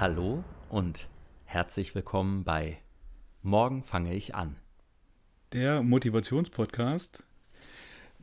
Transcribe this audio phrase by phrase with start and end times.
[0.00, 1.08] Hallo und
[1.44, 2.78] herzlich willkommen bei
[3.42, 4.54] Morgen fange ich an.
[5.52, 7.24] Der Motivationspodcast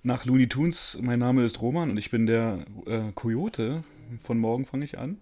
[0.02, 0.98] nach Looney Tunes.
[1.02, 3.84] Mein Name ist Roman und ich bin der äh, Coyote
[4.20, 5.20] von Morgen fange ich an.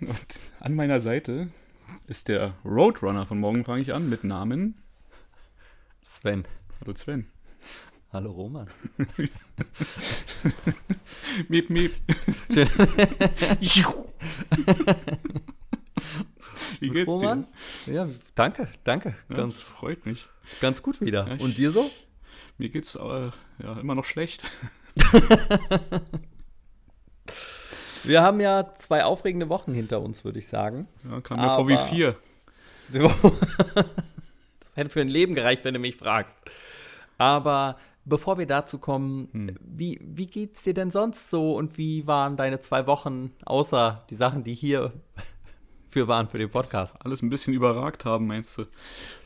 [0.00, 1.48] Und an meiner Seite
[2.06, 4.74] ist der Roadrunner von Morgen fange ich an mit Namen
[6.02, 6.44] Sven.
[6.80, 7.26] Hallo Sven.
[8.10, 8.66] Hallo Roman.
[11.48, 11.94] miep, miep.
[16.80, 17.46] Wie geht's Roman?
[17.86, 17.92] dir?
[17.94, 19.14] Ja, danke, danke.
[19.28, 20.26] Ja, Ganz, das freut mich.
[20.60, 21.26] ganz gut wieder.
[21.28, 21.90] Ja, ich- Und dir so?
[22.56, 23.30] Mir geht's äh,
[23.62, 24.42] ja immer noch schlecht.
[28.04, 30.88] Wir haben ja zwei aufregende Wochen hinter uns, würde ich sagen.
[31.08, 32.16] Ja, kam mir vor wie Aber- vier.
[32.90, 33.12] Das
[34.74, 36.36] hätte für ein Leben gereicht, wenn du mich fragst.
[37.18, 39.56] Aber bevor wir dazu kommen, Hm.
[39.60, 44.14] wie, wie geht's dir denn sonst so und wie waren deine zwei Wochen, außer die
[44.16, 44.92] Sachen, die hier
[45.88, 46.96] für waren für den Podcast?
[47.04, 48.64] alles ein bisschen überragt haben, meinst du?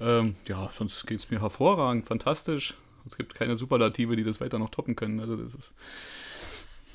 [0.01, 2.75] Ähm, ja, sonst geht es mir hervorragend, fantastisch.
[3.07, 5.19] Es gibt keine Superlative, die das weiter noch toppen können.
[5.19, 5.73] Also das ist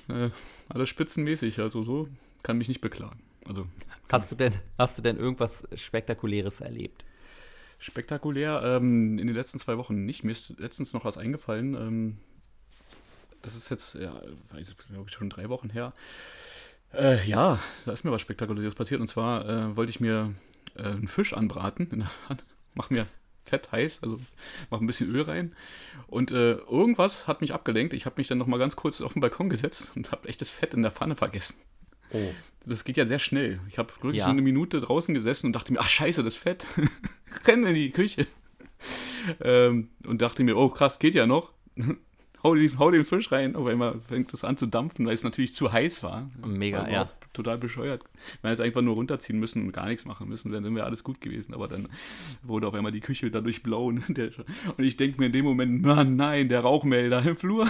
[0.09, 0.29] äh,
[0.69, 1.59] alles spitzenmäßig.
[1.59, 2.07] Also so
[2.43, 3.19] kann mich nicht beklagen.
[3.45, 3.67] Also
[4.09, 7.03] Hast du denn, hast du denn irgendwas Spektakuläres erlebt?
[7.79, 10.23] Spektakulär ähm, in den letzten zwei Wochen nicht.
[10.23, 11.75] Mir ist letztens noch was eingefallen.
[11.75, 12.17] Ähm,
[13.41, 14.19] das ist jetzt, ja,
[14.89, 15.93] glaube ich, schon drei Wochen her.
[16.93, 19.01] Äh, ja, da ist mir was Spektakuläres passiert.
[19.01, 20.33] Und zwar äh, wollte ich mir
[20.75, 22.41] äh, einen Fisch anbraten in der Pfanne.
[22.73, 23.05] Mach mir
[23.43, 24.19] fett heiß, also
[24.69, 25.55] mach ein bisschen Öl rein.
[26.07, 27.93] Und äh, irgendwas hat mich abgelenkt.
[27.93, 30.49] Ich habe mich dann noch mal ganz kurz auf den Balkon gesetzt und habe echtes
[30.49, 31.55] Fett in der Pfanne vergessen.
[32.11, 32.29] Oh.
[32.65, 33.61] Das geht ja sehr schnell.
[33.69, 34.25] Ich habe wirklich Ja.
[34.25, 36.65] so eine Minute draußen gesessen und dachte mir, ach scheiße, das Fett.
[37.45, 38.27] Renn in die Küche.
[39.41, 41.51] Ähm, und dachte mir, oh krass, geht ja noch.
[42.43, 43.55] hau, hau den Fisch rein.
[43.55, 46.29] Auf einmal fängt das an zu dampfen, weil es natürlich zu heiß war.
[46.45, 47.09] Mega, ja.
[47.37, 48.03] Total bescheuert.
[48.41, 51.21] Man hätte einfach nur runterziehen müssen und gar nichts machen müssen, dann wäre alles gut
[51.21, 51.53] gewesen.
[51.53, 51.87] Aber dann
[52.41, 53.85] wurde auf einmal die Küche dadurch blau.
[53.85, 54.31] Und, der,
[54.75, 57.67] und ich denke mir in dem Moment, Mann, nein, der Rauchmelder im Flur.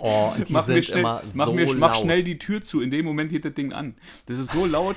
[0.00, 2.80] Oh, die mach sind mir schnell, immer mach, so mir, mach schnell die Tür zu.
[2.80, 3.96] In dem Moment geht das Ding an.
[4.26, 4.96] Das ist so laut,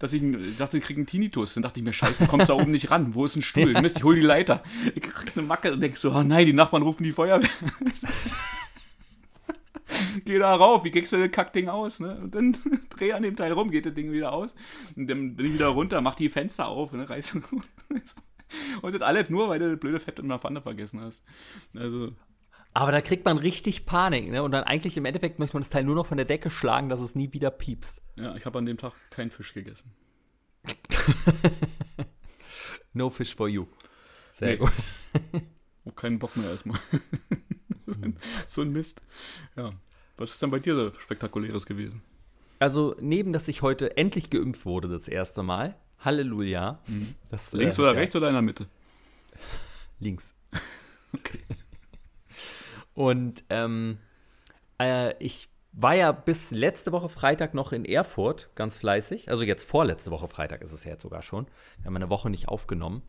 [0.00, 0.22] dass ich
[0.58, 1.54] dachte, ich krieg einen Tinnitus.
[1.54, 3.14] Dann dachte ich mir, scheiße, kommst da oben nicht ran.
[3.14, 3.72] Wo ist ein Stuhl?
[3.80, 4.64] Mist, ich hol die Leiter.
[4.96, 7.50] Ich krieg eine Macke und denk so, oh nein, die Nachbarn rufen die Feuerwehr.
[10.24, 12.00] Geh da rauf, wie kriegst du das Kackding aus?
[12.00, 12.16] Ne?
[12.18, 12.56] Und dann
[12.90, 14.54] dreh an dem Teil rum, geht das Ding wieder aus.
[14.96, 17.08] Und dann bin ich wieder runter, mach die Fenster auf, ne?
[17.08, 17.36] reiß
[18.82, 21.22] Und das alles nur, weil du das blöde Fett in der Pfanne vergessen hast.
[21.74, 22.12] Also,
[22.72, 24.42] Aber da kriegt man richtig Panik, ne?
[24.42, 26.88] Und dann eigentlich im Endeffekt möchte man das Teil nur noch von der Decke schlagen,
[26.88, 28.00] dass es nie wieder piepst.
[28.16, 29.92] ja, ich habe an dem Tag keinen Fisch gegessen.
[32.92, 33.66] No fish for you.
[34.34, 34.56] Sehr Nee.
[34.58, 34.70] gut.
[35.84, 36.78] Oh, keinen Bock mehr erstmal.
[38.46, 39.02] so ein Mist.
[39.56, 39.72] Ja.
[40.16, 42.02] Was ist denn bei dir so Spektakuläres gewesen?
[42.60, 45.74] Also, neben, dass ich heute endlich geimpft wurde, das erste Mal.
[45.98, 46.78] Halleluja.
[47.30, 47.58] Das, Mhm.
[47.58, 48.66] Links äh, oder ja, rechts oder in der Mitte?
[50.00, 50.32] Links.
[51.16, 51.38] Okay.
[52.94, 53.98] Und ähm,
[54.80, 59.28] äh, ich war ja bis letzte Woche Freitag noch in Erfurt, ganz fleißig.
[59.30, 61.46] Also jetzt vorletzte Woche Freitag ist es ja jetzt sogar schon.
[61.78, 63.02] Wir haben eine Woche nicht aufgenommen.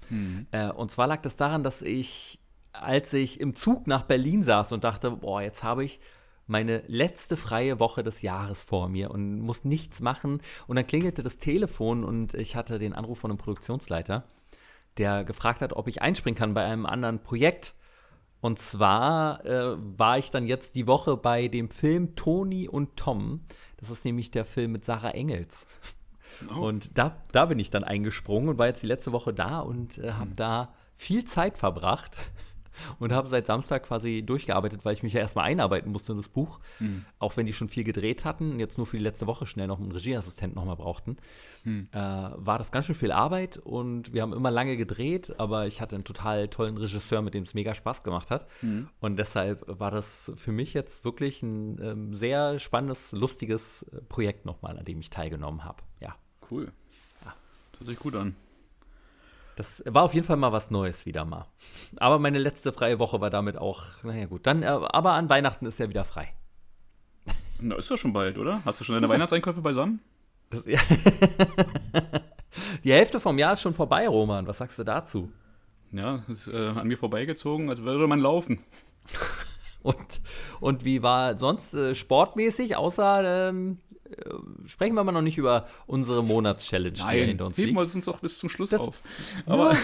[0.51, 2.39] Äh, und zwar lag das daran, dass ich,
[2.73, 5.99] als ich im Zug nach Berlin saß und dachte, boah, jetzt habe ich
[6.47, 10.41] meine letzte freie Woche des Jahres vor mir und muss nichts machen.
[10.67, 14.23] Und dann klingelte das Telefon und ich hatte den Anruf von einem Produktionsleiter,
[14.97, 17.73] der gefragt hat, ob ich einspringen kann bei einem anderen Projekt.
[18.41, 23.41] Und zwar äh, war ich dann jetzt die Woche bei dem Film Toni und Tom.
[23.77, 25.65] Das ist nämlich der Film mit Sarah Engels.
[26.53, 26.67] Oh.
[26.67, 29.97] Und da, da bin ich dann eingesprungen und war jetzt die letzte Woche da und
[29.97, 32.17] äh, habe da viel Zeit verbracht
[32.99, 36.29] und habe seit Samstag quasi durchgearbeitet, weil ich mich ja erstmal einarbeiten musste in das
[36.29, 36.59] Buch.
[37.19, 39.67] Auch wenn die schon viel gedreht hatten und jetzt nur für die letzte Woche schnell
[39.67, 41.17] noch einen Regieassistenten nochmal brauchten,
[41.65, 45.81] äh, war das ganz schön viel Arbeit und wir haben immer lange gedreht, aber ich
[45.81, 48.47] hatte einen total tollen Regisseur, mit dem es mega Spaß gemacht hat.
[48.99, 54.45] Und deshalb war das für mich jetzt wirklich ein ähm, sehr spannendes, lustiges äh, Projekt
[54.45, 55.81] nochmal, an dem ich teilgenommen habe.
[55.99, 56.15] Ja.
[56.51, 56.71] Cool.
[57.77, 58.35] Hört sich gut an.
[59.55, 61.47] Das war auf jeden Fall mal was Neues wieder mal.
[61.97, 65.65] Aber meine letzte freie Woche war damit auch, naja gut, dann, äh, aber an Weihnachten
[65.65, 66.33] ist ja wieder frei.
[67.59, 68.61] Na, ist doch schon bald, oder?
[68.65, 70.01] Hast du schon deine Weihnachtseinkäufe beisammen?
[70.49, 70.79] Das, ja.
[72.83, 74.45] Die Hälfte vom Jahr ist schon vorbei, Roman.
[74.47, 75.31] Was sagst du dazu?
[75.91, 78.61] Ja, ist äh, an mir vorbeigezogen, als würde man laufen.
[79.85, 80.21] Und,
[80.61, 83.77] und wie war sonst äh, sportmäßig, außer ähm,
[84.09, 87.77] äh, sprechen wir mal noch nicht über unsere Monatschallenge, die ja hinter uns heben liegt.
[87.77, 89.01] wir es uns doch bis zum Schluss Das- auf.
[89.45, 89.75] Aber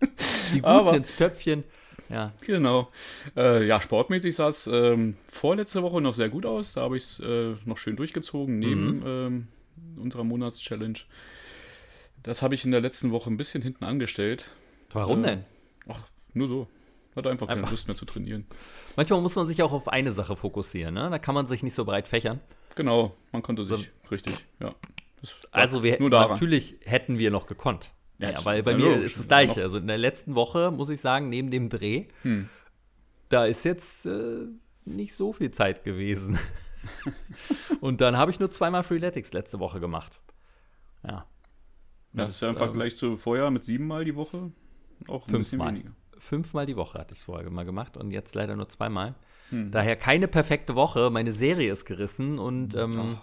[0.00, 1.64] Die Guten aber- ins Töpfchen.
[2.08, 2.32] Ja.
[2.40, 2.88] genau.
[3.36, 6.72] Äh, ja, sportmäßig sah es ähm, vorletzte Woche noch sehr gut aus.
[6.72, 9.02] Da habe ich es äh, noch schön durchgezogen, neben Mhm.
[9.06, 9.48] ähm,
[9.98, 11.00] unserer Monatschallenge.
[12.22, 14.48] Das habe ich in der letzten Woche ein bisschen hinten angestellt.
[14.90, 15.44] Warum Äh, denn?
[15.86, 16.00] Ach,
[16.32, 16.66] nur so.
[17.18, 17.70] Hatte einfach keine Einfach.
[17.72, 18.46] Lust mehr zu trainieren.
[18.96, 21.10] Manchmal muss man sich auch auf eine Sache fokussieren, ne?
[21.10, 22.40] Da kann man sich nicht so breit fächern.
[22.76, 24.08] Genau, man konnte sich, So.
[24.10, 24.74] richtig, ja.
[25.20, 26.30] Das Also wir nur daran.
[26.30, 27.90] natürlich hätten wir noch gekonnt.
[28.18, 29.06] Ja, Ja, das- weil bei mir logisch.
[29.12, 29.62] ist das gleiche.
[29.62, 32.48] Also in der letzten Woche muss ich sagen, neben dem Dreh, Hm.
[33.28, 34.46] da ist jetzt äh,
[34.84, 36.38] nicht so viel Zeit gewesen.
[37.80, 40.20] Und dann habe ich nur zweimal Freeletics letzte Woche gemacht.
[41.06, 41.26] Ja.
[42.12, 44.50] Das, ist ja im ähm, Vergleich zu vorher mit siebenmal die Woche
[45.08, 45.68] auch ein bisschen Fünfmal.
[45.74, 45.90] weniger.
[46.28, 49.14] Fünfmal die Woche hatte ich es vorher mal gemacht und jetzt leider nur zweimal.
[49.48, 49.70] Hm.
[49.70, 51.08] Daher keine perfekte Woche.
[51.10, 53.16] Meine Serie ist gerissen und ähm,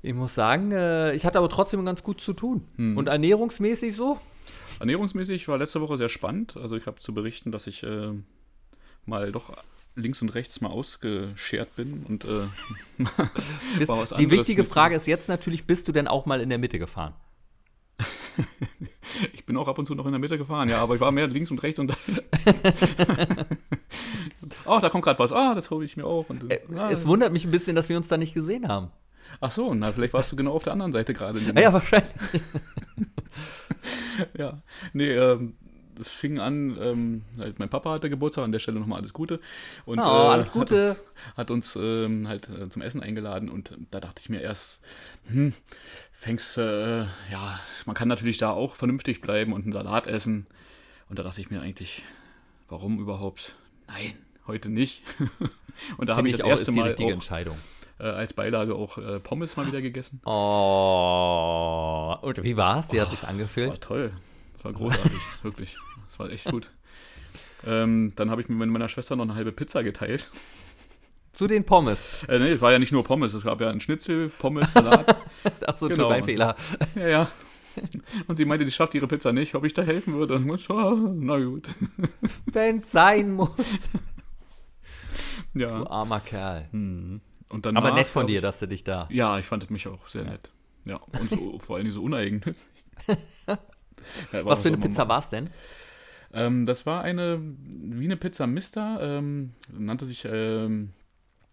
[0.00, 2.66] ich muss sagen, äh, ich hatte aber trotzdem ganz gut zu tun.
[2.76, 2.96] Hm.
[2.96, 4.18] Und ernährungsmäßig so?
[4.78, 6.56] Ernährungsmäßig war letzte Woche sehr spannend.
[6.56, 8.12] Also ich habe zu berichten, dass ich äh,
[9.04, 9.54] mal doch
[9.94, 12.42] links und rechts mal ausgeschert bin und äh,
[14.18, 17.12] die wichtige Frage ist jetzt natürlich, bist du denn auch mal in der Mitte gefahren?
[19.32, 21.12] ich bin auch ab und zu noch in der Mitte gefahren, ja, aber ich war
[21.12, 21.92] mehr links und rechts und
[24.64, 25.32] Oh, da kommt gerade was.
[25.32, 26.28] Ah, das hole ich mir auch.
[26.30, 28.88] Und, Äh, ah, Es wundert mich ein bisschen, dass wir uns da nicht gesehen haben.
[29.40, 31.38] ach so, na, vielleicht warst du genau auf der anderen Seite gerade.
[31.54, 32.10] Ja, ja wahrscheinlich.
[34.36, 34.60] Ja,
[34.92, 35.54] nee, ähm,
[35.96, 39.40] das fing an, ähm, halt, mein Papa hatte Geburtstag, an der Stelle nochmal alles Gute.
[39.86, 40.90] Und, Oh, äh, alles Gute.
[41.36, 44.40] Hat uns, hat uns ähm, halt äh, zum Essen eingeladen und da dachte ich mir
[44.40, 44.80] erst,
[45.26, 45.52] hm,
[46.20, 47.00] fängst, äh,
[47.32, 50.46] ja, man kann natürlich da auch vernünftig bleiben und einen Salat essen.
[51.08, 52.02] Und da dachte ich mir eigentlich,
[52.68, 53.54] warum überhaupt?
[53.88, 55.02] Nein, heute nicht.
[55.96, 57.56] und da habe ich das auch, erste Mal auch, Entscheidung.
[57.98, 60.20] äh, als Beilage auch äh, Pommes mal wieder gegessen.
[60.26, 62.16] Oh.
[62.20, 62.92] Und wie war's?
[62.92, 63.80] Wie hat sich's War angefühlt?
[63.80, 64.12] toll.
[64.56, 65.76] Das war großartig, wirklich.
[66.10, 66.70] Das war echt gut.
[67.64, 70.30] Ähm, dann habe ich mit meiner Schwester noch eine halbe Pizza geteilt.
[71.32, 72.24] Zu den Pommes.
[72.28, 75.16] Äh, nee, es war ja nicht nur Pommes, es gab ja einen Schnitzel, Pommes, Salat.
[75.66, 76.08] Achso, Genau.
[76.10, 76.56] mein Fehler.
[76.96, 77.30] ja, ja.
[78.26, 80.34] Und sie meinte, sie schafft ihre Pizza nicht, ob ich da helfen würde.
[80.68, 81.68] Ah, na gut.
[82.46, 83.50] Wenn's sein muss.
[85.54, 85.86] Du Ja.
[85.88, 86.68] armer Kerl.
[86.72, 89.08] Und danach, Aber nett von dir, dass du dich da.
[89.10, 90.50] Ja, ich fand mich auch sehr nett.
[90.86, 92.84] Ja, und so, vor allem so uneigennützig.
[93.46, 93.58] Ja,
[94.44, 95.08] Was für eine Pizza machen?
[95.08, 95.50] war's denn?
[96.32, 100.90] Ähm, das war eine, wie eine Pizza Mister, ähm, nannte sich ähm,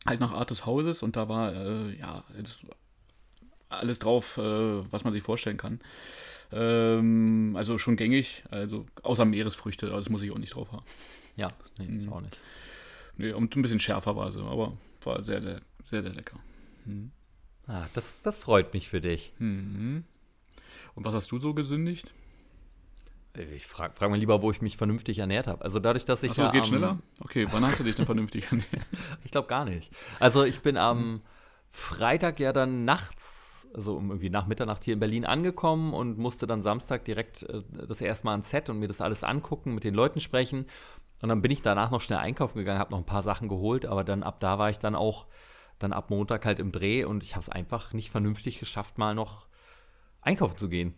[0.06, 2.24] halt nach Art des Hauses und da war, äh, ja,
[3.70, 4.42] alles drauf, äh,
[4.92, 5.80] was man sich vorstellen kann.
[6.52, 10.86] Ähm, also schon gängig, also außer Meeresfrüchte, aber das muss ich auch nicht drauf haben.
[11.36, 12.14] Ja, nee, Mhm.
[12.14, 12.38] auch nicht.
[13.18, 16.40] Nee, und ein bisschen schärfer war sie, aber war sehr, sehr, sehr, sehr lecker.
[16.86, 17.12] Mhm.
[17.68, 19.34] Ah, das, das freut mich für dich.
[19.40, 20.06] Mhm.
[20.96, 22.14] Und was hast du so gesündigt?
[23.54, 25.64] Ich frage frag mal lieber, wo ich mich vernünftig ernährt habe.
[25.64, 26.98] Also dadurch, dass ich Achso, ja es geht am- schneller?
[27.22, 28.68] Okay, wann hast du dich denn vernünftig ernährt?
[29.24, 29.92] Ich glaube gar nicht.
[30.20, 31.22] Also ich bin am
[31.72, 36.62] Freitag ja dann nachts, also irgendwie nach Mitternacht hier in Berlin angekommen und musste dann
[36.64, 39.94] Samstag direkt äh, das erste Mal ans Set und mir das alles angucken, mit den
[39.94, 40.66] Leuten sprechen.
[41.22, 43.86] Und dann bin ich danach noch schnell einkaufen gegangen, habe noch ein paar Sachen geholt,
[43.86, 45.26] aber dann ab da war ich dann auch
[45.80, 49.14] dann ab Montag halt im Dreh und ich habe es einfach nicht vernünftig geschafft, mal
[49.14, 49.48] noch
[50.22, 50.96] einkaufen zu gehen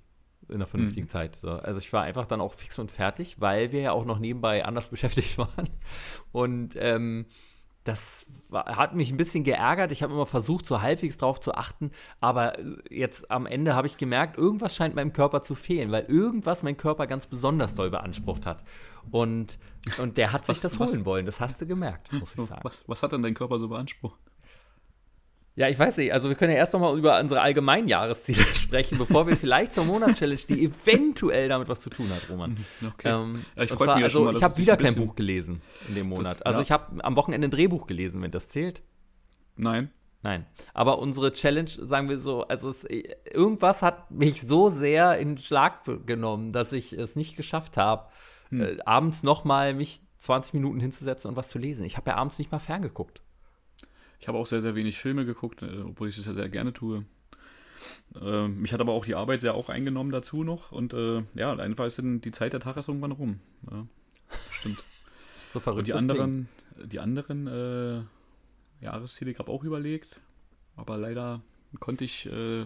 [0.49, 1.35] in einer vernünftigen Zeit.
[1.35, 1.49] So.
[1.51, 4.65] Also ich war einfach dann auch fix und fertig, weil wir ja auch noch nebenbei
[4.65, 5.69] anders beschäftigt waren.
[6.31, 7.25] Und ähm,
[7.85, 9.91] das war, hat mich ein bisschen geärgert.
[9.91, 11.91] Ich habe immer versucht, so halbwegs drauf zu achten.
[12.19, 12.53] Aber
[12.89, 16.75] jetzt am Ende habe ich gemerkt, irgendwas scheint meinem Körper zu fehlen, weil irgendwas mein
[16.77, 18.63] Körper ganz besonders doll beansprucht hat.
[19.11, 19.57] Und,
[19.97, 21.25] und der hat sich Was- das was- holen wollen.
[21.25, 22.61] Das hast du gemerkt, muss ich sagen.
[22.63, 24.19] Was, was hat denn dein Körper so beansprucht?
[25.55, 26.13] Ja, ich weiß nicht.
[26.13, 29.73] Also wir können ja erst noch mal über unsere allgemeinen Jahresziele sprechen, bevor wir vielleicht
[29.73, 32.57] zur Monatschallenge, die eventuell damit was zu tun hat, Roman.
[32.85, 33.09] Okay.
[33.09, 35.61] Ähm, Ja, ich zwar, mich also schon mal, ich habe wieder ein kein Buch gelesen
[35.89, 36.45] in dem Monat.
[36.45, 36.63] Also ja.
[36.63, 38.81] ich habe am Wochenende ein Drehbuch gelesen, wenn das zählt.
[39.55, 39.91] Nein.
[40.21, 40.45] Nein.
[40.73, 45.83] Aber unsere Challenge, sagen wir so, also es, irgendwas hat mich so sehr in Schlag
[46.05, 48.09] genommen, dass ich es nicht geschafft habe,
[48.49, 48.61] Hm.
[48.61, 51.85] äh, abends noch mal mich 20 Minuten hinzusetzen und was zu lesen.
[51.85, 53.21] Ich habe ja abends nicht mal ferngeguckt.
[54.19, 56.73] Ich habe auch sehr, sehr wenig Filme geguckt, äh, obwohl ich das ja sehr gerne
[56.73, 57.05] tue.
[58.21, 60.71] Ähm, mich hat aber auch die Arbeit sehr auch eingenommen dazu noch.
[60.71, 63.39] Und äh, ja, einfach ist dann die Zeit der Tag ist irgendwann rum.
[63.71, 63.85] Ja,
[64.51, 64.83] stimmt.
[65.51, 65.79] So verrückt.
[65.79, 66.47] Und die anderen,
[66.77, 68.03] die anderen äh,
[68.85, 70.19] Jahresziele, ich habe auch überlegt,
[70.75, 71.41] aber leider
[71.79, 72.65] konnte ich äh,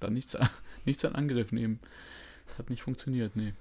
[0.00, 0.34] da nichts,
[0.86, 1.78] nichts an Angriff nehmen.
[2.56, 3.52] Hat nicht funktioniert, nee.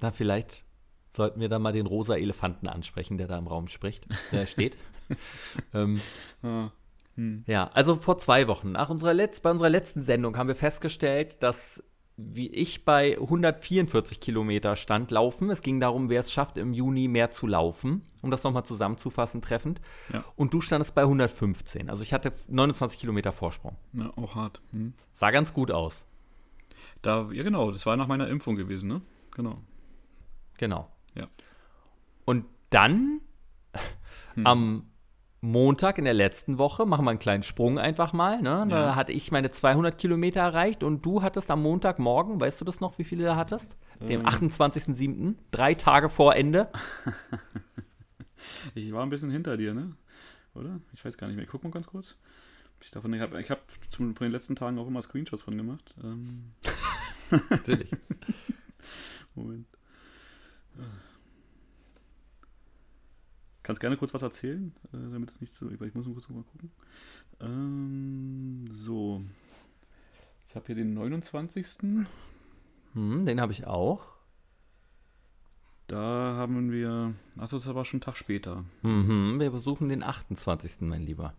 [0.00, 0.62] Na, vielleicht
[1.08, 4.76] sollten wir da mal den rosa Elefanten ansprechen, der da im Raum spricht, der steht.
[5.74, 6.00] ähm,
[6.42, 6.70] Ah,
[7.16, 7.44] hm.
[7.46, 11.42] ja, also vor zwei Wochen, nach unserer Letz bei unserer letzten Sendung haben wir festgestellt,
[11.42, 11.82] dass
[12.22, 15.48] wie ich bei 144 Kilometer stand laufen.
[15.48, 18.02] Es ging darum, wer es schafft, im Juni mehr zu laufen.
[18.20, 19.80] um das nochmal zusammenzufassen, treffend.
[20.12, 20.22] Ja.
[20.36, 21.88] Und du standest bei 115.
[21.88, 23.76] Also ich hatte 29 Kilometer Vorsprung.
[23.94, 24.60] Ja, auch hart.
[24.72, 24.92] Hm.
[25.14, 26.04] Sah ganz gut aus.
[27.00, 29.00] Da, ja genau, das war nach meiner Impfung gewesen, ne?
[29.34, 29.56] Genau.
[30.58, 30.90] Genau.
[31.14, 31.26] Ja.
[32.26, 33.20] Und dann
[34.34, 34.46] Hm.
[34.46, 34.90] am
[35.42, 38.42] Montag in der letzten Woche, machen wir einen kleinen Sprung einfach mal.
[38.42, 38.66] Ne?
[38.68, 38.94] Da Ja.
[38.94, 42.98] hatte ich meine 200 Kilometer erreicht und du hattest am Montagmorgen, weißt du das noch,
[42.98, 43.76] wie viele du hattest?
[44.00, 46.68] Dem 28.07., drei Tage vor Ende.
[48.74, 49.92] Ich war ein bisschen hinter dir, ne?
[50.54, 50.80] Oder?
[50.94, 51.44] Ich weiß gar nicht mehr.
[51.44, 52.16] Ich guck mal ganz kurz.
[52.80, 53.60] Ich davon, ich habe ich hab
[53.94, 55.94] von den letzten Tagen auch immer Screenshots von gemacht.
[56.02, 56.52] Ähm,
[57.50, 57.90] Natürlich.
[59.34, 59.66] Moment.
[63.70, 65.70] Kannst gerne kurz was erzählen, äh, damit es nicht so.
[65.70, 66.72] Ich muss nur kurz mal gucken.
[67.38, 69.22] Ähm, so.
[70.48, 71.78] Ich habe hier den 29.
[72.94, 74.08] Hm, den habe ich auch.
[75.86, 77.14] Da haben wir.
[77.36, 78.64] Achso, das ist aber schon einen Tag später.
[78.82, 81.34] Mhm, wir besuchen den 28., mein Lieber.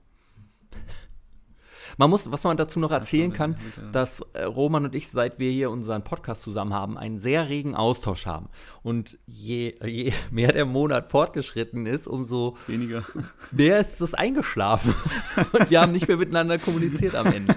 [1.98, 3.56] Man muss, was man dazu noch erzählen kann,
[3.92, 7.76] dass äh, Roman und ich, seit wir hier unseren Podcast zusammen haben, einen sehr regen
[7.76, 8.50] Austausch haben.
[8.84, 13.04] Und je, je mehr der Monat fortgeschritten ist, umso Weniger.
[13.52, 14.94] mehr ist es eingeschlafen.
[15.52, 17.56] Und wir haben nicht mehr miteinander kommuniziert am Ende.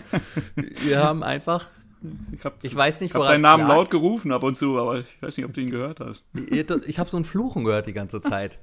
[0.84, 1.66] Wir haben einfach,
[2.32, 4.78] Ich habe ich weiß nicht, ich hab woran deinen Namen laut gerufen ab und zu,
[4.78, 6.26] aber ich weiß nicht, ob du ihn gehört hast.
[6.86, 8.58] Ich habe so ein Fluchen gehört die ganze Zeit.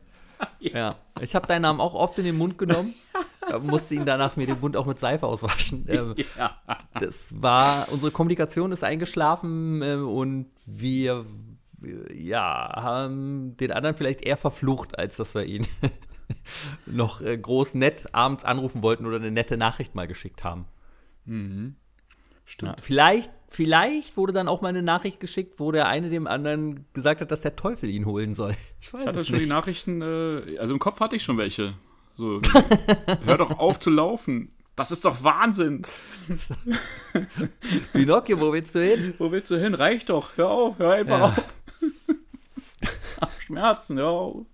[0.59, 2.93] Ja, ich habe deinen Namen auch oft in den Mund genommen.
[3.61, 5.85] Musste ihn danach mir den Mund auch mit Seife auswaschen.
[5.89, 6.57] Ähm, Ja.
[6.99, 11.25] das war, unsere Kommunikation ist eingeschlafen ähm, und wir,
[11.79, 15.65] wir, ja, haben den anderen vielleicht eher verflucht, als dass wir ihn
[16.85, 20.65] noch äh, groß nett abends anrufen wollten oder eine nette Nachricht mal geschickt haben.
[21.25, 21.33] Ja,
[22.51, 22.81] Stimmt.
[22.81, 27.21] vielleicht, vielleicht wurde dann auch mal eine Nachricht geschickt, wo der eine dem anderen gesagt
[27.21, 28.55] hat, dass der Teufel ihn holen soll.
[28.81, 29.49] Ich weiß Ich hatte schon die nicht.
[29.49, 31.73] Nachrichten, äh, also im Kopf hatte ich schon welche.
[32.17, 32.41] So,
[33.25, 34.51] hör doch auf zu laufen.
[34.75, 35.81] Das ist doch Wahnsinn.
[37.93, 39.13] Pinocchio, wo willst du hin?
[39.17, 39.73] Wo willst du hin?
[39.75, 40.37] Reicht doch.
[40.37, 41.25] Hör auf, hör einfach Ja.
[41.25, 41.43] auf.
[43.45, 44.45] Schmerzen, hör auf.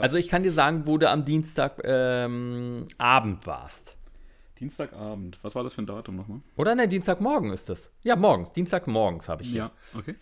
[0.00, 3.96] Also ich kann dir sagen, wo du am Dienstag ähm, Abend warst.
[4.62, 5.40] Dienstagabend.
[5.42, 6.40] Was war das für ein Datum nochmal?
[6.56, 7.90] Oder ne, Dienstagmorgen ist es.
[8.04, 8.52] Ja, morgens.
[8.52, 9.70] Dienstagmorgens habe ich hier.
[9.92, 10.14] Ja, okay.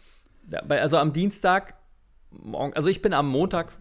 [0.68, 1.74] Also am Dienstag,
[2.30, 3.72] morgen, also ich bin am Montag,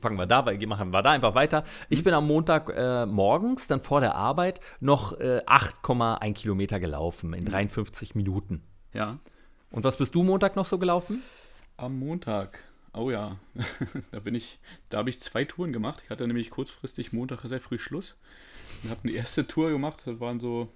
[0.00, 1.62] fangen wir da, weil- machen wir da einfach weiter.
[1.88, 7.32] Ich bin am Montag äh, morgens, dann vor der Arbeit, noch äh, 8,1 Kilometer gelaufen
[7.32, 8.64] in 53 Minuten.
[8.92, 9.18] Ja.
[9.70, 11.22] Und was bist du Montag noch so gelaufen?
[11.76, 12.58] Am Montag.
[12.92, 13.36] Oh ja,
[14.10, 14.58] da bin ich,
[14.88, 16.02] da habe ich zwei Touren gemacht.
[16.04, 18.16] Ich hatte nämlich kurzfristig Montag sehr früh Schluss
[18.84, 20.02] und habe eine erste Tour gemacht.
[20.06, 20.68] Das waren so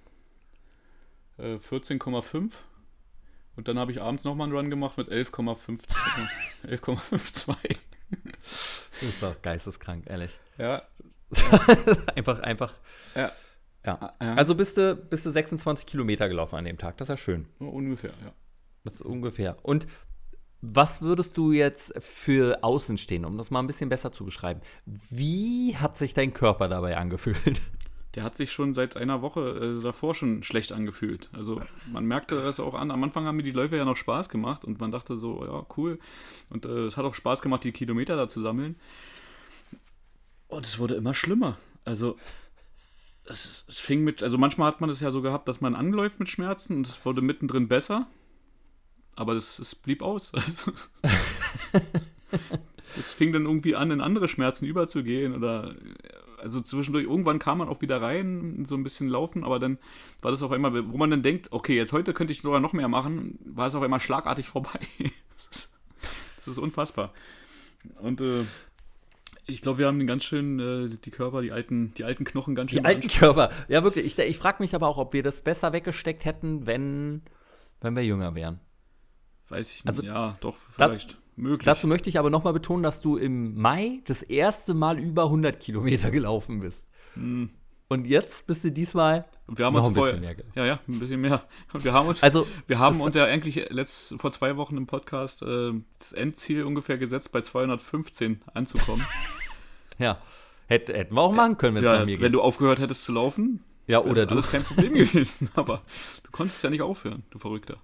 [1.37, 2.51] äh, 14,5
[3.55, 5.79] und dann habe ich abends nochmal einen Run gemacht mit 11,5
[6.67, 7.77] 11,52.
[8.11, 10.37] Du bist doch geisteskrank, ehrlich.
[10.57, 10.81] Ja,
[12.15, 12.73] einfach, einfach.
[13.15, 13.31] ja,
[13.85, 14.13] Ja.
[14.19, 14.33] ja.
[14.33, 16.97] Also bist du, bist du 26 Kilometer gelaufen an dem Tag.
[16.97, 17.45] Das ist ja schön.
[17.59, 18.33] ungefähr, ja.
[18.83, 19.57] Das ist ungefähr.
[19.61, 19.87] Und
[20.61, 24.61] was würdest du jetzt für außen stehen, um das mal ein bisschen besser zu beschreiben?
[24.85, 27.61] Wie hat sich dein Körper dabei angefühlt?
[28.15, 29.41] Der hat sich schon seit einer Woche
[29.79, 31.29] äh, davor schon schlecht angefühlt.
[31.31, 31.61] Also
[31.91, 32.89] man merkte das auch an.
[32.91, 35.65] Am Anfang haben mir die Läufe ja noch Spaß gemacht und man dachte so, ja,
[35.77, 35.99] cool.
[36.51, 38.77] Und äh, es hat auch Spaß gemacht, die Kilometer da zu sammeln.
[40.47, 41.57] Und es wurde immer schlimmer.
[41.85, 42.17] Also
[43.25, 46.19] es, es fing mit, also manchmal hat man es ja so gehabt, dass man anläuft
[46.19, 48.07] mit Schmerzen und es wurde mittendrin besser.
[49.15, 50.33] Aber es, es blieb aus.
[50.33, 50.71] Also,
[52.97, 55.75] es fing dann irgendwie an, in andere Schmerzen überzugehen oder
[56.37, 59.77] also zwischendurch, irgendwann kam man auch wieder rein, so ein bisschen laufen, aber dann
[60.21, 62.73] war das auf einmal, wo man dann denkt, okay, jetzt heute könnte ich sogar noch
[62.73, 64.79] mehr machen, war es auf einmal schlagartig vorbei.
[65.35, 65.73] das, ist,
[66.37, 67.13] das ist unfassbar.
[68.01, 68.45] Und äh,
[69.47, 72.55] ich glaube, wir haben den ganz schön, äh, die Körper, die alten, die alten Knochen
[72.55, 73.51] ganz schön Die alten Körper.
[73.67, 74.05] Ja, wirklich.
[74.05, 77.23] Ich, ich frage mich aber auch, ob wir das besser weggesteckt hätten, wenn,
[77.81, 78.59] wenn wir jünger wären.
[79.49, 79.87] Weiß ich nicht.
[79.87, 81.17] Also, ja, doch, vielleicht.
[81.39, 81.65] Möglich.
[81.65, 85.59] Dazu möchte ich aber nochmal betonen, dass du im Mai das erste Mal über 100
[85.59, 86.87] Kilometer gelaufen bist.
[87.15, 87.49] Hm.
[87.87, 89.25] Und jetzt bist du diesmal
[89.57, 90.63] wir haben noch uns ein vorher, bisschen mehr.
[90.63, 91.43] Ja, ja, ein bisschen mehr.
[91.73, 94.85] Und wir haben uns, Also, wir haben uns ja eigentlich letzt, vor zwei Wochen im
[94.85, 99.05] Podcast äh, das Endziel ungefähr gesetzt, bei 215 anzukommen.
[99.97, 100.19] ja,
[100.67, 102.33] hätt, hätten wir auch machen können, wenn es ja, mir wenn geht.
[102.33, 105.49] du aufgehört hättest zu laufen, Ja, wäre oder das alles kein Problem gewesen.
[105.55, 105.81] Aber
[106.23, 107.77] du konntest ja nicht aufhören, du Verrückter.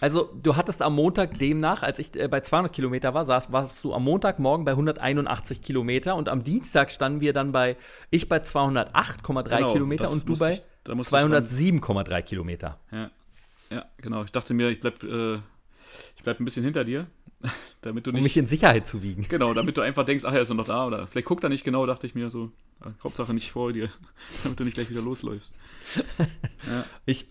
[0.00, 3.82] Also, du hattest am Montag demnach, als ich äh, bei 200 Kilometer war, saß, warst
[3.84, 7.76] du am Montagmorgen bei 181 Kilometer und am Dienstag standen wir dann bei,
[8.10, 11.46] ich bei 208,3 Genau, Kilometer und du bei ich- da musste ich dran.
[11.46, 12.80] 207,3 Kilometer.
[12.90, 13.10] Ja,
[13.70, 14.24] ja genau.
[14.24, 15.36] Ich dachte mir, ich bleib, äh,
[16.16, 17.06] ich bleib ein bisschen hinter dir.
[17.80, 18.22] damit du Um nicht.
[18.24, 19.26] mich in Sicherheit zu wiegen.
[19.28, 21.64] genau, damit du einfach denkst, ach, er ist noch da oder vielleicht guckt er nicht
[21.64, 22.50] genau, dachte ich mir so.
[23.04, 23.88] Hauptsache nicht vor dir,
[24.42, 25.54] damit du nicht gleich wieder losläufst.
[26.66, 26.84] ja.
[27.06, 27.22] Ich,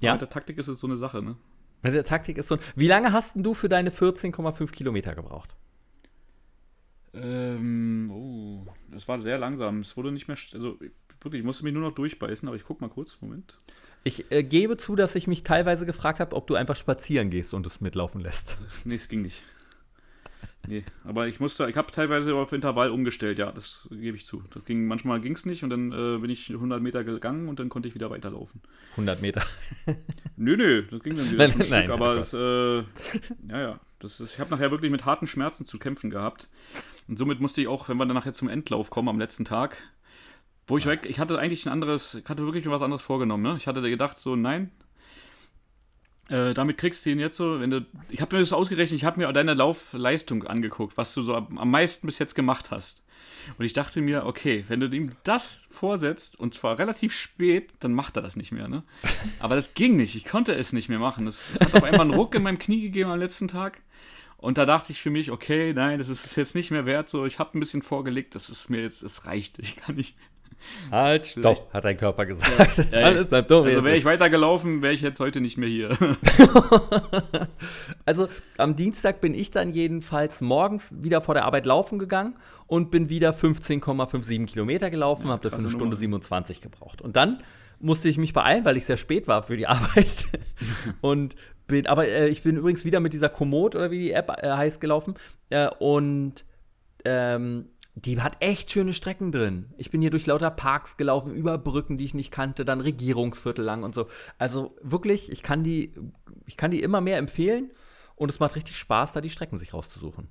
[0.00, 0.08] Ja.
[0.08, 1.36] ja, Mit der Taktik ist es so eine Sache, ne?
[1.82, 2.58] Mit der Taktik ist so.
[2.76, 5.54] Wie lange hast denn du für deine 14,5 Kilometer gebraucht?
[7.12, 9.80] Ähm, oh, das war sehr langsam.
[9.80, 10.78] Es wurde nicht mehr, also
[11.20, 13.56] wirklich, ich musste mich nur noch durchbeißen, aber ich guck mal kurz, Moment.
[14.04, 17.52] Ich äh, gebe zu, dass ich mich teilweise gefragt habe, ob du einfach spazieren gehst
[17.52, 18.56] und es mitlaufen lässt.
[18.84, 19.42] Nee, es ging nicht.
[20.66, 24.42] Nee, aber ich musste, ich habe teilweise auf Intervall umgestellt, ja, das gebe ich zu.
[24.52, 27.58] Das ging, manchmal ging es nicht und dann äh, bin ich 100 Meter gegangen und
[27.58, 28.60] dann konnte ich wieder weiterlaufen.
[28.92, 29.42] 100 Meter.
[30.36, 32.78] Nö, nö, das ging dann wieder Nein, ein nein, Stück, nein, aber oh es, äh,
[33.48, 36.48] ja, ja, das ist, ich habe nachher wirklich mit harten Schmerzen zu kämpfen gehabt
[37.08, 39.76] und somit musste ich auch, wenn wir dann nachher zum Endlauf kommen am letzten Tag,
[40.66, 43.42] wo ich weg, ich hatte eigentlich ein anderes, ich hatte wirklich mir was anderes vorgenommen,
[43.42, 43.56] ne?
[43.58, 44.70] Ich hatte gedacht so, nein,
[46.30, 49.04] äh, damit kriegst du ihn jetzt so, wenn du, ich habe mir das ausgerechnet, ich
[49.04, 53.04] habe mir deine Laufleistung angeguckt, was du so am, meisten bis jetzt gemacht hast.
[53.58, 57.94] Und ich dachte mir, okay, wenn du ihm das vorsetzt, und zwar relativ spät, dann
[57.94, 58.84] macht er das nicht mehr, ne?
[59.40, 61.26] Aber das ging nicht, ich konnte es nicht mehr machen.
[61.26, 63.80] Das hat auf einmal einen Ruck in meinem Knie gegeben am letzten Tag.
[64.36, 67.10] Und da dachte ich für mich, okay, nein, das ist es jetzt nicht mehr wert.
[67.10, 70.16] So, ich habe ein bisschen vorgelegt, das ist mir jetzt, es reicht, ich kann nicht.
[70.90, 72.78] Halt, stopp, hat dein Körper gesagt.
[72.90, 73.06] Ja, ja.
[73.06, 73.66] Alles bleibt dumm.
[73.66, 75.96] Also wäre ich weitergelaufen, wäre ich jetzt heute nicht mehr hier.
[78.04, 82.36] Also am Dienstag bin ich dann jedenfalls morgens wieder vor der Arbeit laufen gegangen
[82.66, 86.00] und bin wieder 15,57 Kilometer gelaufen, habe dafür eine Stunde Nummer.
[86.00, 87.02] 27 gebraucht.
[87.02, 87.42] Und dann
[87.78, 90.26] musste ich mich beeilen, weil ich sehr spät war für die Arbeit.
[91.00, 91.36] und
[91.66, 94.50] bin, aber äh, ich bin übrigens wieder mit dieser Komoot oder wie die App äh,
[94.50, 95.14] heißt gelaufen.
[95.50, 96.44] Äh, und
[97.04, 99.74] ähm, die hat echt schöne Strecken drin.
[99.76, 103.64] Ich bin hier durch lauter Parks gelaufen, über Brücken, die ich nicht kannte, dann Regierungsviertel
[103.64, 104.06] lang und so.
[104.38, 105.92] Also wirklich, ich kann die,
[106.46, 107.70] ich kann die immer mehr empfehlen
[108.14, 110.28] und es macht richtig Spaß, da die Strecken sich rauszusuchen.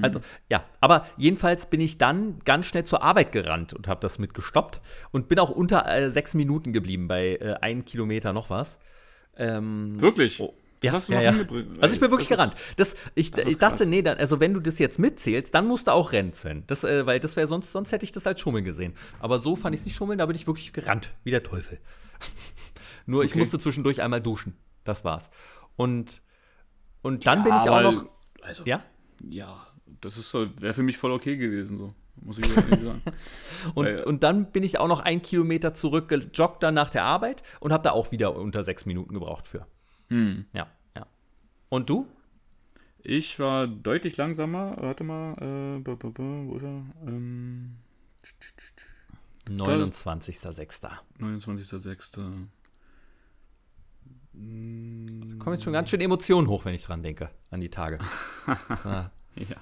[0.00, 4.20] Also, ja, aber jedenfalls bin ich dann ganz schnell zur Arbeit gerannt und habe das
[4.20, 8.48] mit gestoppt und bin auch unter äh, sechs Minuten geblieben bei äh, einem Kilometer noch
[8.48, 8.78] was.
[9.36, 10.40] Ähm, Wirklich?
[10.40, 10.54] Oh.
[10.82, 11.30] Das Ja, hast du ja, ja.
[11.80, 12.54] Also ich bin wirklich Das gerannt.
[12.76, 13.86] Das, ich, das ich dachte, krass.
[13.88, 16.64] nee, dann, also wenn du das jetzt mitzählst, dann musst du auch rennen, Sven.
[16.66, 18.94] Das, äh, weil das wäre sonst, sonst hätte ich das als Schummeln gesehen.
[19.20, 21.78] Aber so fand ich es nicht schummeln, da bin ich wirklich gerannt, wie der Teufel.
[23.06, 23.40] Nur ich Okay.
[23.40, 24.56] musste zwischendurch einmal duschen.
[24.84, 25.30] Das war's.
[25.76, 26.20] Und,
[27.02, 28.06] und dann bin ich auch noch.
[28.42, 28.82] Also, Ja?
[29.28, 29.64] ja,
[30.00, 31.94] das ist wäre für mich voll okay gewesen, so.
[32.16, 33.02] Muss ich sagen.
[33.74, 37.42] Und, Weil- und dann bin ich auch noch einen Kilometer zurückgejoggt dann nach der Arbeit
[37.58, 39.66] und habe da auch wieder unter sechs Minuten gebraucht für.
[40.12, 40.44] Hm.
[40.52, 41.06] Ja, ja.
[41.70, 42.06] Und du?
[43.02, 44.76] Ich war deutlich langsamer.
[44.78, 46.84] Warte mal, äh, wo ist er?
[47.06, 47.76] Ähm,
[49.48, 50.90] 29.06.
[51.18, 52.16] 29.06.
[54.34, 57.98] Kommen jetzt schon ganz schön Emotionen hoch, wenn ich dran denke, an die Tage.
[59.34, 59.56] Ja.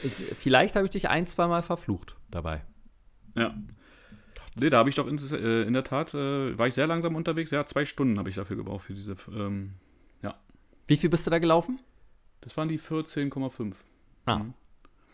[0.00, 2.64] Vielleicht habe ich dich ein, zwei Mal verflucht dabei.
[3.36, 3.54] Ja.
[4.56, 7.14] Nee, da habe ich doch in, äh, in der Tat, äh, war ich sehr langsam
[7.14, 7.52] unterwegs.
[7.52, 9.74] Ja, zwei Stunden habe ich dafür gebraucht für diese, ähm.
[10.86, 11.78] Wie viel bist du da gelaufen?
[12.40, 13.74] Das waren die 14,5.
[14.26, 14.38] Ah.
[14.38, 14.54] Mhm.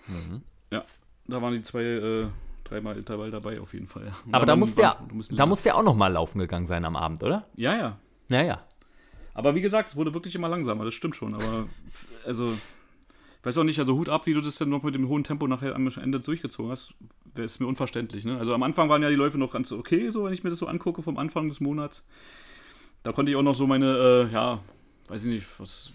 [0.09, 0.43] Mhm.
[0.71, 0.85] Ja,
[1.27, 2.27] da waren die zwei, äh,
[2.65, 4.07] dreimal Intervall dabei auf jeden Fall.
[4.07, 4.13] ja.
[4.33, 6.39] Aber da waren- musst du ja, waren- mussten da du ja auch noch mal laufen
[6.39, 7.47] gegangen sein am Abend, oder?
[7.55, 7.99] Ja, ja.
[8.29, 8.63] Ja, ja.
[9.35, 11.35] Aber wie gesagt, es wurde wirklich immer langsamer, das stimmt schon.
[11.35, 11.69] Aber
[12.27, 15.09] also, ich weiß auch nicht, also Hut ab, wie du das denn noch mit dem
[15.09, 16.95] hohen Tempo nachher am Ende durchgezogen hast,
[17.35, 18.25] wär- ist mir unverständlich.
[18.25, 18.39] Ne?
[18.39, 20.59] Also am Anfang waren ja die Läufe noch ganz okay, so wenn ich mir das
[20.59, 22.03] so angucke vom Anfang des Monats.
[23.03, 24.61] Da konnte ich auch noch so meine, äh, ja,
[25.09, 25.93] weiß ich nicht, was,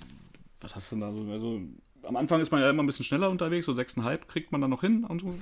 [0.61, 1.31] was hast du denn da so?
[1.31, 1.61] Also
[2.03, 4.69] am Anfang ist man ja immer ein bisschen schneller unterwegs, so 6,5 kriegt man dann
[4.69, 5.35] noch hin so.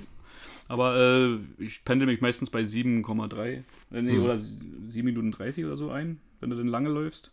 [0.68, 3.62] Aber äh, ich pendel mich meistens bei 7,3 äh,
[4.02, 4.24] nee, Mhm.
[4.24, 7.32] oder 7 Minuten 30 oder so ein, wenn du denn lange läufst.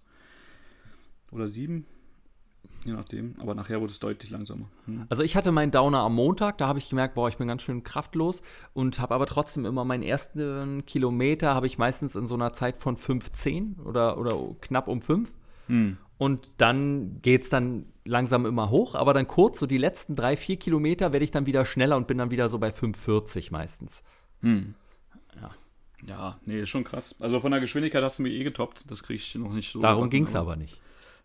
[1.31, 1.85] Oder 7.
[2.85, 3.35] Je nachdem.
[3.39, 4.65] Aber nachher wurde es deutlich langsamer.
[4.85, 5.05] Hm.
[5.09, 7.61] Also ich hatte meinen Downer am Montag, da habe ich gemerkt, boah, ich bin ganz
[7.61, 8.41] schön kraftlos
[8.73, 12.77] und habe aber trotzdem immer meinen ersten Kilometer habe ich meistens in so einer Zeit
[12.77, 15.31] von 5,10 oder, oder knapp um 5.
[15.69, 15.97] Hm.
[16.17, 20.35] Und dann geht es dann langsam immer hoch, aber dann kurz, so die letzten drei,
[20.35, 24.03] vier Kilometer, werde ich dann wieder schneller und bin dann wieder so bei 5,40 meistens.
[24.41, 24.75] Hm.
[25.41, 25.51] Ja.
[26.05, 27.15] Ja, nee, ist schon krass.
[27.19, 28.85] Also von der Geschwindigkeit hast du mich eh getoppt.
[28.87, 29.81] Das kriege ich noch nicht so.
[29.81, 30.77] Darum ging es aber nicht.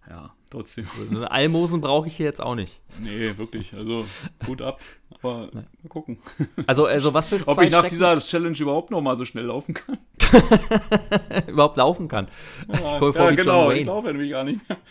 [0.08, 0.86] Ja, trotzdem.
[1.10, 2.80] Also Almosen brauche ich hier jetzt auch nicht.
[3.00, 3.72] Nee, wirklich.
[3.74, 4.04] Also
[4.44, 4.78] gut ab.
[5.10, 6.18] Aber mal gucken.
[6.66, 9.46] Also, also was für Ob ich nach Strecken dieser Challenge überhaupt noch mal so schnell
[9.46, 9.98] laufen kann.
[11.46, 12.28] überhaupt laufen kann.
[12.68, 13.70] Ja, wie John genau.
[13.70, 14.78] Ich laufe nämlich gar nicht mehr.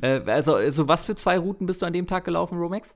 [0.00, 2.94] Äh, also, also, was für zwei Routen bist du an dem Tag gelaufen, Romex?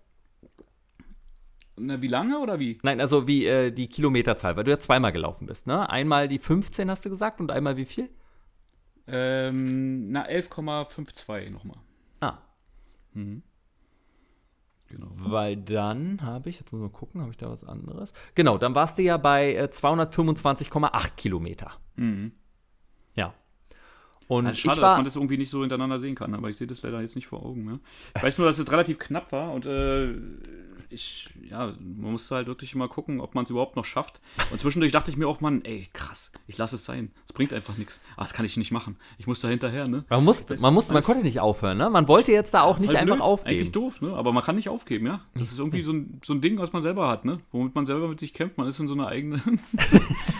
[1.76, 2.78] Na, wie lange oder wie?
[2.82, 5.88] Nein, also wie äh, die Kilometerzahl, weil du ja zweimal gelaufen bist, ne?
[5.88, 8.08] Einmal die 15 hast du gesagt und einmal wie viel?
[9.06, 11.78] Ähm, na, 11,52 nochmal.
[12.20, 12.38] Ah.
[13.14, 13.42] Mhm.
[14.88, 15.08] Genau.
[15.10, 18.12] Weil dann habe ich, jetzt muss man gucken, habe ich da was anderes?
[18.34, 21.72] Genau, dann warst du ja bei äh, 225,8 Kilometer.
[21.96, 22.32] Mhm.
[23.14, 23.34] Ja.
[24.28, 26.66] Und also schade, dass man das irgendwie nicht so hintereinander sehen kann, aber ich sehe
[26.66, 27.64] das leider jetzt nicht vor Augen.
[27.64, 27.80] Ne?
[28.16, 30.14] Ich weiß nur, dass es relativ knapp war und äh,
[30.92, 34.20] ich, ja, man musste halt wirklich mal gucken, ob man es überhaupt noch schafft.
[34.50, 37.10] Und zwischendurch dachte ich mir auch, Mann, ey, krass, ich lasse es sein.
[37.26, 38.00] Es bringt einfach nichts.
[38.16, 38.96] Aber das kann ich nicht machen.
[39.18, 40.04] Ich muss da hinterher, ne?
[40.08, 41.90] Man musste, man musste, man konnte nicht aufhören, ne?
[41.90, 43.56] Man wollte jetzt da auch nicht einfach blöd, aufgeben.
[43.56, 44.14] Eigentlich doof, ne?
[44.14, 45.20] Aber man kann nicht aufgeben, ja?
[45.34, 47.38] Das ist irgendwie so ein, so ein Ding, was man selber hat, ne?
[47.50, 48.58] Womit man selber mit sich kämpft.
[48.58, 49.60] Man ist in so einer eigenen.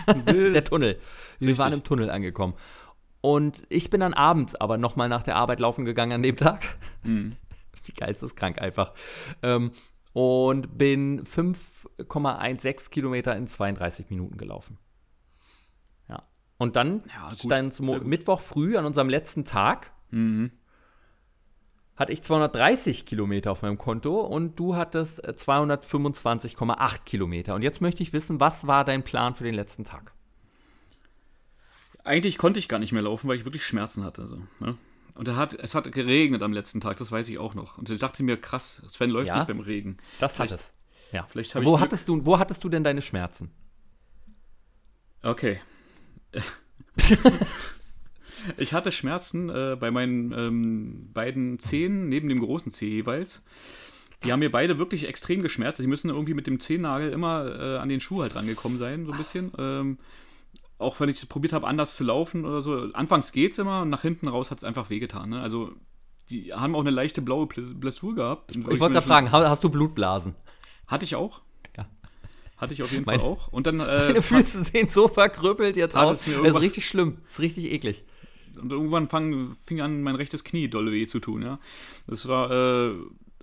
[0.27, 0.99] Der Tunnel.
[1.39, 1.57] Wir Richtig.
[1.57, 2.53] waren im Tunnel angekommen.
[3.21, 6.77] Und ich bin dann abends aber nochmal nach der Arbeit laufen gegangen an dem Tag.
[7.03, 7.37] Mhm.
[7.85, 8.93] Wie geisteskrank einfach.
[9.41, 9.71] Ähm,
[10.13, 14.77] und bin 5,16 Kilometer in 32 Minuten gelaufen.
[16.07, 16.23] Ja.
[16.57, 19.91] Und dann ja, stand Mittwoch früh an unserem letzten Tag.
[20.11, 20.51] Mhm.
[21.95, 27.53] Hatte ich 230 Kilometer auf meinem Konto und du hattest 225,8 Kilometer.
[27.53, 30.13] Und jetzt möchte ich wissen, was war dein Plan für den letzten Tag?
[32.03, 34.27] Eigentlich konnte ich gar nicht mehr laufen, weil ich wirklich Schmerzen hatte.
[34.27, 34.75] So, ne?
[35.15, 37.77] Und er hat, es hat geregnet am letzten Tag, das weiß ich auch noch.
[37.77, 39.97] Und ich dachte mir, krass, Sven läuft ja, nicht beim Regen.
[40.19, 40.73] Das vielleicht, hat es.
[41.11, 41.27] Ja.
[41.29, 43.51] Vielleicht wo, hattest du, wo hattest du denn deine Schmerzen?
[45.21, 45.59] Okay.
[48.57, 53.43] ich hatte Schmerzen äh, bei meinen ähm, beiden Zehen, neben dem großen Zeh jeweils.
[54.23, 55.79] Die haben mir beide wirklich extrem geschmerzt.
[55.79, 59.11] Die müssen irgendwie mit dem Zehennagel immer äh, an den Schuh halt rangekommen sein, so
[59.11, 59.51] ein bisschen.
[59.57, 59.97] Ähm,
[60.83, 63.89] auch wenn ich probiert habe, anders zu laufen oder so, anfangs geht es immer und
[63.89, 65.29] nach hinten raus hat es einfach wehgetan.
[65.29, 65.41] Ne?
[65.41, 65.71] Also,
[66.29, 68.51] die haben auch eine leichte blaue Blessur gehabt.
[68.51, 70.35] Ich, ich wollte gerade fragen, hast du Blutblasen?
[70.87, 71.41] Hatte ich auch.
[71.75, 71.85] Ja.
[72.57, 73.47] Hatte ich auf jeden meine, Fall auch.
[73.49, 76.23] Und dann, äh, meine Füße sehen so verkrüppelt jetzt aus.
[76.25, 77.17] Das ist richtig schlimm.
[77.25, 78.05] Das ist richtig eklig.
[78.61, 81.59] Und irgendwann fang, fing an, mein rechtes Knie dolle weh zu tun, ja.
[82.07, 82.93] Das war, äh,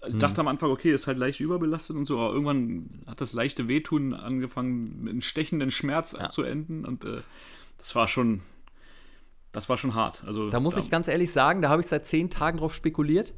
[0.06, 0.40] ich dachte mhm.
[0.40, 4.14] am Anfang, okay, ist halt leicht überbelastet und so, aber irgendwann hat das leichte Wehtun
[4.14, 6.30] angefangen, mit einem stechenden Schmerz ja.
[6.30, 7.20] zu enden und äh,
[7.78, 8.40] das war schon,
[9.52, 10.24] das war schon hart.
[10.26, 12.74] Also, da muss da, ich ganz ehrlich sagen, da habe ich seit zehn Tagen drauf
[12.74, 13.34] spekuliert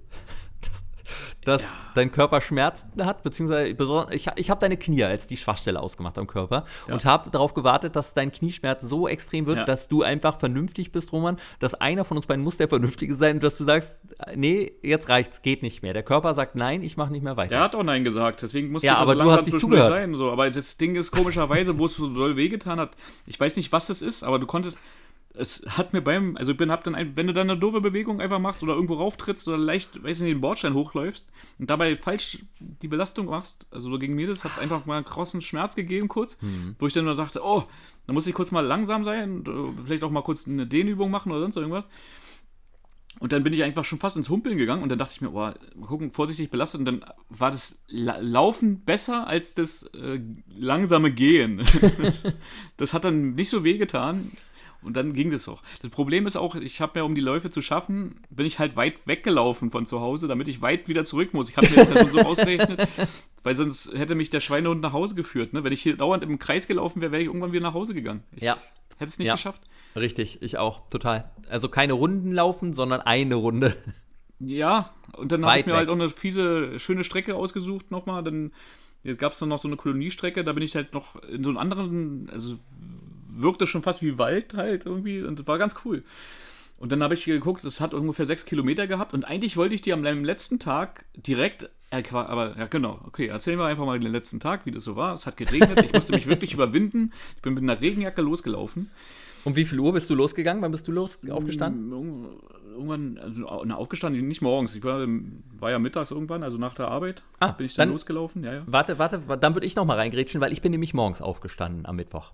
[1.45, 1.69] dass ja.
[1.95, 3.75] dein Körper Schmerzen hat, beziehungsweise
[4.11, 6.95] ich, ich habe deine Knie als die Schwachstelle ausgemacht am Körper ja.
[6.95, 9.65] und habe darauf gewartet, dass dein Knieschmerz so extrem wird, ja.
[9.65, 13.37] dass du einfach vernünftig bist, Roman, dass einer von uns beiden muss der Vernünftige sein
[13.37, 14.03] und dass du sagst,
[14.35, 15.93] nee, jetzt reicht's, geht nicht mehr.
[15.93, 17.51] Der Körper sagt, nein, ich mache nicht mehr weiter.
[17.51, 19.93] Der hat auch Nein gesagt, deswegen musste ja, aber so du hast nicht zugehört.
[19.93, 20.15] sein.
[20.15, 20.31] So.
[20.31, 22.93] Aber das Ding ist komischerweise, wo es so doll wehgetan hat,
[23.27, 24.81] ich weiß nicht, was es ist, aber du konntest
[25.35, 27.81] es hat mir beim, also ich bin, hab dann, ein, wenn du dann eine doofe
[27.81, 31.27] Bewegung einfach machst oder irgendwo rauftrittst oder leicht, weiß nicht, den Bordstein hochläufst
[31.59, 34.97] und dabei falsch die Belastung machst, also so gegen mir das, hat es einfach mal
[34.97, 36.77] einen krossen Schmerz gegeben kurz, mhm.
[36.79, 37.65] wo ich dann nur sagte, oh,
[38.07, 41.11] da muss ich kurz mal langsam sein und äh, vielleicht auch mal kurz eine Dehnübung
[41.11, 41.87] machen oder sonst irgendwas.
[43.21, 45.31] Und dann bin ich einfach schon fast ins Humpeln gegangen und dann dachte ich mir,
[45.31, 46.81] oh, mal gucken, vorsichtig belastet.
[46.81, 50.19] Und dann war das Laufen besser als das äh,
[50.49, 51.59] langsame Gehen.
[52.03, 52.25] das,
[52.79, 54.33] das, hat dann nicht so weh getan.
[54.83, 55.63] Und dann ging das auch.
[55.81, 58.77] Das Problem ist auch, ich habe ja, um die Läufe zu schaffen, bin ich halt
[58.77, 61.49] weit weggelaufen von zu Hause, damit ich weit wieder zurück muss.
[61.49, 62.89] Ich habe mir das halt so ausgerechnet,
[63.43, 65.53] weil sonst hätte mich der Schweinehund nach Hause geführt.
[65.53, 65.65] Ne?
[65.65, 68.25] Wenn ich hier dauernd im Kreis gelaufen wäre, wäre ich irgendwann wieder nach Hause gegangen.
[68.35, 68.59] Ich ja.
[68.99, 69.35] Hätte es nicht ja.
[69.35, 69.63] geschafft.
[69.97, 71.31] Richtig, ich auch, total.
[71.49, 73.77] Also keine Runden laufen, sondern eine Runde.
[74.39, 75.79] Ja, und dann habe ich mir weg.
[75.79, 78.25] halt auch eine fiese, schöne Strecke ausgesucht nochmal.
[78.25, 78.53] Dann
[79.17, 81.59] gab es dann noch so eine Koloniestrecke, da bin ich halt noch in so einem
[81.59, 82.59] anderen, also
[83.35, 86.03] wirkte schon fast wie Wald halt irgendwie und war ganz cool.
[86.83, 89.83] Und dann habe ich geguckt, es hat ungefähr sechs Kilometer gehabt und eigentlich wollte ich
[89.83, 94.41] die am letzten Tag direkt, aber ja genau, okay, erzählen wir einfach mal den letzten
[94.41, 95.15] Tag, wie das so war.
[95.15, 97.13] Es hat geregnet, ich musste mich wirklich überwinden.
[97.37, 98.91] Ich bin mit einer Regenjacke losgelaufen.
[99.45, 100.63] Um wie viel Uhr bist du losgegangen?
[100.63, 101.93] Wann bist du los aufgestanden?
[102.73, 104.75] Irgendwann, also aufgestanden, nicht morgens.
[104.75, 105.07] Ich war,
[105.59, 107.23] war, ja mittags irgendwann, also nach der Arbeit.
[107.41, 108.45] Ah, bin ich dann, dann losgelaufen.
[108.45, 108.63] Ja, ja.
[108.67, 111.97] Warte, warte, dann würde ich noch mal reingrätschen, weil ich bin nämlich morgens aufgestanden am
[111.97, 112.33] Mittwoch.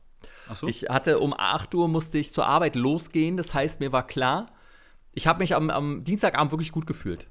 [0.48, 0.66] Ach so.
[0.66, 3.36] Ich hatte um 8 Uhr musste ich zur Arbeit losgehen.
[3.36, 4.52] Das heißt, mir war klar,
[5.12, 7.28] ich habe mich am, am, Dienstagabend wirklich gut gefühlt.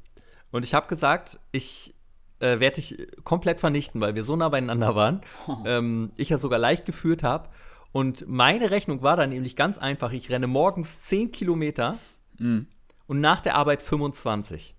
[0.51, 1.95] Und ich habe gesagt, ich
[2.39, 5.21] äh, werde dich komplett vernichten, weil wir so nah beieinander waren.
[5.47, 5.57] Oh.
[5.65, 7.49] Ähm, ich ja sogar leicht geführt habe.
[7.91, 10.11] Und meine Rechnung war dann nämlich ganz einfach.
[10.11, 11.97] Ich renne morgens 10 Kilometer
[12.37, 12.67] mhm.
[13.07, 14.75] und nach der Arbeit 25.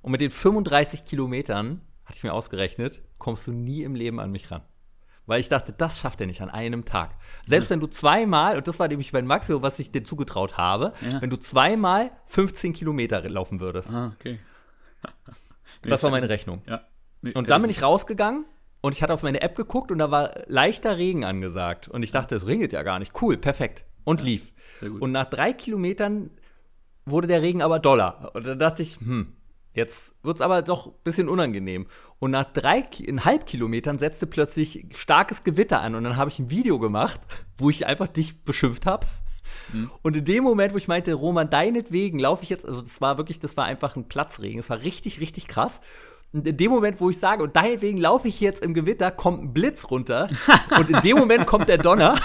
[0.00, 4.32] Und mit den 35 Kilometern, hatte ich mir ausgerechnet, kommst du nie im Leben an
[4.32, 4.62] mich ran.
[5.26, 7.14] Weil ich dachte, das schafft er nicht an einem Tag.
[7.46, 10.92] Selbst wenn du zweimal, und das war nämlich mein Maximum, was ich dir zugetraut habe,
[11.00, 11.20] ja.
[11.22, 13.90] wenn du zweimal 15 Kilometer laufen würdest.
[13.90, 14.40] Ah, okay.
[15.84, 16.62] nee, das war meine Rechnung.
[16.66, 16.82] Ja.
[17.20, 18.46] Nee, und dann bin ich rausgegangen
[18.80, 21.86] und ich hatte auf meine App geguckt und da war leichter Regen angesagt.
[21.86, 23.22] Und ich dachte, es regnet ja gar nicht.
[23.22, 23.84] Cool, perfekt.
[24.02, 24.52] Und ja, lief.
[24.80, 26.30] Und nach drei Kilometern
[27.04, 28.32] wurde der Regen aber doller.
[28.34, 29.36] Und da dachte ich, hm,
[29.74, 31.86] Jetzt wird es aber doch ein bisschen unangenehm.
[32.18, 35.94] Und nach dreieinhalb Kilometern setzte plötzlich starkes Gewitter an.
[35.94, 37.20] Und dann habe ich ein Video gemacht,
[37.56, 39.06] wo ich einfach dich beschimpft habe.
[39.72, 39.90] Mhm.
[40.02, 43.16] Und in dem Moment, wo ich meinte, Roman, deinetwegen laufe ich jetzt, also das war
[43.16, 44.60] wirklich, das war einfach ein Platzregen.
[44.60, 45.80] Es war richtig, richtig krass.
[46.32, 49.42] Und in dem Moment, wo ich sage, und deinetwegen laufe ich jetzt im Gewitter, kommt
[49.42, 50.28] ein Blitz runter.
[50.78, 52.18] und in dem Moment kommt der Donner.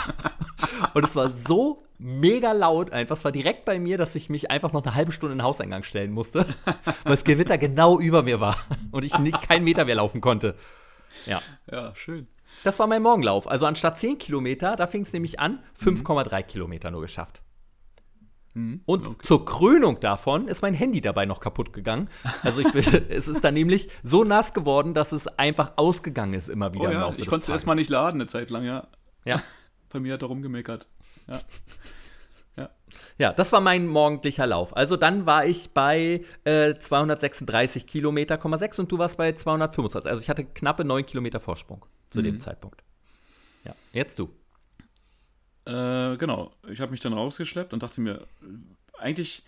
[0.93, 3.17] Und es war so mega laut einfach.
[3.17, 5.43] Es war direkt bei mir, dass ich mich einfach noch eine halbe Stunde in den
[5.43, 6.45] Hauseingang stellen musste,
[7.03, 8.57] weil das Gewitter genau über mir war
[8.91, 10.55] und ich nicht keinen Meter mehr laufen konnte.
[11.25, 11.41] Ja.
[11.71, 12.27] Ja, schön.
[12.63, 13.47] Das war mein Morgenlauf.
[13.47, 16.47] Also anstatt 10 Kilometer, da fing es nämlich an, 5,3 mhm.
[16.47, 17.41] Kilometer nur geschafft.
[18.53, 18.81] Mhm.
[18.85, 19.17] Und okay.
[19.21, 22.09] zur Krönung davon ist mein Handy dabei noch kaputt gegangen.
[22.43, 22.73] Also ich,
[23.09, 26.91] es ist dann nämlich so nass geworden, dass es einfach ausgegangen ist immer wieder oh,
[26.91, 27.13] ja.
[27.17, 28.87] Ich konnte es erstmal nicht laden eine Zeit lang, ja.
[29.25, 29.41] Ja.
[29.89, 30.87] Bei mir hat er rumgemeckert.
[31.27, 31.41] Ja.
[32.57, 32.69] Ja.
[33.19, 34.75] ja, das war mein morgendlicher Lauf.
[34.75, 40.09] Also dann war ich bei äh, 236 Kilometer, und du warst bei 225.
[40.09, 42.23] Also ich hatte knappe 9 Kilometer Vorsprung zu mhm.
[42.23, 42.83] dem Zeitpunkt.
[43.63, 44.29] Ja, jetzt du.
[45.65, 46.53] Äh, genau.
[46.69, 48.25] Ich habe mich dann rausgeschleppt und dachte mir,
[48.97, 49.43] eigentlich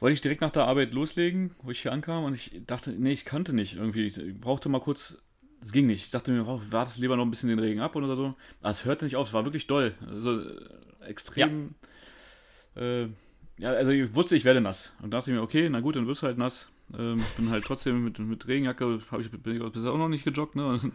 [0.00, 3.12] wollte ich direkt nach der Arbeit loslegen, wo ich hier ankam und ich dachte, nee,
[3.12, 4.06] ich kannte nicht irgendwie.
[4.06, 5.18] Ich brauchte mal kurz
[5.62, 6.04] es ging nicht.
[6.04, 8.34] Ich dachte mir, oh, wartest lieber noch ein bisschen den Regen ab oder so.
[8.60, 9.94] Aber es hörte nicht auf, es war wirklich doll.
[10.08, 10.54] Also äh,
[11.06, 11.74] extrem.
[12.76, 12.82] Ja.
[12.82, 13.08] Äh,
[13.58, 14.94] ja, also ich wusste, ich werde nass.
[15.02, 16.70] Und dachte mir, okay, na gut, dann wirst du halt nass.
[16.98, 20.24] Ähm, bin halt trotzdem mit, mit Regenjacke, habe ich bin ich bisher auch noch nicht
[20.24, 20.66] gejoggt, ne?
[20.66, 20.92] Und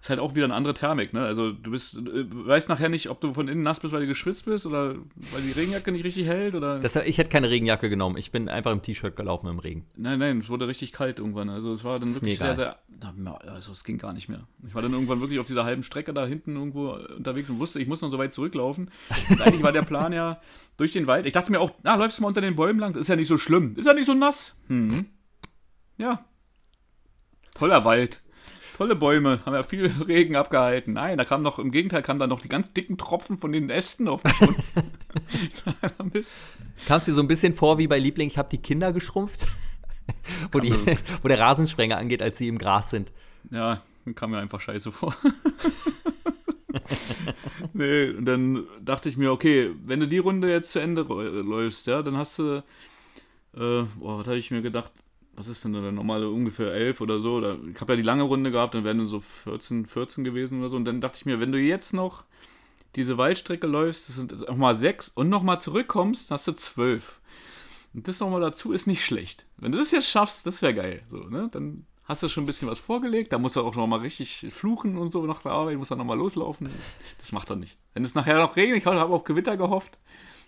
[0.00, 1.22] ist halt auch wieder eine andere Thermik, ne?
[1.22, 4.02] Also du bist, du äh, weißt nachher nicht, ob du von innen nass bist, weil
[4.02, 4.94] du geschwitzt bist oder
[5.32, 6.78] weil die Regenjacke nicht richtig hält oder.
[6.78, 8.16] Das, ich hätte keine Regenjacke genommen.
[8.16, 9.86] Ich bin einfach im T-Shirt gelaufen im Regen.
[9.96, 11.50] Nein, nein, es wurde richtig kalt irgendwann.
[11.50, 12.78] Also es war dann wirklich sehr, sehr.
[13.46, 14.46] Also es ging gar nicht mehr.
[14.66, 17.80] Ich war dann irgendwann wirklich auf dieser halben Strecke da hinten irgendwo unterwegs und wusste,
[17.80, 18.90] ich muss noch so weit zurücklaufen.
[19.30, 20.40] Und eigentlich war der Plan ja
[20.76, 21.26] durch den Wald.
[21.26, 22.92] Ich dachte mir auch, na, läufst du mal unter den Bäumen lang?
[22.92, 23.74] Das ist ja nicht so schlimm.
[23.76, 24.56] Ist ja nicht so nass.
[24.68, 25.06] Hm.
[25.96, 26.24] Ja.
[27.54, 28.22] Toller Wald
[28.78, 30.94] tolle Bäume, haben ja viel Regen abgehalten.
[30.94, 33.68] Nein, da kam noch, im Gegenteil, kamen dann noch die ganz dicken Tropfen von den
[33.70, 34.34] Ästen auf mich.
[36.86, 39.48] Kam es dir so ein bisschen vor wie bei Liebling, ich habe die Kinder geschrumpft?
[40.52, 40.72] wo, die,
[41.22, 43.12] wo der Rasensprenger angeht, als sie im Gras sind.
[43.50, 43.82] Ja,
[44.14, 45.14] kam mir einfach scheiße vor.
[47.72, 51.88] nee, und dann dachte ich mir, okay, wenn du die Runde jetzt zu Ende läufst,
[51.88, 52.62] ja, dann hast du,
[53.54, 54.92] äh, boah, was habe ich mir gedacht,
[55.38, 57.34] was ist denn der normale ungefähr 11 oder so?
[57.36, 60.70] Oder, ich habe ja die lange Runde gehabt, dann wären so 14, 14 gewesen oder
[60.70, 60.76] so.
[60.76, 62.24] Und dann dachte ich mir, wenn du jetzt noch
[62.96, 67.20] diese Waldstrecke läufst, das sind nochmal 6 und nochmal zurückkommst, hast du 12.
[67.94, 69.46] Und das nochmal dazu ist nicht schlecht.
[69.56, 71.02] Wenn du das jetzt schaffst, das wäre geil.
[71.08, 71.48] So, ne?
[71.50, 74.96] Dann hast du schon ein bisschen was vorgelegt, da musst du auch nochmal richtig fluchen
[74.96, 76.70] und so nach der Arbeit, muss dann nochmal loslaufen.
[77.18, 77.76] Das macht er nicht.
[77.92, 79.98] Wenn es nachher noch regnet, ich habe auf Gewitter gehofft,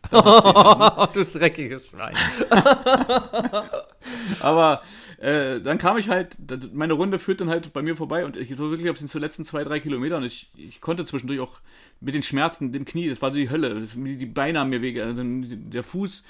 [0.12, 2.14] Oh, du dreckiges Schwein.
[4.40, 4.82] Aber
[5.18, 6.36] äh, dann kam ich halt,
[6.72, 9.44] meine Runde führt dann halt bei mir vorbei und ich war wirklich auf den letzten
[9.44, 11.60] zwei, drei Kilometern und ich, ich konnte zwischendurch auch
[12.00, 15.00] mit den Schmerzen, dem Knie, das war die Hölle, das, die Beine haben mir weh,
[15.00, 16.24] also der Fuß,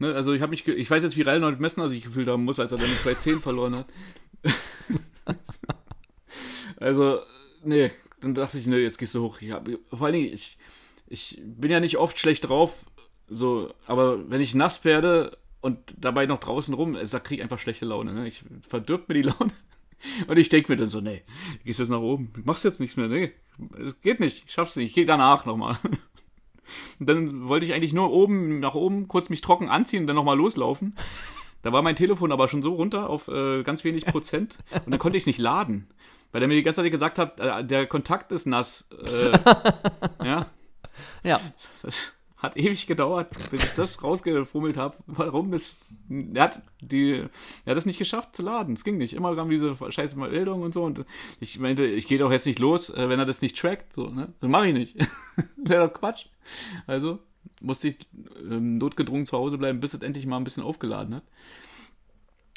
[0.00, 2.58] ne, also ich habe mich, ich weiß jetzt, wie Reinhold Messner sich gefühlt haben muss,
[2.58, 3.86] als er dann die zwei Zehen verloren hat.
[6.76, 7.20] also,
[7.62, 9.40] nee, dann dachte ich, ne, jetzt gehst du hoch.
[9.40, 10.58] Ich hab, vor allen Dingen, ich,
[11.06, 12.84] ich bin ja nicht oft schlecht drauf,
[13.28, 17.58] so, aber wenn ich nass werde und dabei noch draußen rum, da kriege ich einfach
[17.58, 18.12] schlechte Laune.
[18.12, 18.28] Ne?
[18.28, 19.52] Ich verdirbt mir die Laune.
[20.26, 21.22] Und ich denke mir dann so, nee,
[21.64, 23.32] gehst jetzt nach oben, machst jetzt nichts mehr, nee,
[23.86, 25.78] es geht nicht, ich schaff's nicht, ich gehe danach nochmal.
[26.98, 30.16] Und dann wollte ich eigentlich nur oben, nach oben, kurz mich trocken anziehen und dann
[30.16, 30.94] nochmal loslaufen.
[31.62, 34.98] Da war mein Telefon aber schon so runter auf äh, ganz wenig Prozent und dann
[34.98, 35.88] konnte ich es nicht laden,
[36.32, 38.88] weil er mir die ganze Zeit gesagt hat, äh, der Kontakt ist nass.
[38.90, 39.38] Äh,
[40.24, 40.46] ja.
[41.22, 41.40] Ja.
[41.82, 42.12] Das,
[42.44, 44.96] hat ewig gedauert, bis ich das rausgefummelt habe.
[45.06, 45.76] Warum das.
[46.34, 47.24] Er hat, die,
[47.64, 48.74] er hat es nicht geschafft zu laden.
[48.74, 49.14] Es ging nicht.
[49.14, 50.84] Immer kam diese scheiße Meldung und so.
[50.84, 51.04] Und
[51.40, 53.92] ich meinte, ich gehe doch jetzt nicht los, äh, wenn er das nicht trackt.
[53.92, 54.32] So, ne?
[54.40, 54.96] Das mache ich nicht.
[55.56, 56.26] Wäre doch Quatsch.
[56.86, 57.18] Also
[57.60, 57.96] musste ich
[58.38, 61.24] ähm, notgedrungen zu Hause bleiben, bis es endlich mal ein bisschen aufgeladen hat.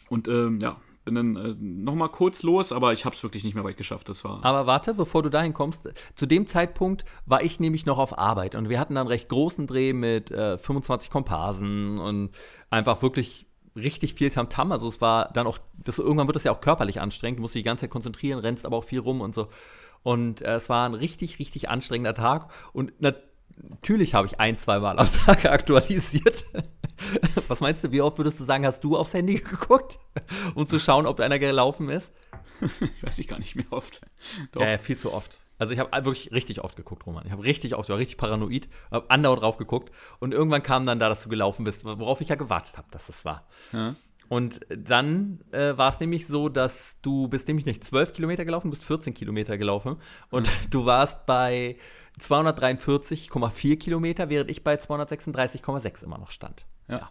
[0.09, 3.55] Und ähm, ja, bin dann äh, nochmal kurz los, aber ich habe es wirklich nicht
[3.55, 4.09] mehr weit geschafft.
[4.09, 4.43] Das war.
[4.43, 5.89] Aber warte, bevor du dahin kommst.
[6.15, 9.67] Zu dem Zeitpunkt war ich nämlich noch auf Arbeit und wir hatten dann recht großen
[9.67, 12.31] Dreh mit äh, 25 Komparsen und
[12.69, 14.69] einfach wirklich richtig viel Tamtam.
[14.69, 14.73] -Tam.
[14.73, 17.39] Also es war dann auch, das, irgendwann wird das ja auch körperlich anstrengend.
[17.39, 19.47] Du musst dich die ganze Zeit konzentrieren, rennst aber auch viel rum und so.
[20.03, 22.51] Und äh, es war ein richtig, richtig anstrengender Tag.
[22.73, 22.93] Und
[23.61, 26.45] natürlich habe ich ein, zwei Mal am Tag aktualisiert.
[27.47, 29.99] Was meinst du, wie oft würdest du sagen, hast du aufs Handy geguckt,
[30.55, 32.11] um zu schauen, ob einer gelaufen ist?
[33.01, 34.01] Weiß ich gar nicht mehr oft.
[34.51, 34.61] Doch.
[34.61, 35.39] Ja, viel zu oft.
[35.59, 37.25] Also ich habe wirklich richtig oft geguckt, Roman.
[37.25, 40.85] Ich habe richtig oft, ich war richtig paranoid, habe andauernd drauf geguckt und irgendwann kam
[40.85, 43.47] dann da, dass du gelaufen bist, worauf ich ja gewartet habe, dass das war.
[43.73, 43.95] Ja.
[44.29, 48.69] Und dann äh, war es nämlich so, dass du bist nämlich nicht 12 Kilometer gelaufen,
[48.69, 49.97] bist 14 Kilometer gelaufen
[50.29, 51.77] und du warst bei
[52.21, 56.65] 243,4 Kilometer, während ich bei 236,6 immer noch stand.
[56.87, 56.97] Ja.
[56.97, 57.09] ja.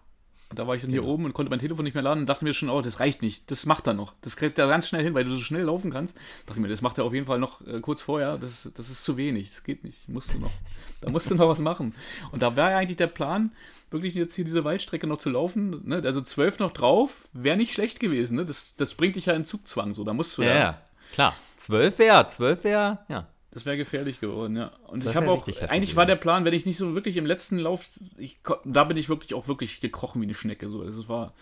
[0.48, 1.12] Und da war ich dann hier genau.
[1.12, 3.20] oben und konnte mein Telefon nicht mehr laden und dachte mir schon, oh, das reicht
[3.20, 3.50] nicht.
[3.50, 4.14] Das macht er noch.
[4.20, 6.16] Das kriegt er ganz schnell hin, weil du so schnell laufen kannst.
[6.46, 8.38] Dachte mir, das macht er auf jeden Fall noch äh, kurz vorher.
[8.38, 9.50] Das, das ist zu wenig.
[9.50, 10.08] Das geht nicht.
[10.08, 10.52] Musst du noch.
[11.00, 11.94] da musst du noch was machen.
[12.30, 13.50] Und da war ja eigentlich der Plan,
[13.90, 15.80] wirklich jetzt hier diese Waldstrecke noch zu laufen.
[15.84, 16.00] Ne?
[16.04, 18.36] Also zwölf noch drauf, wäre nicht schlecht gewesen.
[18.36, 18.44] Ne?
[18.44, 19.94] Das, das bringt dich ja in Zugzwang.
[19.94, 20.54] So, da musst du ja.
[20.54, 21.34] Ja, klar.
[21.56, 23.26] Zwölf wäre, zwölf wäre, ja.
[23.56, 24.70] Das wäre gefährlich geworden, ja.
[24.86, 27.24] Und das ich habe auch, eigentlich war der Plan, wenn ich nicht so wirklich im
[27.24, 27.86] letzten Lauf,
[28.18, 30.68] ich, da bin ich wirklich auch wirklich gekrochen wie eine Schnecke.
[30.68, 31.32] So, das war,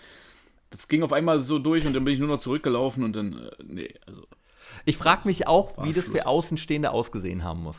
[0.70, 3.32] das ging auf einmal so durch und dann bin ich nur noch zurückgelaufen und dann,
[3.32, 4.28] äh, nee, also.
[4.84, 6.04] Ich frage mich auch, wie Schluss.
[6.04, 7.78] das für Außenstehende ausgesehen haben muss.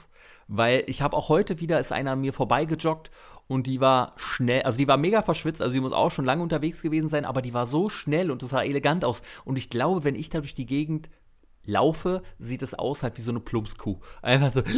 [0.50, 3.12] Weil ich habe auch heute wieder, ist einer an mir vorbeigejoggt
[3.48, 6.43] und die war schnell, also die war mega verschwitzt, also die muss auch schon lange
[6.43, 9.21] unterwegs gewesen sein, aber die war so schnell und das sah elegant aus.
[9.45, 11.08] Und ich glaube, wenn ich da durch die Gegend
[11.65, 13.97] laufe, sieht es aus halt wie so eine Plumpskuh.
[14.21, 14.63] Einfach so.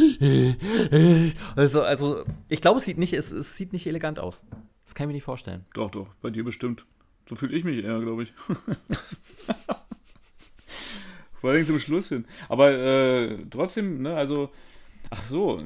[1.56, 4.40] Also, also ich glaube, es sieht nicht, es, es sieht nicht elegant aus.
[4.84, 5.64] Das kann ich mir nicht vorstellen.
[5.74, 6.86] Doch, doch, bei dir bestimmt.
[7.28, 8.32] So fühle ich mich eher, glaube ich.
[11.40, 12.24] Vor allem zum Schluss hin.
[12.48, 14.50] Aber äh, trotzdem, ne, also
[15.10, 15.62] Ach so,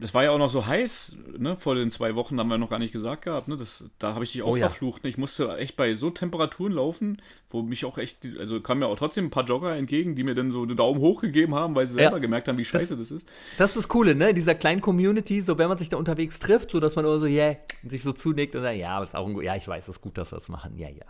[0.00, 1.56] das war ja auch noch so heiß, ne?
[1.56, 3.56] Vor den zwei Wochen haben wir noch gar nicht gesagt gehabt, ne?
[3.56, 5.04] Das, da habe ich dich auch oh, verflucht.
[5.04, 5.10] Ne?
[5.10, 8.96] Ich musste echt bei so Temperaturen laufen, wo mich auch echt, also kamen mir auch
[8.96, 11.86] trotzdem ein paar Jogger entgegen, die mir dann so einen Daumen hoch gegeben haben, weil
[11.86, 12.20] sie selber ja.
[12.20, 13.28] gemerkt haben, wie scheiße das, das, ist.
[13.58, 14.30] Das ist das Coole, ne?
[14.30, 17.18] In dieser kleinen Community, so wenn man sich da unterwegs trifft, so dass man immer
[17.18, 17.56] so, yeah,
[17.86, 20.00] sich so zunickt und sagt, ja, aber ist auch ein, ja, ich weiß, es ist
[20.00, 21.04] gut, dass wir das machen, ja, ja.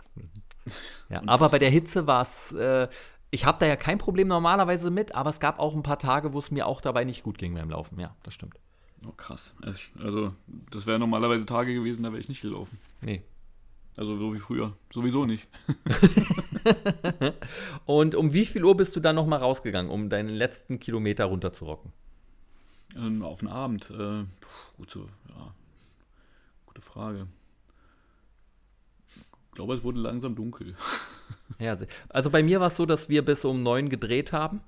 [1.09, 2.87] ja aber bei der Hitze war es, äh,
[3.31, 6.33] ich habe da ja kein Problem normalerweise mit, aber es gab auch ein paar Tage,
[6.33, 7.99] wo es mir auch dabei nicht gut ging beim Laufen.
[7.99, 8.55] Ja, das stimmt.
[9.07, 9.55] Oh, krass.
[9.99, 10.33] Also,
[10.69, 12.77] das wären normalerweise Tage gewesen, da wäre ich nicht gelaufen.
[12.99, 13.23] Nee.
[13.97, 14.73] Also, so wie früher.
[14.93, 15.47] Sowieso nicht.
[17.85, 21.91] Und um wie viel Uhr bist du dann nochmal rausgegangen, um deinen letzten Kilometer runterzurocken?
[22.95, 23.89] Ähm, auf den Abend.
[23.89, 24.25] Äh,
[24.77, 25.53] gut so, ja.
[26.65, 27.27] Gute Frage.
[29.51, 30.75] Ich glaube, es wurde langsam dunkel.
[31.59, 31.77] Ja,
[32.09, 34.61] also bei mir war es so, dass wir bis um neun gedreht haben.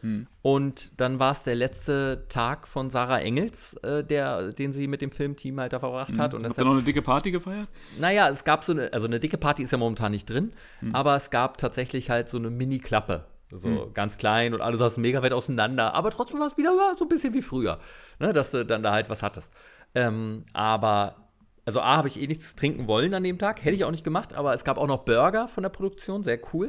[0.00, 0.28] Hm.
[0.40, 5.02] Und dann war es der letzte Tag von Sarah Engels, äh, der, den sie mit
[5.02, 6.20] dem Filmteam halt da verbracht hm.
[6.20, 6.32] hat.
[6.32, 7.68] Und Habt ihr noch eine dicke Party gefeiert?
[7.98, 10.94] Naja, es gab so eine, also eine dicke Party ist ja momentan nicht drin, hm.
[10.94, 13.24] aber es gab tatsächlich halt so eine Mini-Klappe.
[13.50, 13.94] So hm.
[13.94, 17.08] ganz klein und alles saßen mega weit auseinander, aber trotzdem war es wieder so ein
[17.08, 17.78] bisschen wie früher,
[18.18, 19.52] ne, dass du dann da halt was hattest.
[19.94, 21.27] Ähm, aber
[21.68, 24.02] also A, habe ich eh nichts trinken wollen an dem Tag, hätte ich auch nicht
[24.02, 26.68] gemacht, aber es gab auch noch Burger von der Produktion, sehr cool.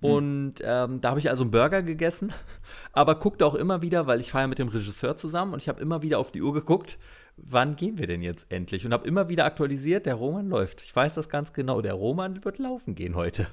[0.00, 0.08] Mhm.
[0.08, 2.32] Und ähm, da habe ich also einen Burger gegessen,
[2.92, 5.68] aber guckte auch immer wieder, weil ich fahre ja mit dem Regisseur zusammen und ich
[5.68, 6.98] habe immer wieder auf die Uhr geguckt,
[7.36, 8.86] wann gehen wir denn jetzt endlich?
[8.86, 10.80] Und habe immer wieder aktualisiert, der Roman läuft.
[10.80, 13.48] Ich weiß das ganz genau, der Roman wird laufen gehen heute.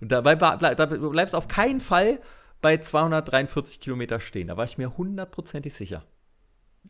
[0.00, 2.18] Und dabei bleibst du auf keinen Fall
[2.62, 4.48] bei 243 Kilometer stehen.
[4.48, 6.02] Da war ich mir hundertprozentig sicher.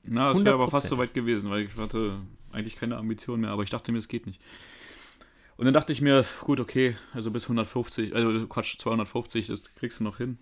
[0.05, 2.21] Na, das wäre aber fast so weit gewesen, weil ich hatte
[2.55, 4.41] eigentlich keine Ambition mehr, aber ich dachte mir, es geht nicht.
[5.57, 10.01] Und dann dachte ich mir, gut, okay, also bis 150, also Quatsch, 250, das kriegst
[10.01, 10.39] du noch hin.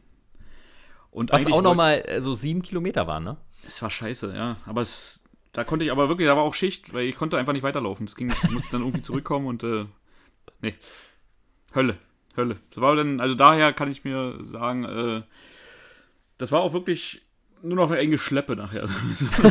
[1.11, 3.37] Und Was auch nochmal äh, so sieben Kilometer waren, ne?
[3.69, 4.57] Es war scheiße, ja.
[4.65, 5.21] Aber es,
[5.53, 8.07] da konnte ich aber wirklich, da war auch Schicht, weil ich konnte einfach nicht weiterlaufen.
[8.07, 8.31] Das ging.
[8.31, 9.85] Ich musste dann irgendwie zurückkommen und, äh,
[10.63, 10.75] nee.
[11.75, 11.99] Hölle,
[12.35, 12.57] Hölle.
[12.71, 15.23] Das war dann, also daher kann ich mir sagen, äh,
[16.39, 17.21] das war auch wirklich
[17.63, 18.89] nur noch eine enge Schleppe nachher.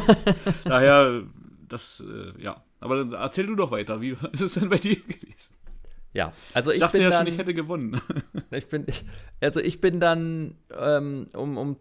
[0.66, 1.24] daher
[1.72, 2.64] das, äh, ja.
[2.80, 4.02] Aber dann erzähl du doch weiter.
[4.02, 5.56] Wie ist es denn bei dir gewesen?
[6.14, 8.02] Ja, also ich, ich dachte bin ja dann, schon, ich hätte gewonnen.
[8.52, 9.06] ich bin, ich,
[9.40, 11.78] also ich bin dann ähm, um, um,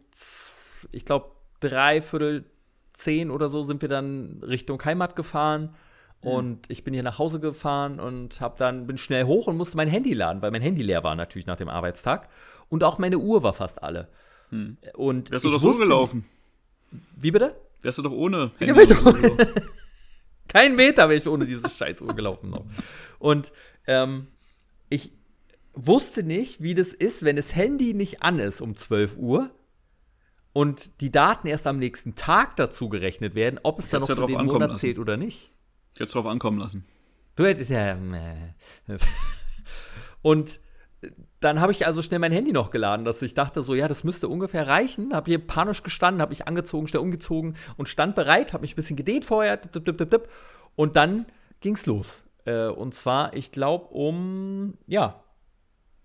[0.92, 2.44] ich glaube, dreiviertel
[2.92, 5.74] zehn oder so sind wir dann Richtung Heimat gefahren.
[6.22, 6.28] Mhm.
[6.28, 9.76] Und ich bin hier nach Hause gefahren und hab dann, bin schnell hoch und musste
[9.76, 12.28] mein Handy laden, weil mein Handy leer war natürlich nach dem Arbeitstag.
[12.68, 14.08] Und auch meine Uhr war fast alle.
[14.50, 14.76] Hm.
[14.94, 16.24] Und Wärst du doch so gelaufen?
[17.16, 17.56] Wie bitte?
[17.82, 18.80] Wärst du doch ohne Handy.
[18.80, 18.96] Ja,
[20.52, 22.64] Kein Meter wäre ich ohne diese Scheißuhr gelaufen noch.
[23.18, 23.52] Und
[23.86, 24.26] ähm,
[24.88, 25.12] ich
[25.74, 29.50] wusste nicht, wie das ist, wenn das Handy nicht an ist um 12 Uhr
[30.52, 34.16] und die Daten erst am nächsten Tag dazu gerechnet werden, ob es dann noch ja
[34.16, 35.52] für den Monat zählt oder nicht.
[35.94, 36.84] Ich hätte es drauf ankommen lassen.
[37.36, 37.92] Du hättest ja.
[37.92, 38.54] Äh,
[40.22, 40.60] und
[41.40, 44.04] dann habe ich also schnell mein Handy noch geladen, dass ich dachte so, ja, das
[44.04, 45.14] müsste ungefähr reichen.
[45.14, 48.76] Habe hier panisch gestanden, habe mich angezogen, schnell umgezogen und stand bereit, habe mich ein
[48.76, 49.56] bisschen gedehnt vorher.
[49.56, 50.28] Dip, dip, dip,
[50.76, 51.26] und dann
[51.60, 52.22] ging's los.
[52.44, 55.22] Äh, und zwar, ich glaube, um, ja,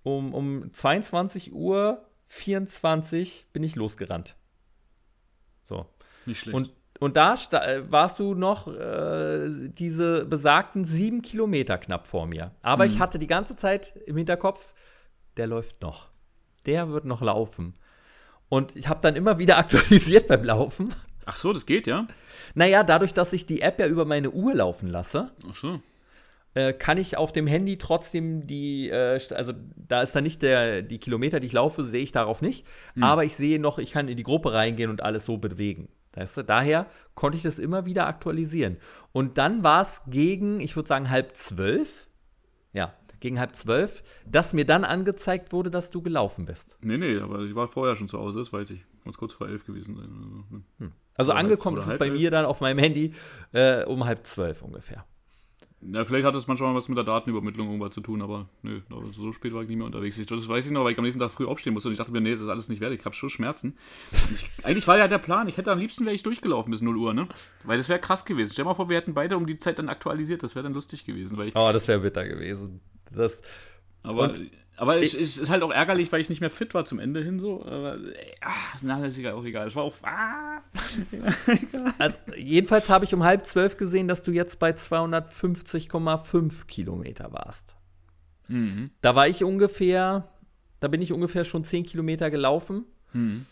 [0.04, 4.36] um, um 22 Uhr 24 bin ich losgerannt.
[5.62, 5.86] So.
[6.26, 6.56] Nicht schlecht.
[6.56, 7.36] Und und da
[7.90, 12.52] warst du noch äh, diese besagten sieben Kilometer knapp vor mir.
[12.62, 12.92] Aber mhm.
[12.92, 14.74] ich hatte die ganze Zeit im Hinterkopf,
[15.38, 16.08] der läuft noch.
[16.66, 17.76] Der wird noch laufen.
[18.48, 20.94] Und ich habe dann immer wieder aktualisiert beim Laufen.
[21.26, 22.08] Ach so, das geht, ja?
[22.54, 25.32] Naja, dadurch, dass ich die App ja über meine Uhr laufen lasse.
[25.50, 25.82] Ach so
[26.56, 30.82] äh, kann ich auf dem Handy trotzdem die, äh, also da ist dann nicht der,
[30.82, 32.66] die Kilometer, die ich laufe, sehe ich darauf nicht.
[32.96, 33.04] Mhm.
[33.04, 35.90] Aber ich sehe noch, ich kann in die Gruppe reingehen und alles so bewegen.
[36.16, 36.44] Weißt du?
[36.44, 38.78] Daher konnte ich das immer wieder aktualisieren.
[39.12, 42.08] Und dann war es gegen, ich würde sagen, halb zwölf.
[42.74, 46.78] Ja, gegen halb zwölf, dass mir dann angezeigt wurde, dass du gelaufen bist.
[46.82, 48.86] Nee, nee, aber ich war vorher schon zu Hause, das weiß ich.
[49.04, 50.10] Muss kurz vor elf gewesen sein.
[50.10, 50.64] Also, hm.
[50.80, 50.92] hm.
[51.16, 52.20] also angekommen halb, ist es bei elf.
[52.20, 53.14] mir dann auf meinem Handy
[53.52, 55.06] äh, um halb zwölf ungefähr.
[55.92, 58.82] Ja, vielleicht hat das manchmal was mit der Datenübermittlung irgendwas zu tun, aber nö,
[59.12, 60.18] so spät war ich nicht mehr unterwegs.
[60.18, 61.98] Ich, das weiß ich noch, weil ich am nächsten Tag früh aufstehen musste und ich
[61.98, 63.78] dachte mir, nee, das ist alles nicht wert, ich habe schon Schmerzen.
[64.12, 66.96] Ich, eigentlich war ja der Plan, ich hätte am liebsten wäre ich durchgelaufen bis 0
[66.98, 67.28] Uhr, ne?
[67.64, 68.54] Weil das wäre krass gewesen.
[68.54, 70.74] Stell dir mal vor, wir hätten beide um die Zeit dann aktualisiert, das wäre dann
[70.74, 71.38] lustig gewesen.
[71.38, 72.82] Weil ich, oh, das wäre bitter gewesen.
[73.12, 73.42] Das,
[74.06, 74.42] aber und
[74.78, 77.40] aber es ist halt auch ärgerlich, weil ich nicht mehr fit war zum Ende hin
[77.40, 77.66] so.
[77.66, 77.98] Aber
[78.42, 79.68] ach, na, ist egal, auch egal.
[79.68, 79.94] Es war auch.
[80.02, 80.62] Ah,
[81.98, 87.76] also, jedenfalls habe ich um halb zwölf gesehen, dass du jetzt bei 250,5 Kilometer warst.
[88.48, 88.92] Mhm.
[89.02, 90.30] Da war ich ungefähr,
[90.82, 92.84] da bin ich ungefähr schon 10 Kilometer gelaufen.
[93.14, 93.46] Mhm.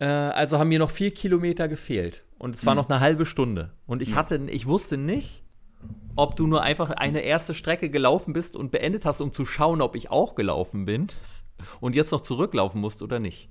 [0.00, 2.24] Äh, also haben mir noch vier Kilometer gefehlt.
[2.38, 2.80] Und es war mhm.
[2.80, 3.72] noch eine halbe Stunde.
[3.86, 5.42] Und ich hatte, ich wusste nicht,
[6.16, 9.80] ob du nur einfach eine erste Strecke gelaufen bist und beendet hast, um zu schauen,
[9.80, 11.08] ob ich auch gelaufen bin
[11.80, 13.50] und jetzt noch zurücklaufen musst oder nicht.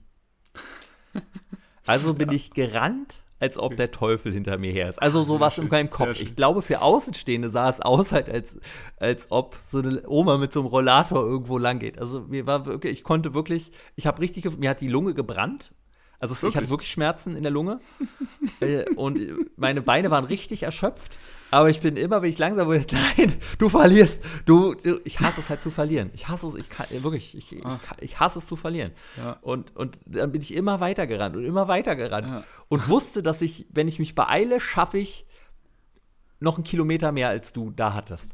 [1.85, 2.35] Also bin ja.
[2.35, 5.01] ich gerannt, als ob der Teufel hinter mir her ist.
[5.01, 6.19] Also sowas in meinem Kopf.
[6.19, 8.59] Ich glaube, für Außenstehende sah es aus, halt als,
[8.97, 11.99] als ob so eine Oma mit so einem Rollator irgendwo lang geht.
[11.99, 15.71] Also mir war wirklich, ich konnte wirklich, ich habe richtig, mir hat die Lunge gebrannt.
[16.19, 16.49] Also wirklich?
[16.49, 17.79] ich hatte wirklich Schmerzen in der Lunge
[18.59, 19.19] äh, und
[19.55, 21.15] meine Beine waren richtig erschöpft.
[21.49, 24.23] Aber ich bin immer, wenn ich langsam wurde, nein, du verlierst.
[24.45, 26.09] Du, du, ich hasse es halt zu verlieren.
[26.13, 27.63] Ich hasse es, ich kann, wirklich, ich, ich,
[27.99, 28.91] ich hasse es zu verlieren.
[29.17, 29.37] Ja.
[29.41, 32.27] Und, und dann bin ich immer weiter gerannt und immer weiter gerannt.
[32.27, 32.43] Ja.
[32.67, 35.25] Und wusste, dass ich, wenn ich mich beeile, schaffe ich
[36.39, 38.33] noch einen Kilometer mehr, als du da hattest.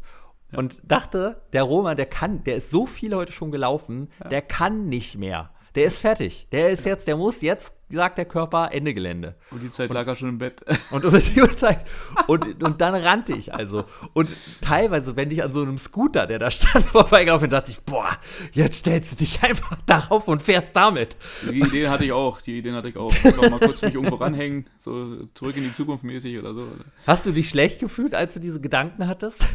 [0.52, 0.60] Ja.
[0.60, 4.88] Und dachte, der Roman, der kann, der ist so viel heute schon gelaufen, der kann
[4.88, 5.52] nicht mehr.
[5.76, 6.48] Der ist fertig.
[6.52, 9.36] Der ist jetzt, der muss jetzt, sagt der Körper, Ende Gelände.
[9.52, 10.64] Und die Zeit und, lag er schon im Bett.
[10.92, 11.82] Und um die Uhrzeit.
[12.28, 13.86] Und, und dann rannte ich also.
[14.14, 14.30] Und
[14.62, 18.10] teilweise, wenn ich an so einem Scooter, der da stand, vorbeigelaufen bin, dachte ich, boah,
[18.52, 21.16] jetzt stellst du dich einfach darauf und fährst damit.
[21.50, 22.42] Die Idee hatte ich auch.
[22.42, 23.14] Die Ideen hatte ich auch.
[23.24, 26.68] Einfach mal kurz mich irgendwo ranhängen, so zurück in die Zukunft mäßig oder so.
[27.08, 29.46] Hast du dich schlecht gefühlt, als du diese Gedanken hattest?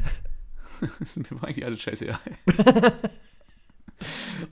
[1.14, 2.20] Mir war eigentlich alles scheiße, ja.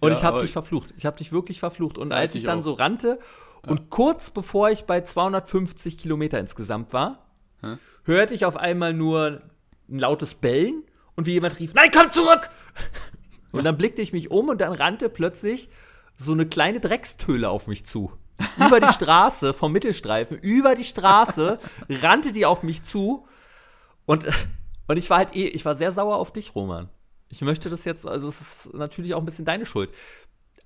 [0.00, 0.92] Und ja, ich habe dich verflucht.
[0.96, 1.98] Ich habe dich wirklich verflucht.
[1.98, 2.64] Und als ich, dann auch.
[2.64, 3.18] so rannte
[3.66, 3.70] ja.
[3.72, 7.26] und kurz bevor ich bei 250 Kilometer insgesamt war,
[7.62, 7.76] Hä?
[8.04, 9.42] hörte ich auf einmal nur
[9.88, 10.82] ein lautes Bellen
[11.14, 12.48] und wie jemand rief: Nein, komm zurück!
[13.52, 15.70] Und dann blickte ich mich um und dann rannte plötzlich
[16.18, 18.12] so eine kleine Dreckstöhle auf mich zu.
[18.58, 21.58] Über die Straße, vom Mittelstreifen, über die Straße
[21.88, 23.26] rannte die auf mich zu.
[24.04, 24.26] Und,
[24.88, 26.90] und ich war halt eh, ich war sehr sauer auf dich, Roman.
[27.28, 29.90] Ich möchte das jetzt, also es ist natürlich auch ein bisschen deine Schuld.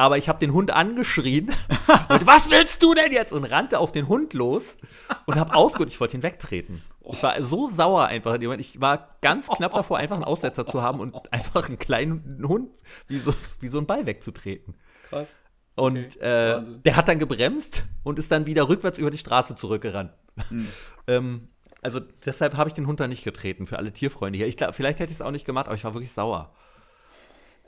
[0.01, 1.49] Aber ich habe den Hund angeschrien
[2.09, 3.35] und was willst du denn jetzt?
[3.35, 4.79] Und rannte auf den Hund los
[5.27, 5.91] und habe ausgeholt.
[5.91, 6.81] Ich wollte ihn wegtreten.
[7.13, 8.41] Ich war so sauer einfach.
[8.41, 12.71] Ich war ganz knapp davor, einfach einen Aussetzer zu haben und einfach einen kleinen Hund
[13.09, 14.75] wie so, wie so einen Ball wegzutreten.
[15.11, 15.29] Krass.
[15.75, 16.19] Und okay.
[16.21, 20.13] äh, der hat dann gebremst und ist dann wieder rückwärts über die Straße zurückgerannt.
[20.49, 20.69] Mhm.
[21.09, 21.49] ähm,
[21.83, 24.47] also deshalb habe ich den Hund da nicht getreten, für alle Tierfreunde hier.
[24.47, 26.55] Ich vielleicht hätte ich es auch nicht gemacht, aber ich war wirklich sauer.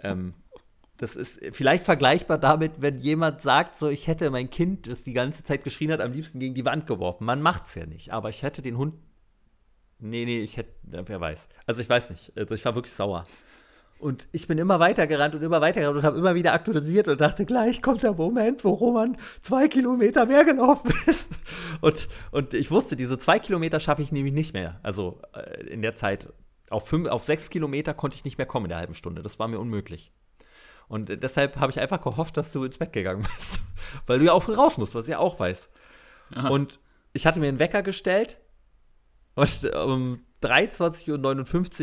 [0.02, 0.32] Ähm,
[1.02, 5.12] das ist vielleicht vergleichbar damit, wenn jemand sagt, so, ich hätte mein Kind, das die
[5.12, 7.24] ganze Zeit geschrien hat, am liebsten gegen die Wand geworfen.
[7.24, 8.94] Man macht es ja nicht, aber ich hätte den Hund.
[9.98, 11.48] Nee, nee, ich hätte, wer weiß.
[11.66, 12.32] Also ich weiß nicht.
[12.36, 13.24] Also ich war wirklich sauer.
[13.98, 17.08] Und ich bin immer weiter gerannt und immer weiter gerannt und habe immer wieder aktualisiert
[17.08, 21.32] und dachte, gleich kommt der Moment, wo Roman zwei Kilometer mehr gelaufen ist.
[21.80, 24.78] Und, und ich wusste, diese zwei Kilometer schaffe ich nämlich nicht mehr.
[24.84, 26.32] Also äh, in der Zeit
[26.70, 29.22] auf, fünf, auf sechs Kilometer konnte ich nicht mehr kommen in der halben Stunde.
[29.22, 30.12] Das war mir unmöglich.
[30.92, 33.62] Und deshalb habe ich einfach gehofft, dass du ins Bett gegangen bist.
[34.06, 35.70] Weil du ja auch raus musst, was ich ja auch weiß.
[36.34, 36.48] Aha.
[36.48, 36.80] Und
[37.14, 38.36] ich hatte mir einen Wecker gestellt
[39.34, 41.08] und um 23.59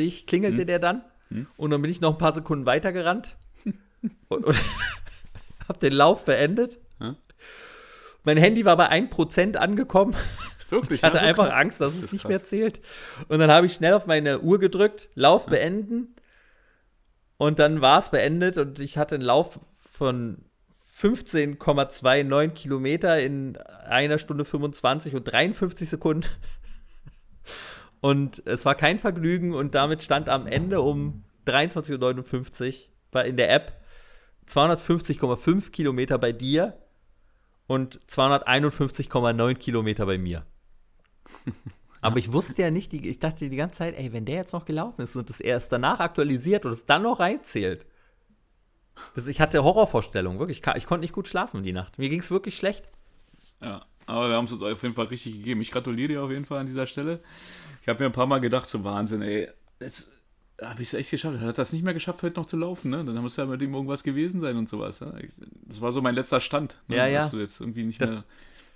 [0.06, 0.68] Uhr klingelte hm.
[0.68, 1.04] der dann.
[1.30, 1.48] Hm?
[1.58, 3.36] Und dann bin ich noch ein paar Sekunden weitergerannt
[4.28, 4.56] und, und
[5.68, 6.78] habe den Lauf beendet.
[7.00, 7.16] Hm?
[8.26, 10.16] Mein Handy war bei 1% angekommen.
[10.70, 11.00] Wirklich?
[11.00, 12.30] Ich hatte ja, einfach Angst, dass das es nicht krass.
[12.30, 12.80] mehr zählt.
[13.28, 15.50] Und dann habe ich schnell auf meine Uhr gedrückt, Lauf ja.
[15.50, 16.14] beenden.
[17.40, 20.44] Und dann war es beendet und ich hatte einen Lauf von
[20.98, 26.28] 15,29 Kilometer in einer Stunde 25 und 53 Sekunden.
[28.02, 33.52] Und es war kein Vergnügen und damit stand am Ende um 23.59 Uhr in der
[33.52, 33.82] App
[34.48, 36.78] 250,5 Kilometer bei dir
[37.68, 40.46] und 251,9 Kilometer bei mir.
[42.02, 44.66] Aber ich wusste ja nicht, ich dachte die ganze Zeit, ey, wenn der jetzt noch
[44.66, 47.86] gelaufen ist und das erst danach aktualisiert und es dann noch reinzählt.
[49.16, 50.62] Das, ich hatte Horrorvorstellungen, wirklich.
[50.66, 51.98] Ich, ich konnte nicht gut schlafen die Nacht.
[51.98, 52.90] Mir ging es wirklich schlecht.
[53.62, 55.62] Ja, aber wir haben es uns auf jeden Fall richtig gegeben.
[55.62, 57.20] Ich gratuliere dir auf jeden Fall an dieser Stelle.
[57.82, 59.50] Ich habe mir ein paar Mal gedacht, so Wahnsinn, ey.
[59.80, 60.10] Jetzt
[60.62, 61.40] habe ich es echt geschafft.
[61.40, 63.04] Hat das nicht mehr geschafft, heute noch zu laufen, ne?
[63.04, 65.02] Dann muss ja mit ihm irgendwas gewesen sein und sowas.
[65.02, 65.30] Ne?
[65.66, 66.78] Das war so mein letzter Stand.
[66.88, 66.98] Ne?
[66.98, 67.22] Ja, ja.
[67.22, 68.24] Dass du jetzt irgendwie nicht das mehr.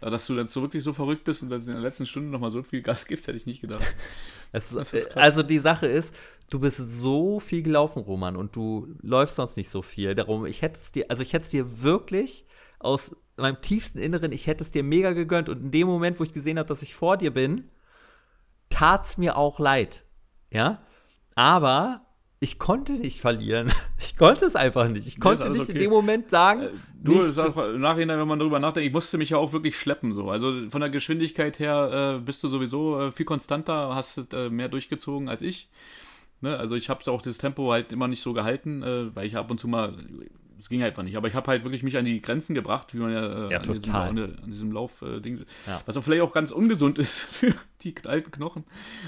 [0.10, 2.52] Dass du dann so wirklich so verrückt bist und dann in der letzten Stunde nochmal
[2.52, 3.84] so viel Gas gibst, hätte ich nicht gedacht.
[4.56, 4.76] Es,
[5.16, 6.14] also die Sache ist,
[6.52, 10.14] du bist so viel gelaufen, Roman, und du läufst sonst nicht so viel.
[10.14, 12.46] Darum, ich hätte es dir, also ich hätte es dir wirklich
[12.78, 15.50] aus meinem tiefsten Inneren, ich hätte es dir mega gegönnt.
[15.50, 17.70] Und in dem Moment, wo ich gesehen habe, dass ich vor dir bin,
[18.70, 20.06] tat es mir auch leid.
[20.52, 20.84] Ja.
[21.36, 22.06] Aber
[22.44, 23.72] ich konnte nicht verlieren.
[23.98, 25.08] Ich konnte es einfach nicht.
[25.08, 25.72] Ich konnte nicht okay.
[25.72, 26.64] in dem Moment sagen.
[26.64, 26.70] Äh,
[27.02, 30.14] du, im Nachhinein, wenn man darüber nachdenkt, ich musste mich ja auch wirklich schleppen.
[30.14, 30.30] So.
[30.30, 34.68] Also von der Geschwindigkeit her äh, bist du sowieso äh, viel konstanter, hast äh, mehr
[34.68, 35.70] durchgezogen als ich.
[36.42, 36.58] Ne?
[36.58, 39.50] Also ich habe auch das Tempo halt immer nicht so gehalten, äh, weil ich ab
[39.50, 39.94] und zu mal
[40.64, 41.18] es ging einfach nicht.
[41.18, 43.58] Aber ich habe halt wirklich mich an die Grenzen gebracht, wie man ja, äh, ja
[43.58, 43.82] an.
[43.82, 45.40] Diesem, an, diesem Lauf-Ding.
[45.40, 45.82] Äh, ja.
[45.86, 48.64] Was auch vielleicht auch ganz ungesund ist für die alten Knochen.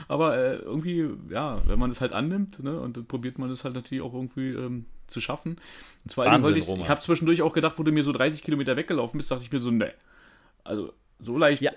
[0.10, 3.64] Aber äh, irgendwie, ja, wenn man das halt annimmt, ne, und dann probiert man das
[3.64, 5.56] halt natürlich auch irgendwie ähm, zu schaffen.
[6.04, 8.44] Und zwar Wahnsinn, wollte ich, ich habe zwischendurch auch gedacht, wo du mir so 30
[8.44, 9.94] Kilometer weggelaufen bist, dachte ich mir so, ne.
[10.66, 11.72] Also, so leicht, ja.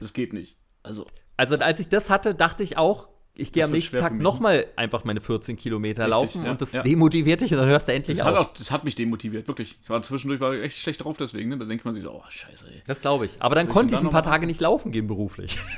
[0.00, 0.56] das geht nicht.
[0.82, 1.06] Also.
[1.36, 5.04] Also, als ich das hatte, dachte ich auch, ich gehe am nächsten Tag nochmal einfach
[5.04, 6.82] meine 14 Kilometer Richtig, laufen ja, und das ja.
[6.82, 8.36] demotiviert dich und dann hörst du endlich das auf.
[8.36, 9.78] Auch, das hat mich demotiviert, wirklich.
[9.82, 11.58] Ich war zwischendurch war echt schlecht drauf deswegen, ne?
[11.58, 12.82] Da denkt man sich so, oh, scheiße, ey.
[12.86, 13.32] Das glaube ich.
[13.40, 15.58] Aber dann Was konnte ich ein paar Tage nicht laufen gehen beruflich.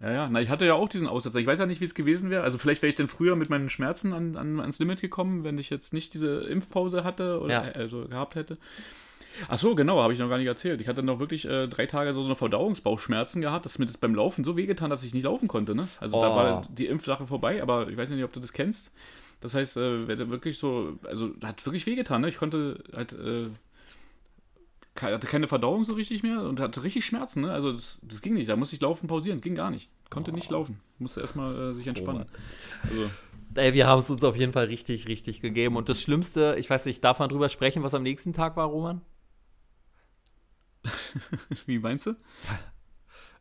[0.00, 1.38] Ja, ja, na, ich hatte ja auch diesen Aussetzer.
[1.38, 2.42] Ich weiß ja nicht, wie es gewesen wäre.
[2.42, 5.56] Also vielleicht wäre ich dann früher mit meinen Schmerzen an, an, ans Limit gekommen, wenn
[5.56, 7.72] ich jetzt nicht diese Impfpause hatte oder ja.
[7.72, 8.58] also gehabt hätte.
[9.48, 10.80] Ach so, genau, habe ich noch gar nicht erzählt.
[10.80, 14.14] Ich hatte noch wirklich äh, drei Tage so eine Verdauungsbauchschmerzen gehabt, dass mir das beim
[14.14, 15.74] Laufen so wehgetan, dass ich nicht laufen konnte.
[15.74, 15.88] Ne?
[16.00, 16.22] Also oh.
[16.22, 18.92] da war die Impfsache vorbei, aber ich weiß nicht, ob du das kennst.
[19.40, 22.22] Das heißt, äh, wirklich so, also hat wirklich wehgetan.
[22.22, 22.28] Ne?
[22.28, 23.48] Ich konnte halt, äh,
[25.00, 27.42] hatte keine Verdauung so richtig mehr und hatte richtig Schmerzen.
[27.42, 27.52] Ne?
[27.52, 28.48] Also das, das ging nicht.
[28.48, 29.40] Da musste ich laufen, pausieren.
[29.40, 29.88] Ging gar nicht.
[30.10, 30.34] Konnte oh.
[30.34, 30.80] nicht laufen.
[30.98, 32.24] Musste erstmal äh, sich entspannen.
[32.26, 33.10] Oh also,
[33.56, 35.76] Ey, wir haben es uns auf jeden Fall richtig, richtig gegeben.
[35.76, 38.66] Und das Schlimmste, ich weiß nicht, darf man drüber sprechen, was am nächsten Tag war,
[38.66, 39.00] Roman?
[41.66, 42.14] Wie meinst du?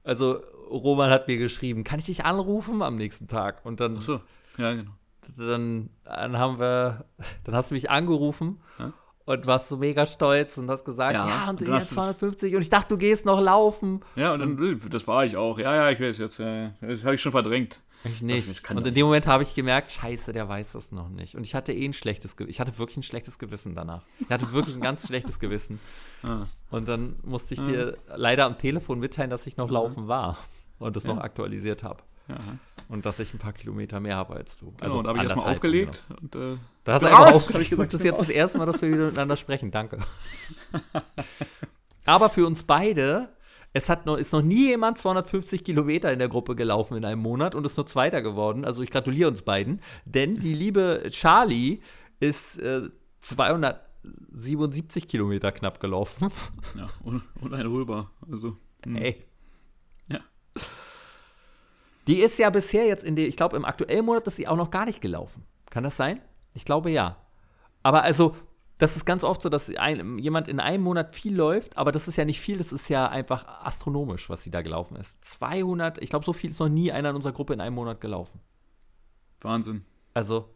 [0.04, 3.66] Also, Roman hat mir geschrieben, kann ich dich anrufen am nächsten Tag?
[3.66, 3.98] Und dann.
[3.98, 4.22] Ach so,
[4.58, 4.92] ja, genau.
[5.38, 7.06] Dann, dann haben wir,
[7.46, 8.92] dann hast du mich angerufen ja?
[9.26, 12.62] Und warst so mega stolz und hast gesagt, ja, ja und, und jetzt 250 und
[12.62, 14.02] ich dachte, du gehst noch laufen.
[14.16, 15.58] Ja, und dann, das war ich auch.
[15.58, 17.80] Ja, ja, ich weiß jetzt, das habe ich schon verdrängt.
[18.06, 18.70] Ich nicht.
[18.70, 21.36] und in dem Moment habe ich gemerkt, scheiße, der weiß das noch nicht.
[21.36, 22.52] Und ich hatte eh ein schlechtes Gewissen.
[22.52, 24.04] Ich hatte wirklich ein schlechtes Gewissen danach.
[24.20, 25.80] Ich hatte wirklich ein ganz schlechtes Gewissen.
[26.22, 26.48] Ah.
[26.70, 27.68] Und dann musste ich ah.
[27.68, 29.74] dir leider am Telefon mitteilen, dass ich noch mhm.
[29.74, 30.38] laufen war
[30.80, 32.04] und das noch aktualisiert habe.
[32.90, 34.74] Und dass ich ein paar Kilometer mehr habe als du.
[34.80, 36.04] Also genau, und da habe ich erstmal aufgelegt.
[36.22, 37.70] Und, äh, da hast du einfach aufgelegt.
[37.70, 39.72] Gesagt, das ist jetzt das erste Mal, dass wir wieder miteinander sprechen.
[39.72, 40.00] Danke.
[42.06, 43.30] Aber für uns beide
[43.74, 47.22] es hat noch, ist noch nie jemand 250 Kilometer in der Gruppe gelaufen in einem
[47.22, 48.66] Monat und ist nur Zweiter geworden.
[48.66, 49.82] Also ich gratuliere uns beiden.
[50.06, 51.80] Denn die liebe Charlie
[52.20, 52.90] ist äh,
[53.22, 56.30] 277 Kilometer knapp gelaufen.
[56.78, 58.12] Ja, un uneinholbar.
[58.32, 58.58] Also.
[58.86, 59.00] Mh.
[59.00, 59.24] Ey.
[60.08, 60.20] Ja.
[62.08, 64.58] Die ist ja bisher jetzt in der, ich glaube, im aktuellen Monat ist sie auch
[64.58, 65.44] noch gar nicht gelaufen.
[65.70, 66.22] Kann das sein?
[66.54, 67.18] Ich glaube ja.
[67.82, 68.36] Aber also,
[68.78, 72.08] das ist ganz oft so, dass ein, jemand in einem Monat viel läuft, aber das
[72.08, 75.24] ist ja nicht viel, das ist ja einfach astronomisch, was sie da gelaufen ist.
[75.24, 78.02] 200, ich glaube, so viel ist noch nie einer in unserer Gruppe in einem Monat
[78.02, 78.40] gelaufen.
[79.42, 79.86] Wahnsinn.
[80.14, 80.53] Also,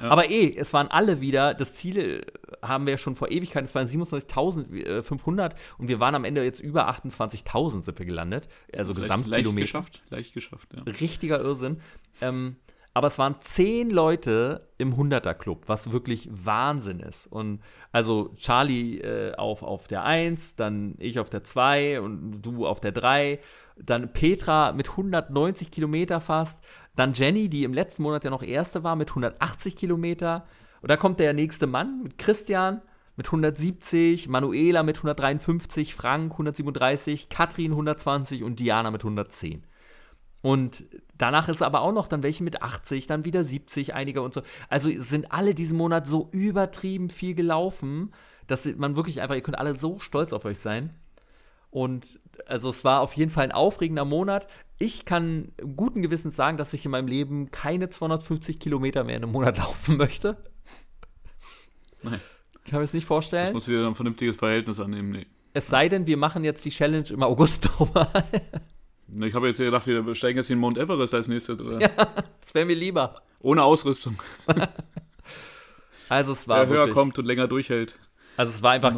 [0.00, 0.10] ja.
[0.10, 2.22] aber eh, es waren alle wieder, das Ziel äh,
[2.66, 6.60] haben wir ja schon vor Ewigkeiten, es waren 27.500 und wir waren am Ende jetzt
[6.60, 9.52] über 28.000 sind wir gelandet, also leicht, Gesamtkilometer.
[9.52, 10.82] Leicht geschafft, leicht geschafft, ja.
[10.82, 11.80] Richtiger Irrsinn.
[12.20, 12.56] Ähm,
[12.98, 17.28] aber es waren zehn Leute im 100er-Club, was wirklich Wahnsinn ist.
[17.28, 17.60] Und
[17.92, 22.80] also Charlie äh, auf, auf der 1, dann ich auf der 2 und du auf
[22.80, 23.38] der 3,
[23.82, 26.62] dann Petra mit 190 Kilometer fast,
[26.96, 30.46] dann Jenny, die im letzten Monat ja noch Erste war, mit 180 Kilometer.
[30.82, 32.82] Und da kommt der nächste Mann mit Christian
[33.18, 39.64] mit 170, Manuela mit 153, Frank 137, Katrin 120 und Diana mit 110.
[40.40, 40.84] Und
[41.16, 44.42] danach ist aber auch noch dann welche mit 80, dann wieder 70, einige und so.
[44.68, 48.12] Also sind alle diesen Monat so übertrieben viel gelaufen,
[48.46, 50.94] dass man wirklich einfach, ihr könnt alle so stolz auf euch sein.
[51.70, 54.48] Und also es war auf jeden Fall ein aufregender Monat.
[54.78, 59.24] Ich kann guten Gewissens sagen, dass ich in meinem Leben keine 250 Kilometer mehr in
[59.24, 60.36] einem Monat laufen möchte.
[62.02, 62.20] Nein.
[62.64, 63.46] Ich kann mir das nicht vorstellen.
[63.46, 65.26] Das muss wieder ein vernünftiges Verhältnis annehmen, nee.
[65.54, 68.24] Es sei denn, wir machen jetzt die Challenge im August nochmal.
[69.20, 71.80] Ich habe jetzt gedacht, wir steigen jetzt in Mount Everest als nächstes, oder?
[71.80, 71.88] Ja,
[72.40, 73.22] das wäre mir lieber.
[73.40, 74.20] Ohne Ausrüstung.
[76.08, 77.98] also es war Wer höher kommt und länger durchhält.
[78.38, 78.94] Also es war einfach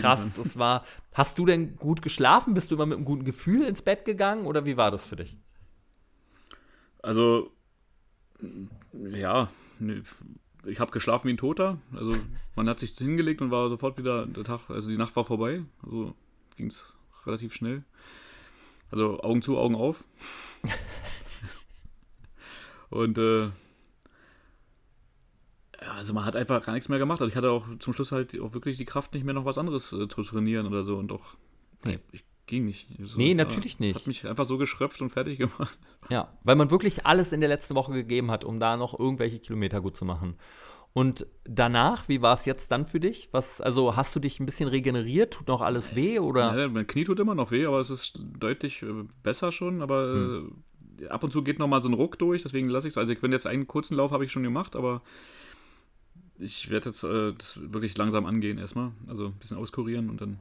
[0.00, 0.34] krass.
[0.34, 0.46] Kann.
[0.46, 0.82] Es war.
[1.12, 2.54] Hast du denn gut geschlafen?
[2.54, 5.16] Bist du immer mit einem guten Gefühl ins Bett gegangen oder wie war das für
[5.16, 5.36] dich?
[7.02, 7.52] Also
[8.94, 9.50] ja,
[10.64, 11.76] ich habe geschlafen wie ein Toter.
[11.94, 12.16] Also
[12.56, 15.60] man hat sich hingelegt und war sofort wieder der Tag, also die Nacht war vorbei.
[15.84, 16.14] Also
[16.56, 16.94] ging es
[17.26, 17.84] relativ schnell.
[18.90, 20.02] Also Augen zu, Augen auf.
[22.88, 23.50] und äh,
[25.78, 27.20] also man hat einfach gar nichts mehr gemacht.
[27.20, 29.58] Also ich hatte auch zum Schluss halt auch wirklich die Kraft nicht mehr noch was
[29.58, 31.36] anderes äh, zu trainieren oder so und auch
[31.84, 31.98] nee.
[32.12, 32.88] ich ging nicht.
[33.04, 33.94] So, nee, natürlich nicht.
[33.94, 35.78] Hat mich einfach so geschröpft und fertig gemacht.
[36.10, 39.38] Ja, weil man wirklich alles in der letzten Woche gegeben hat, um da noch irgendwelche
[39.38, 40.36] Kilometer gut zu machen.
[40.94, 43.28] Und danach, wie war es jetzt dann für dich?
[43.30, 45.34] Was, also hast du dich ein bisschen regeneriert?
[45.34, 46.58] Tut noch alles weh oder?
[46.58, 49.82] Ja, mein Knie tut immer noch weh, aber es ist deutlich äh, besser schon.
[49.82, 50.64] Aber hm.
[51.00, 52.98] äh, ab und zu geht noch mal so ein Ruck durch, deswegen lasse ich es.
[52.98, 55.02] Also ich bin jetzt einen kurzen Lauf habe ich schon gemacht, aber
[56.38, 58.92] ich werde jetzt äh, das wirklich langsam angehen erstmal.
[59.08, 60.38] Also ein bisschen auskurieren und dann.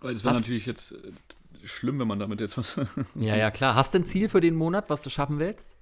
[0.00, 2.76] Weil es wäre natürlich jetzt äh, schlimm, wenn man damit jetzt was.
[3.14, 3.74] ja, ja, klar.
[3.74, 5.76] Hast du ein Ziel für den Monat, was du schaffen willst?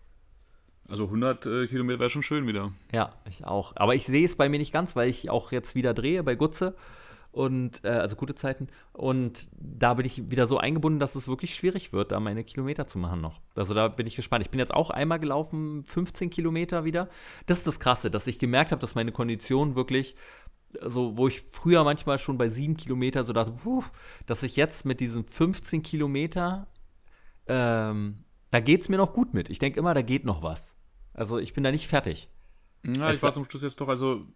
[0.88, 2.72] Also 100 äh, Kilometer wäre schon schön wieder.
[2.93, 3.76] Ja, ich auch.
[3.76, 6.34] Aber ich sehe es bei mir nicht ganz, weil ich auch jetzt wieder drehe bei
[6.34, 6.74] Gutze
[7.33, 8.68] und äh, also gute Zeiten.
[8.93, 12.87] Und da bin ich wieder so eingebunden, dass es wirklich schwierig wird, da meine Kilometer
[12.87, 13.41] zu machen noch.
[13.55, 14.45] Also da bin ich gespannt.
[14.45, 17.09] Ich bin jetzt auch einmal gelaufen, 15 Kilometer wieder.
[17.47, 20.16] Das ist das Krasse, dass ich gemerkt habe, dass meine Kondition wirklich
[20.83, 23.83] so, wo ich früher manchmal schon bei sieben Kilometer so dachte, puh,
[24.26, 26.68] dass ich jetzt mit diesen 15 Kilometer,
[27.47, 29.51] ähm, da geht es mir noch gut mit.
[29.51, 30.74] Ich denke immer, da geht noch was.
[31.12, 32.28] Also ich bin da nicht fertig.
[32.85, 34.26] Ja, ich war zum Schluss jetzt doch, also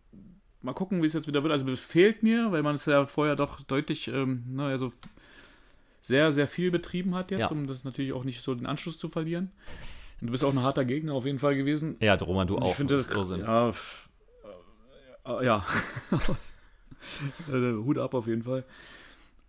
[0.64, 1.52] mal gucken, wie es jetzt wieder wird.
[1.52, 4.92] Also es fehlt mir, weil man es ja vorher doch deutlich, ähm, ne, also
[6.00, 7.48] sehr, sehr viel betrieben hat jetzt, ja.
[7.48, 9.50] um das natürlich auch nicht so den Anschluss zu verlieren.
[10.20, 11.96] Und du bist auch ein harter Gegner auf jeden Fall gewesen.
[12.00, 12.70] Ja, Roman, du auch.
[12.70, 13.72] Ich finde das, das ja,
[15.26, 15.64] äh, ja.
[17.52, 18.64] Äh, Hut ab auf jeden Fall.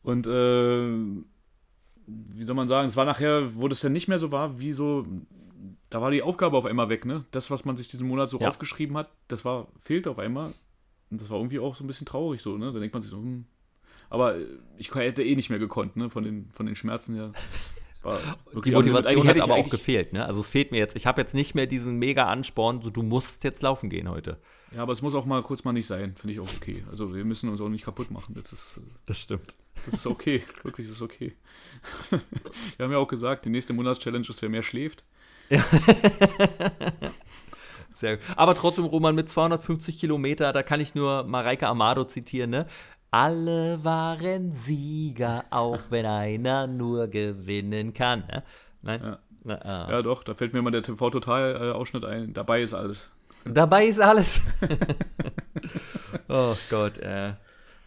[0.03, 0.91] Und äh,
[2.05, 4.73] wie soll man sagen, es war nachher, wo das ja nicht mehr so war, wie
[4.73, 5.07] so
[5.89, 7.23] da war die Aufgabe auf einmal weg, ne?
[7.31, 8.49] Das, was man sich diesen Monat so ja.
[8.49, 10.51] aufgeschrieben hat, das war, fehlt auf einmal.
[11.11, 12.71] Und das war irgendwie auch so ein bisschen traurig so, ne?
[12.71, 13.45] Da denkt man sich so, hm.
[14.09, 14.35] Aber
[14.77, 16.09] ich hätte eh nicht mehr gekonnt, ne?
[16.09, 17.33] Von den, von den Schmerzen her.
[18.63, 20.25] die Motivation hat aber auch gefehlt, ne?
[20.25, 20.95] Also es fehlt mir jetzt.
[20.95, 24.39] Ich habe jetzt nicht mehr diesen mega Ansporn, so du musst jetzt laufen gehen heute.
[24.75, 26.83] Ja, aber es muss auch mal kurz mal nicht sein, finde ich auch okay.
[26.91, 28.35] Also wir müssen uns auch nicht kaputt machen.
[28.35, 28.77] Das ist.
[28.77, 29.55] Äh, das stimmt.
[29.85, 31.35] Das ist okay, wirklich, das ist okay.
[32.09, 35.03] wir haben ja auch gesagt, die nächste Monatschallenge ist, wer mehr schläft.
[35.49, 35.63] Ja.
[37.95, 38.25] Sehr gut.
[38.35, 42.67] Aber trotzdem, Roman, mit 250 Kilometer, da kann ich nur Mareike Amado zitieren, ne?
[43.09, 48.25] Alle waren Sieger, auch wenn einer nur gewinnen kann.
[48.27, 48.43] Ne?
[48.81, 49.01] Nein?
[49.03, 49.19] Ja.
[49.47, 49.91] Na, ah.
[49.91, 52.33] ja, doch, da fällt mir mal der TV-Total-Ausschnitt ein.
[52.33, 53.11] Dabei ist alles.
[53.45, 54.41] Dabei ist alles.
[56.27, 57.33] oh Gott, äh.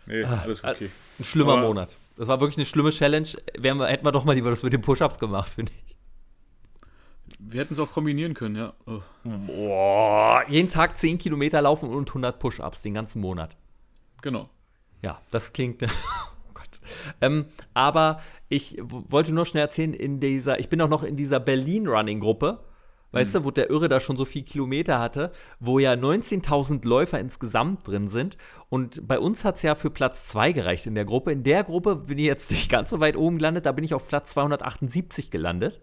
[0.06, 0.90] Nee, ah, alles okay.
[1.18, 1.96] Ein schlimmer Aber Monat.
[2.16, 3.28] Das war wirklich eine schlimme Challenge.
[3.59, 5.97] Wir, hätten wir doch mal lieber das mit den Push-Ups gemacht, finde ich.
[7.39, 8.72] Wir hätten es auch kombinieren können, ja.
[8.86, 9.01] Oh.
[9.24, 13.57] Boah, jeden Tag 10 Kilometer laufen und 100 Push-Ups den ganzen Monat.
[14.22, 14.49] Genau.
[15.03, 15.82] Ja, das klingt.
[16.49, 16.80] oh Gott.
[17.20, 21.39] Ähm, aber ich wollte nur schnell erzählen, in dieser, ich bin auch noch in dieser
[21.39, 22.64] Berlin-Running-Gruppe.
[23.11, 23.43] Weißt hm.
[23.43, 27.86] du, wo der Irre da schon so viele Kilometer hatte, wo ja 19.000 Läufer insgesamt
[27.86, 28.36] drin sind.
[28.68, 31.32] Und bei uns hat es ja für Platz 2 gereicht in der Gruppe.
[31.32, 33.95] In der Gruppe bin ich jetzt nicht ganz so weit oben gelandet, da bin ich
[33.95, 35.80] auf Platz 278 gelandet.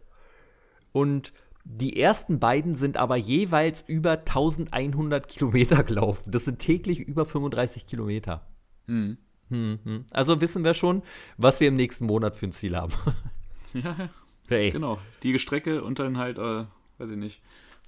[0.91, 1.33] Und
[1.65, 6.31] die ersten beiden sind aber jeweils über 1100 Kilometer gelaufen.
[6.31, 8.45] Das sind täglich über 35 Kilometer.
[8.85, 9.17] Mhm.
[9.49, 10.05] Mhm.
[10.11, 11.01] Also wissen wir schon,
[11.37, 12.93] was wir im nächsten Monat für ein Ziel haben.
[13.73, 14.09] Ja,
[14.47, 14.71] hey.
[14.71, 14.99] genau.
[15.23, 16.65] Die Strecke und dann halt, äh,
[16.99, 17.41] weiß ich nicht,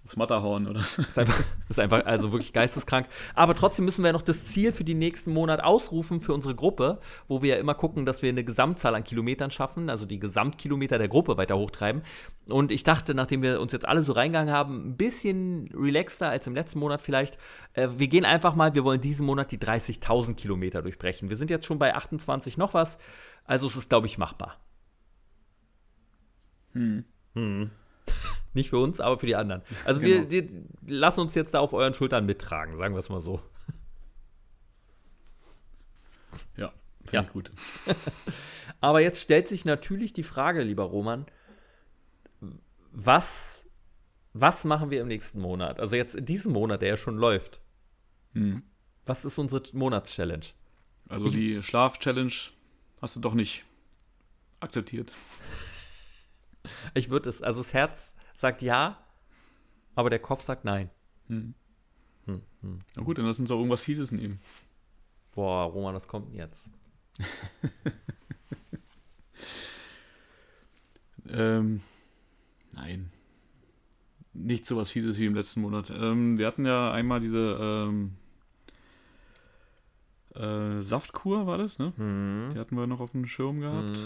[0.07, 0.79] aufs Matterhorn oder.
[0.79, 3.07] Ist einfach, ist einfach also wirklich geisteskrank.
[3.35, 6.99] Aber trotzdem müssen wir noch das Ziel für den nächsten Monat ausrufen für unsere Gruppe,
[7.27, 10.97] wo wir ja immer gucken, dass wir eine Gesamtzahl an Kilometern schaffen, also die Gesamtkilometer
[10.97, 12.01] der Gruppe weiter hochtreiben.
[12.47, 16.47] Und ich dachte, nachdem wir uns jetzt alle so reingegangen haben, ein bisschen relaxter als
[16.47, 17.37] im letzten Monat vielleicht,
[17.73, 21.29] äh, wir gehen einfach mal, wir wollen diesen Monat die 30.000 Kilometer durchbrechen.
[21.29, 22.97] Wir sind jetzt schon bei 28 noch was,
[23.43, 24.57] also es ist, glaube ich, machbar.
[26.73, 27.03] Hm.
[27.35, 27.71] Hm.
[28.53, 29.61] Nicht für uns, aber für die anderen.
[29.85, 30.29] Also genau.
[30.29, 33.41] wir, wir lassen uns jetzt da auf euren Schultern mittragen, sagen wir es mal so.
[36.55, 37.21] Ja, finde ja.
[37.23, 37.51] ich gut.
[38.81, 41.25] aber jetzt stellt sich natürlich die Frage, lieber Roman,
[42.91, 43.65] was,
[44.33, 45.79] was machen wir im nächsten Monat?
[45.79, 47.59] Also jetzt in diesem Monat, der ja schon läuft.
[48.33, 48.63] Hm.
[49.05, 50.47] Was ist unsere Monatschallenge?
[51.09, 52.33] Also die Schlaf-Challenge
[53.01, 53.63] hast du doch nicht
[54.59, 55.11] akzeptiert.
[56.93, 58.97] Ich würde es, also das Herz sagt ja,
[59.95, 60.89] aber der Kopf sagt nein.
[61.28, 61.53] Hm.
[62.26, 62.80] Hm, hm.
[62.95, 64.39] Na gut, dann lass uns auch irgendwas Fieses nehmen.
[65.34, 66.70] Boah, Roman, das kommt jetzt.
[71.30, 71.82] ähm,
[72.76, 73.11] nein.
[74.34, 75.89] Nicht so was Fieses wie im letzten Monat.
[75.89, 78.15] Ähm, wir hatten ja einmal diese ähm,
[80.36, 81.91] äh, Saftkur, war das, ne?
[81.97, 82.51] Mhm.
[82.53, 84.05] Die hatten wir noch auf dem Schirm gehabt.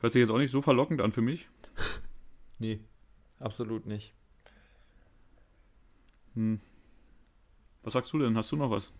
[0.00, 1.48] Hört sich jetzt auch nicht so verlockend an für mich.
[2.58, 2.80] nee,
[3.40, 4.14] absolut nicht.
[6.34, 6.60] Hm.
[7.82, 8.36] Was sagst du denn?
[8.36, 8.92] Hast du noch was?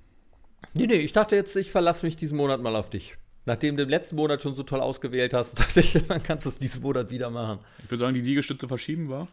[0.74, 3.16] Nee, nee, ich dachte jetzt, ich verlasse mich diesen Monat mal auf dich.
[3.46, 6.50] Nachdem du den letzten Monat schon so toll ausgewählt hast, dachte ich, dann kannst du
[6.50, 7.60] es diesen Monat wieder machen.
[7.84, 9.28] Ich würde sagen, die Liegestütze verschieben war.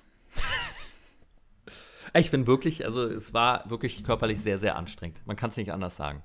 [2.13, 5.21] ich bin wirklich, also es war wirklich körperlich sehr, sehr anstrengend.
[5.25, 6.23] Man kann es nicht anders sagen.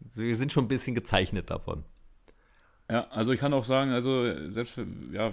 [0.00, 1.84] Wir sind schon ein bisschen gezeichnet davon.
[2.90, 4.78] Ja, also ich kann auch sagen, also selbst,
[5.12, 5.32] ja,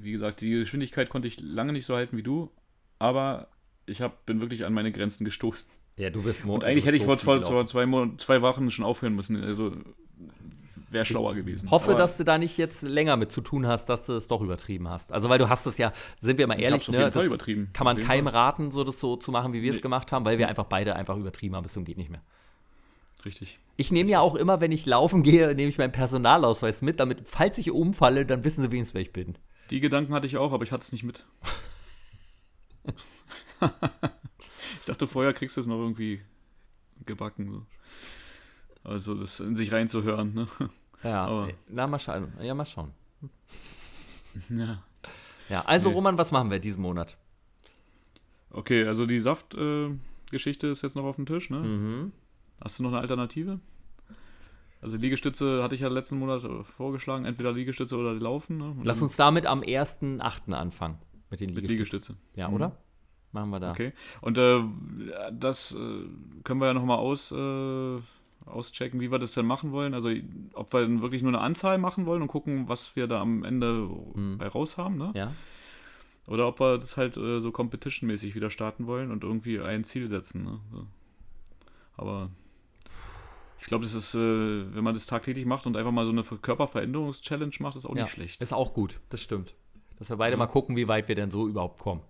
[0.00, 2.50] wie gesagt, die Geschwindigkeit konnte ich lange nicht so halten wie du,
[2.98, 3.48] aber
[3.86, 5.66] ich hab, bin wirklich an meine Grenzen gestoßen.
[5.96, 7.84] Ja, du bist Und eigentlich hätte ich vor zwei, zwei,
[8.18, 9.42] zwei Wochen schon aufhören müssen.
[9.42, 9.72] Also
[10.90, 11.66] wäre schlauer gewesen.
[11.66, 14.14] Ich hoffe, aber dass du da nicht jetzt länger mit zu tun hast, dass du
[14.14, 15.12] es doch übertrieben hast.
[15.12, 17.70] Also, weil du hast es ja, sind wir mal ehrlich, ne, das übertrieben.
[17.72, 19.76] kann man keinem raten, so das so zu machen, wie wir nee.
[19.76, 22.22] es gemacht haben, weil wir einfach beide einfach übertrieben haben, bis zum geht nicht mehr.
[23.26, 23.58] Richtig.
[23.76, 27.22] Ich nehme ja auch immer, wenn ich laufen gehe, nehme ich meinen Personalausweis mit, damit,
[27.24, 29.36] falls ich umfalle, dann wissen sie wenigstens, wer ich bin.
[29.70, 31.26] Die Gedanken hatte ich auch, aber ich hatte es nicht mit.
[33.60, 36.22] ich dachte, vorher kriegst du es noch irgendwie
[37.04, 37.50] gebacken.
[38.84, 38.88] So.
[38.88, 40.46] Also, das in sich reinzuhören, ne?
[41.02, 41.48] Ja, aber.
[41.68, 42.32] na, mal schauen.
[42.40, 42.92] Ja, mal schauen.
[44.50, 44.82] Ja.
[45.48, 45.94] Ja, also, nee.
[45.94, 47.16] Roman, was machen wir diesen Monat?
[48.50, 51.60] Okay, also die Saft-Geschichte äh, ist jetzt noch auf dem Tisch, ne?
[51.60, 52.12] Mhm.
[52.60, 53.60] Hast du noch eine Alternative?
[54.80, 58.58] Also Liegestütze hatte ich ja letzten Monat vorgeschlagen, entweder Liegestütze oder Laufen.
[58.58, 58.76] Ne?
[58.84, 60.52] Lass uns damit am 1.8.
[60.52, 60.98] anfangen.
[61.30, 61.54] Mit den Liegestützen.
[61.54, 62.16] Mit Liegestütze.
[62.34, 62.68] Ja, oder?
[62.68, 62.72] Mhm.
[63.32, 63.70] Machen wir da.
[63.72, 63.92] Okay.
[64.20, 64.62] Und äh,
[65.32, 65.76] das äh,
[66.44, 67.98] können wir ja nochmal aus, äh,
[68.46, 69.92] auschecken, wie wir das denn machen wollen.
[69.92, 70.10] Also
[70.52, 73.44] ob wir dann wirklich nur eine Anzahl machen wollen und gucken, was wir da am
[73.44, 74.38] Ende mhm.
[74.38, 74.96] bei raus haben.
[74.96, 75.12] Ne?
[75.14, 75.32] Ja.
[76.26, 80.08] Oder ob wir das halt äh, so competition-mäßig wieder starten wollen und irgendwie ein Ziel
[80.08, 80.44] setzen.
[80.44, 80.60] Ne?
[80.72, 80.86] So.
[81.96, 82.30] Aber
[83.60, 86.22] ich glaube, das ist, äh, wenn man das tagtäglich macht und einfach mal so eine
[86.22, 88.40] Körperveränderungs-Challenge macht, ist auch ja, nicht schlecht.
[88.40, 89.54] Ist auch gut, das stimmt.
[89.98, 90.38] Dass wir beide ja.
[90.38, 92.02] mal gucken, wie weit wir denn so überhaupt kommen.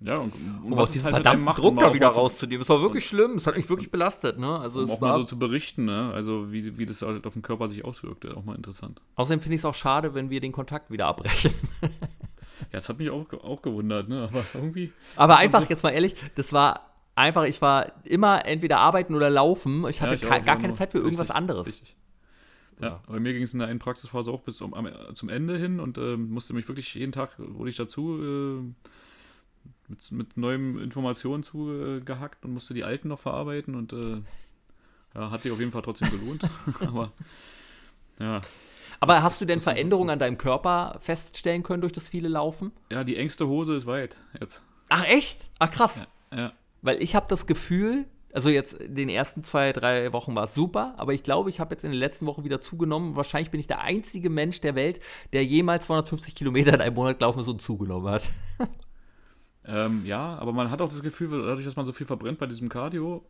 [0.00, 2.62] Ja, und, und um aus diesem halt verdammten Druck da wieder rauszunehmen.
[2.62, 4.38] Es war wirklich schlimm, es hat mich wirklich belastet.
[4.38, 4.58] Ne?
[4.58, 6.10] Also um es auch war mal so zu berichten, ne?
[6.12, 9.00] also wie, wie das halt auf den Körper sich auswirkt, auch mal interessant.
[9.14, 11.54] Außerdem finde ich es auch schade, wenn wir den Kontakt wieder abbrechen.
[11.80, 11.88] ja,
[12.72, 14.28] das hat mich auch, auch gewundert, ne?
[14.30, 14.92] aber irgendwie.
[15.16, 19.86] Aber einfach, jetzt mal ehrlich, das war einfach, ich war immer entweder arbeiten oder laufen.
[19.88, 21.66] Ich hatte ja, ich gar, gar keine Zeit für irgendwas richtig, anderes.
[21.66, 21.96] Richtig.
[22.80, 24.74] Ja, ja, bei mir ging es in der einen Praxisphase auch bis zum,
[25.14, 28.88] zum Ende hin und äh, musste mich wirklich jeden Tag, wurde ich dazu äh,
[29.88, 34.22] mit, mit neuen Informationen zugehackt und musste die alten noch verarbeiten und äh,
[35.14, 36.48] ja, hat sich auf jeden Fall trotzdem gelohnt.
[36.80, 37.12] Aber
[38.18, 38.40] ja.
[39.00, 42.72] Aber hast du denn Veränderungen an deinem Körper feststellen können durch das viele Laufen?
[42.90, 44.62] Ja, die engste Hose ist weit jetzt.
[44.88, 45.50] Ach echt?
[45.58, 46.06] Ach krass.
[46.32, 46.38] Ja.
[46.38, 46.52] ja.
[46.84, 48.04] Weil ich habe das Gefühl,
[48.34, 51.60] also jetzt in den ersten zwei, drei Wochen war es super, aber ich glaube, ich
[51.60, 53.16] habe jetzt in der letzten Woche wieder zugenommen.
[53.16, 55.00] Wahrscheinlich bin ich der einzige Mensch der Welt,
[55.32, 58.30] der jemals 250 Kilometer in einem Monat gelaufen ist und zugenommen hat.
[59.66, 62.44] Ähm, ja, aber man hat auch das Gefühl, dadurch, dass man so viel verbrennt bei
[62.44, 63.26] diesem Cardio,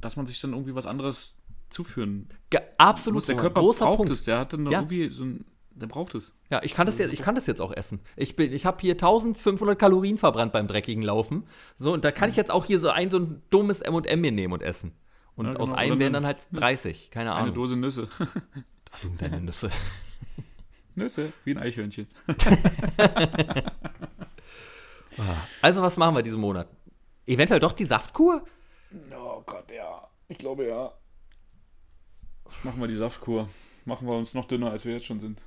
[0.00, 1.36] dass man sich dann irgendwie was anderes
[1.68, 3.26] zuführen ja, absolut muss.
[3.26, 4.10] Der Körper braucht Punkt.
[4.10, 4.80] es, der hat dann ja.
[4.80, 5.44] irgendwie so ein
[5.76, 6.34] der braucht es.
[6.50, 8.00] Ja, ich kann das jetzt, ich kann das jetzt auch essen.
[8.16, 11.46] Ich bin, ich habe hier 1500 Kalorien verbrannt beim dreckigen Laufen.
[11.78, 14.32] So, und da kann ich jetzt auch hier so ein so ein dummes M&M mir
[14.32, 14.94] nehmen und essen.
[15.34, 15.64] Und ja, genau.
[15.64, 17.48] aus einem wären dann halt 30, keine Ahnung.
[17.48, 18.08] Eine Dose Nüsse.
[19.18, 19.68] Deine Nüsse.
[20.94, 22.06] Nüsse, wie ein Eichhörnchen.
[25.60, 26.68] also, was machen wir diesen Monat?
[27.26, 28.46] Eventuell doch die Saftkur?
[29.14, 30.08] Oh Gott, ja.
[30.28, 30.94] Ich glaube ja.
[32.62, 33.48] Machen wir die Saftkur.
[33.84, 35.42] Machen wir uns noch dünner, als wir jetzt schon sind.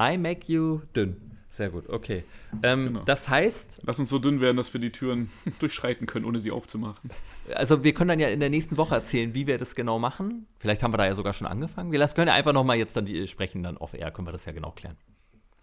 [0.00, 1.34] I make you dünn.
[1.54, 2.24] Sehr gut, okay.
[2.64, 3.00] Ähm, genau.
[3.04, 3.82] Das heißt.
[3.84, 5.30] Lass uns so dünn werden, dass wir die Türen
[5.60, 7.10] durchschreiten können, ohne sie aufzumachen.
[7.54, 10.48] Also, wir können dann ja in der nächsten Woche erzählen, wie wir das genau machen.
[10.58, 11.92] Vielleicht haben wir da ja sogar schon angefangen.
[11.92, 14.52] Wir können ja einfach nochmal jetzt dann die, sprechen, dann off-air, können wir das ja
[14.52, 14.96] genau klären.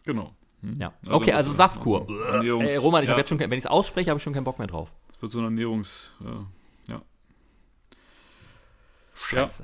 [0.06, 0.34] Genau.
[0.62, 0.80] Hm.
[0.80, 0.94] Ja.
[1.04, 2.08] Also okay, also Saftkur.
[2.32, 3.12] Also Ey, Roman, ich ja.
[3.12, 4.94] habe jetzt schon, wenn ich es ausspreche, habe ich schon keinen Bock mehr drauf.
[5.14, 7.02] Es wird so ein Ernährungs, äh, ja.
[9.14, 9.64] Scheiße.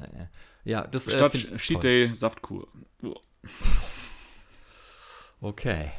[0.66, 2.68] Ja, ja das Statt äh, Cheat Day Saftkur.
[5.42, 5.92] Okay.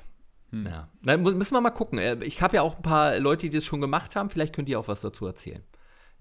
[0.51, 0.67] Hm.
[0.67, 0.89] Ja.
[1.03, 1.99] Dann müssen wir mal gucken.
[1.99, 4.31] Äh, ich habe ja auch ein paar Leute, die das schon gemacht haben.
[4.31, 5.63] Vielleicht könnt ihr auch was dazu erzählen.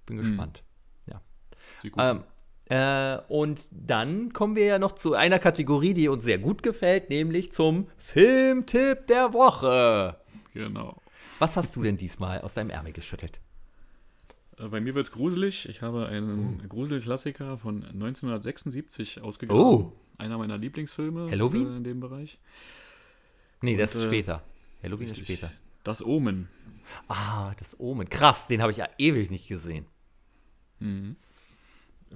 [0.05, 0.23] Bin hm.
[0.23, 0.63] gespannt.
[1.07, 1.21] Ja.
[1.97, 2.23] Ähm,
[2.69, 7.09] äh, und dann kommen wir ja noch zu einer Kategorie, die uns sehr gut gefällt,
[7.09, 10.17] nämlich zum Filmtipp der Woche.
[10.53, 11.01] Genau.
[11.39, 13.39] Was hast du denn diesmal aus deinem Ärmel geschüttelt?
[14.57, 15.69] Äh, bei mir wird es gruselig.
[15.69, 16.67] Ich habe einen oh.
[16.67, 19.59] Gruselklassiker von 1976 ausgegeben.
[19.59, 19.93] Oh.
[20.17, 21.73] Einer meiner Lieblingsfilme Halloween?
[21.73, 22.39] Äh, in dem Bereich.
[23.61, 24.43] Nee, Und, das ist äh, später.
[24.83, 25.29] Halloween richtig.
[25.29, 25.51] ist später.
[25.83, 26.47] Das Omen.
[27.07, 28.09] Ah, das Omen.
[28.09, 29.85] Krass, den habe ich ja ewig nicht gesehen.
[30.79, 31.15] Mhm.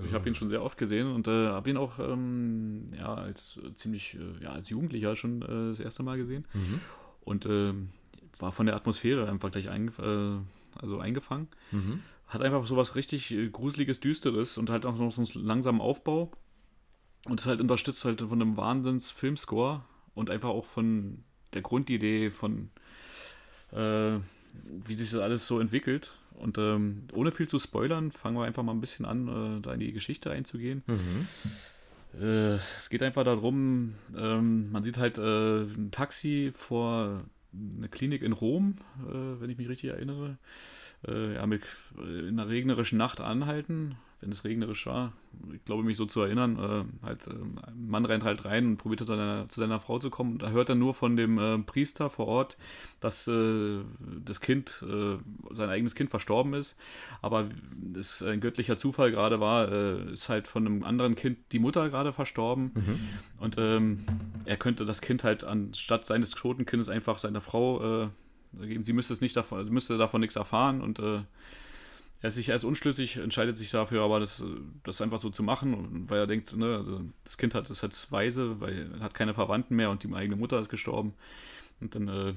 [0.06, 3.60] Ich habe ihn schon sehr oft gesehen und äh, habe ihn auch ähm, ja, als
[3.62, 6.48] äh, ziemlich äh, ja, als Jugendlicher schon äh, das erste Mal gesehen.
[6.54, 6.80] Mhm.
[7.22, 7.90] Und ähm,
[8.40, 10.38] war von der Atmosphäre einfach gleich eingef äh,
[10.80, 11.50] also eingefangen.
[11.72, 12.02] Mhm.
[12.28, 15.82] Hat einfach so was richtig äh, Gruseliges, Düsteres und halt auch noch so einen langsamen
[15.82, 16.32] Aufbau.
[17.26, 19.84] Und ist halt unterstützt halt von einem Wahnsinns-Filmscore
[20.16, 21.24] und einfach auch von
[21.54, 22.70] der Grundidee von
[23.74, 26.14] wie sich das alles so entwickelt.
[26.34, 29.28] Und ähm, ohne viel zu spoilern, fangen wir einfach mal ein bisschen an,
[29.58, 30.82] äh, da in die Geschichte einzugehen.
[30.88, 31.28] Mhm.
[32.20, 37.24] Äh, es geht einfach darum, ähm, man sieht halt äh, ein Taxi vor
[37.54, 38.78] einer Klinik in Rom,
[39.08, 40.38] äh, wenn ich mich richtig erinnere.
[41.08, 41.62] Äh, ja, mit,
[41.98, 45.14] äh, in einer regnerischen Nacht anhalten wenn es regnerisch war,
[45.54, 48.78] ich glaube mich so zu erinnern, äh, halt, äh, ein Mann rennt halt rein und
[48.78, 50.38] probiert dann zu seiner Frau zu kommen.
[50.38, 52.58] Da hört er nur von dem äh, Priester vor Ort,
[53.00, 53.80] dass äh,
[54.24, 55.18] das Kind, äh,
[55.56, 56.76] sein eigenes Kind verstorben ist.
[57.22, 57.50] Aber
[57.98, 61.90] es ein göttlicher Zufall gerade war, äh, ist halt von einem anderen Kind die Mutter
[61.90, 62.72] gerade verstorben.
[62.76, 63.00] Mhm.
[63.40, 64.06] Und ähm,
[64.46, 68.12] er könnte das Kind halt anstatt seines Schotenkindes einfach seiner Frau
[68.60, 68.84] geben.
[68.84, 71.00] Sie müsste es nicht davon, müsste davon nichts erfahren und
[72.22, 74.44] er ist sich erst unschlüssig, entscheidet sich dafür, aber das,
[74.84, 78.12] das einfach so zu machen, weil er denkt, ne, also das Kind hat ist halt
[78.12, 81.16] weise, weil er hat keine Verwandten mehr und die eigene Mutter ist gestorben.
[81.80, 82.34] Und dann äh,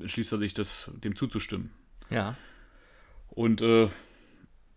[0.00, 1.70] entschließt er sich, das, dem zuzustimmen.
[2.08, 2.36] Ja.
[3.28, 3.88] Und äh,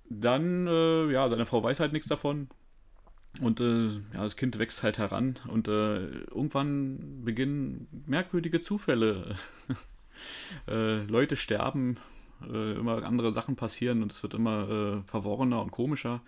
[0.09, 2.49] dann, äh, ja, seine Frau weiß halt nichts davon.
[3.39, 9.35] Und äh, ja, das Kind wächst halt heran und äh, irgendwann beginnen merkwürdige Zufälle.
[10.67, 11.95] Äh, Leute sterben,
[12.47, 16.21] äh, immer andere Sachen passieren und es wird immer äh, verworrener und komischer.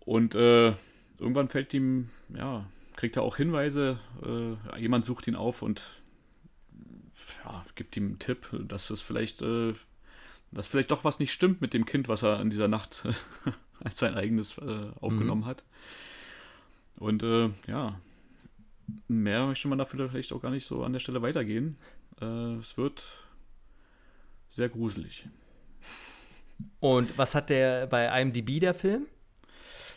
[0.00, 0.72] Und äh,
[1.18, 2.64] irgendwann fällt ihm, ja,
[2.96, 5.84] kriegt er auch Hinweise, äh, jemand sucht ihn auf und
[7.44, 9.74] ja, gibt ihm einen Tipp, dass es vielleicht, äh,
[10.50, 13.06] dass vielleicht doch was nicht stimmt mit dem Kind, was er in dieser Nacht
[13.80, 15.46] als sein eigenes äh, aufgenommen mhm.
[15.46, 15.64] hat.
[16.96, 17.22] Und
[17.68, 18.00] ja,
[19.06, 21.76] mehr möchte man dafür vielleicht auch gar nicht so an der Stelle weitergehen.
[22.20, 23.04] es wird
[24.58, 25.24] sehr gruselig.
[26.80, 29.06] Und was hat der bei IMDb, der Film?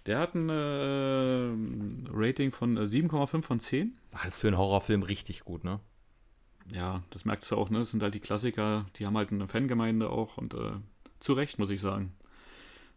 [0.05, 3.97] Der hat ein äh, Rating von 7,5 äh, von 10.
[4.13, 5.79] Ach, das ist für einen Horrorfilm richtig gut, ne?
[6.71, 7.79] Ja, das merkst du auch, ne?
[7.79, 10.73] Das sind halt die Klassiker, die haben halt eine Fangemeinde auch und äh,
[11.19, 12.13] zu Recht, muss ich sagen.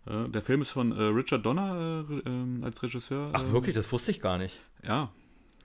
[0.07, 3.31] Äh, der Film ist von äh, Richard Donner äh, ähm, als Regisseur.
[3.33, 3.75] Ach, wirklich?
[3.75, 4.61] Das wusste ich gar nicht.
[4.83, 5.11] Ja.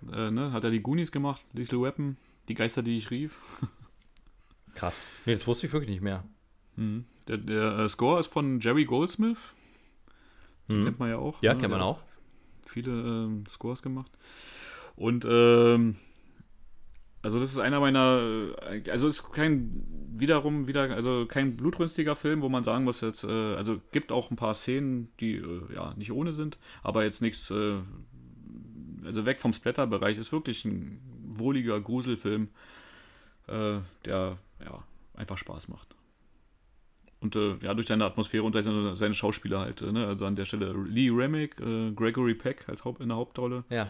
[0.01, 0.53] ne?
[0.53, 2.15] Hat er die Goonies gemacht, Lethal Weapon,
[2.47, 3.41] Die Geister, die ich rief.
[4.79, 5.07] Krass.
[5.25, 6.23] Nee, das wusste ich wirklich nicht mehr.
[6.77, 7.03] Mhm.
[7.27, 9.37] Der, der äh, Score ist von Jerry Goldsmith.
[10.69, 10.85] Mhm.
[10.85, 11.41] Kennt man ja auch.
[11.43, 11.59] Ja, ne?
[11.59, 11.99] kennt man auch.
[12.65, 14.09] Viele ähm, Scores gemacht.
[14.95, 15.97] Und ähm,
[17.21, 19.69] also das ist einer meiner, äh, also ist kein
[20.15, 24.31] wiederum wieder, also kein blutrünstiger Film, wo man sagen muss jetzt, äh, also gibt auch
[24.31, 27.79] ein paar Szenen, die äh, ja nicht ohne sind, aber jetzt nichts, äh,
[29.03, 32.47] also weg vom Splatter-Bereich, ist wirklich ein wohliger Gruselfilm,
[33.47, 34.83] äh, der ja,
[35.13, 35.95] einfach Spaß macht.
[37.21, 40.07] Und äh, ja, durch seine Atmosphäre und seine, seine Schauspieler halt, äh, ne?
[40.07, 43.65] also an der Stelle Lee Remick, äh, Gregory Peck als Haupt, in der Hauptrolle.
[43.69, 43.89] Ja.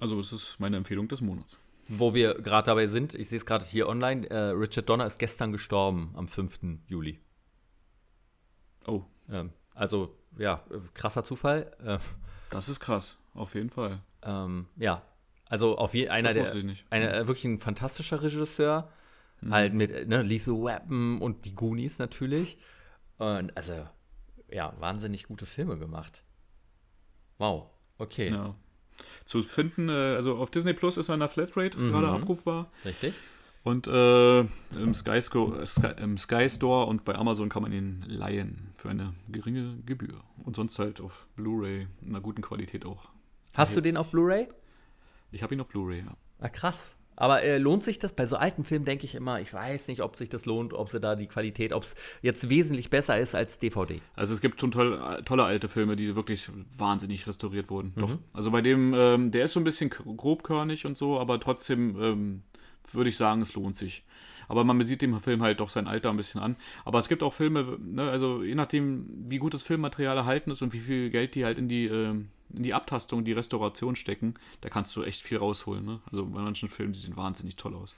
[0.00, 1.60] Also das ist meine Empfehlung des Monats.
[1.86, 5.18] Wo wir gerade dabei sind, ich sehe es gerade hier online, äh, Richard Donner ist
[5.18, 6.80] gestern gestorben, am 5.
[6.88, 7.20] Juli.
[8.86, 9.02] Oh.
[9.30, 11.72] Ähm, also, ja, krasser Zufall.
[11.84, 11.98] Äh,
[12.50, 14.00] das ist krass, auf jeden Fall.
[14.22, 15.02] Ähm, ja,
[15.52, 16.50] also auf je, einer der
[16.88, 18.88] einer, äh, wirklich ein fantastischer Regisseur.
[19.42, 19.52] Mhm.
[19.52, 22.56] Halt mit ne, Lethal Weapon und die Goonies natürlich.
[23.18, 23.86] Und also,
[24.50, 26.24] ja, wahnsinnig gute Filme gemacht.
[27.36, 28.30] Wow, okay.
[28.30, 28.54] Ja.
[29.26, 31.90] Zu finden, äh, also auf Disney Plus ist er in der Flatrate mhm.
[31.90, 32.70] gerade abrufbar.
[32.86, 33.12] Richtig.
[33.62, 35.50] Und äh, im, Sky Sky,
[35.98, 40.22] im Sky Store und bei Amazon kann man ihn leihen für eine geringe Gebühr.
[40.44, 43.10] Und sonst halt auf Blu-ray in einer guten Qualität auch.
[43.52, 44.48] Hast du den auf Blu-ray?
[45.32, 46.16] Ich habe ihn auf Blu-ray, ja.
[46.38, 46.96] Ah, krass.
[47.14, 48.14] Aber äh, lohnt sich das?
[48.14, 50.88] Bei so alten Filmen denke ich immer, ich weiß nicht, ob sich das lohnt, ob
[50.88, 54.00] sie da die Qualität, ob es jetzt wesentlich besser ist als DVD.
[54.16, 57.92] Also es gibt schon toll, tolle alte Filme, die wirklich wahnsinnig restauriert wurden.
[57.94, 58.00] Mhm.
[58.00, 58.18] Doch.
[58.32, 62.42] Also bei dem, ähm, der ist so ein bisschen grobkörnig und so, aber trotzdem ähm,
[62.90, 64.04] würde ich sagen, es lohnt sich.
[64.48, 66.56] Aber man sieht dem Film halt doch sein Alter ein bisschen an.
[66.84, 70.62] Aber es gibt auch Filme, ne, also je nachdem, wie gut das Filmmaterial erhalten ist
[70.62, 72.10] und wie viel Geld die halt in die, äh,
[72.54, 75.84] in die Abtastung, die Restauration stecken, da kannst du echt viel rausholen.
[75.84, 76.00] Ne?
[76.10, 77.94] Also bei manchen Filmen, die sehen wahnsinnig toll aus.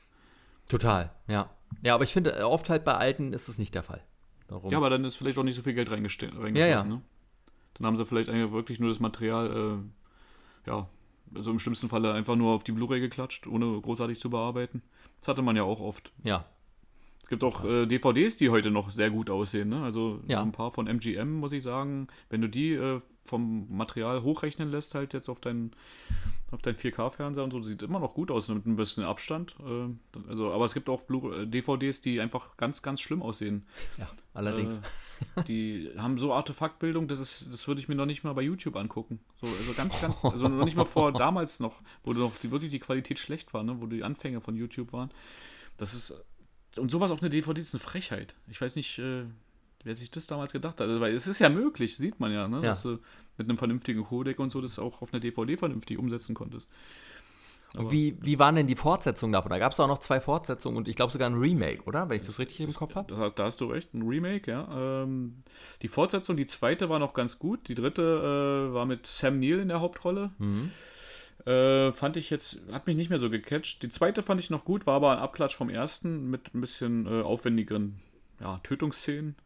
[0.68, 1.50] Total, ja.
[1.82, 4.02] Ja, aber ich finde, oft halt bei alten ist es nicht der Fall.
[4.48, 4.70] Darum.
[4.70, 6.56] Ja, aber dann ist vielleicht auch nicht so viel Geld reingeflossen.
[6.56, 6.84] Ja, ja.
[6.84, 7.00] Ne?
[7.74, 9.82] Dann haben sie vielleicht eigentlich wirklich nur das Material,
[10.66, 10.88] äh, ja,
[11.36, 14.82] also im schlimmsten Falle einfach nur auf die Blu-ray geklatscht, ohne großartig zu bearbeiten.
[15.20, 16.12] Das hatte man ja auch oft.
[16.22, 16.44] Ja.
[17.24, 19.70] Es gibt auch äh, DVDs, die heute noch sehr gut aussehen.
[19.70, 19.82] Ne?
[19.82, 20.42] Also ja.
[20.42, 22.08] ein paar von MGM, muss ich sagen.
[22.28, 25.72] Wenn du die äh, vom Material hochrechnen lässt, halt jetzt auf deinen
[26.50, 29.56] auf deinen 4K-Fernseher und so, sieht immer noch gut aus mit ein bisschen Abstand.
[29.60, 33.64] Äh, also, aber es gibt auch Blu äh, DVDs, die einfach ganz, ganz schlimm aussehen.
[33.96, 34.76] Ja, allerdings.
[35.36, 38.42] Äh, die haben so Artefaktbildung, das ist, das würde ich mir noch nicht mal bei
[38.42, 39.18] YouTube angucken.
[39.40, 42.70] So, also ganz, ganz, also noch nicht mal vor damals noch, wo noch die, wirklich
[42.70, 45.10] die Qualität schlecht war, ne, wo die Anfänge von YouTube waren.
[45.78, 46.14] Das ist
[46.78, 48.34] und sowas auf eine DVD ist eine Frechheit.
[48.48, 49.24] Ich weiß nicht, äh,
[49.84, 50.88] wer sich das damals gedacht hat.
[50.88, 52.56] Also, weil es ist ja möglich, sieht man ja, ne?
[52.56, 52.70] Ja.
[52.70, 52.98] dass du
[53.36, 56.68] mit einem vernünftigen Codec und so das auch auf eine DVD vernünftig umsetzen konntest.
[57.76, 59.50] Aber wie, wie waren denn die Fortsetzungen davon?
[59.50, 62.08] Da gab es auch noch zwei Fortsetzungen und ich glaube sogar ein Remake, oder?
[62.08, 63.12] Wenn ich das richtig im Kopf habe.
[63.12, 64.68] Da, da, hast du recht, ein Remake, ja.
[65.02, 65.42] Ähm,
[65.82, 67.66] die Fortsetzung, die zweite war noch ganz gut.
[67.66, 70.30] Die dritte äh, war mit Sam Neill in der Hauptrolle.
[70.38, 70.70] Mhm.
[71.46, 73.82] Äh, fand ich jetzt, hat mich nicht mehr so gecatcht.
[73.82, 77.06] Die zweite fand ich noch gut, war aber ein Abklatsch vom ersten mit ein bisschen
[77.06, 78.00] äh, aufwendigeren
[78.40, 79.36] ja, Tötungsszenen.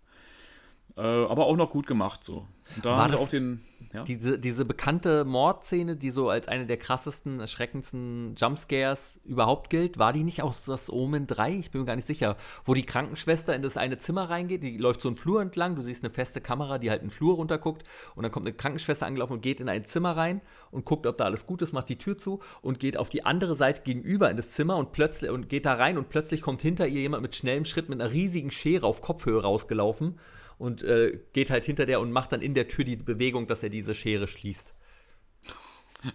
[0.99, 2.45] Äh, aber auch noch gut gemacht so.
[2.75, 3.61] Und da war das auch den,
[3.95, 4.03] ja?
[4.03, 10.13] diese, diese bekannte Mordszene, die so als eine der krassesten, erschreckendsten Jumpscares überhaupt gilt, war
[10.13, 11.55] die nicht aus das Omen 3?
[11.55, 12.37] Ich bin mir gar nicht sicher.
[12.65, 15.83] Wo die Krankenschwester in das eine Zimmer reingeht, die läuft so einen Flur entlang, du
[15.83, 17.85] siehst eine feste Kamera, die halt einen Flur runterguckt
[18.17, 20.41] und dann kommt eine Krankenschwester angelaufen und geht in ein Zimmer rein
[20.73, 23.25] und guckt, ob da alles gut ist, macht die Tür zu und geht auf die
[23.25, 26.61] andere Seite gegenüber in das Zimmer und plötzlich und geht da rein und plötzlich kommt
[26.61, 30.19] hinter ihr jemand mit schnellem Schritt mit einer riesigen Schere auf Kopfhöhe rausgelaufen
[30.59, 33.63] und äh, geht halt hinter der und macht dann in der Tür die Bewegung, dass
[33.63, 34.75] er diese Schere schließt.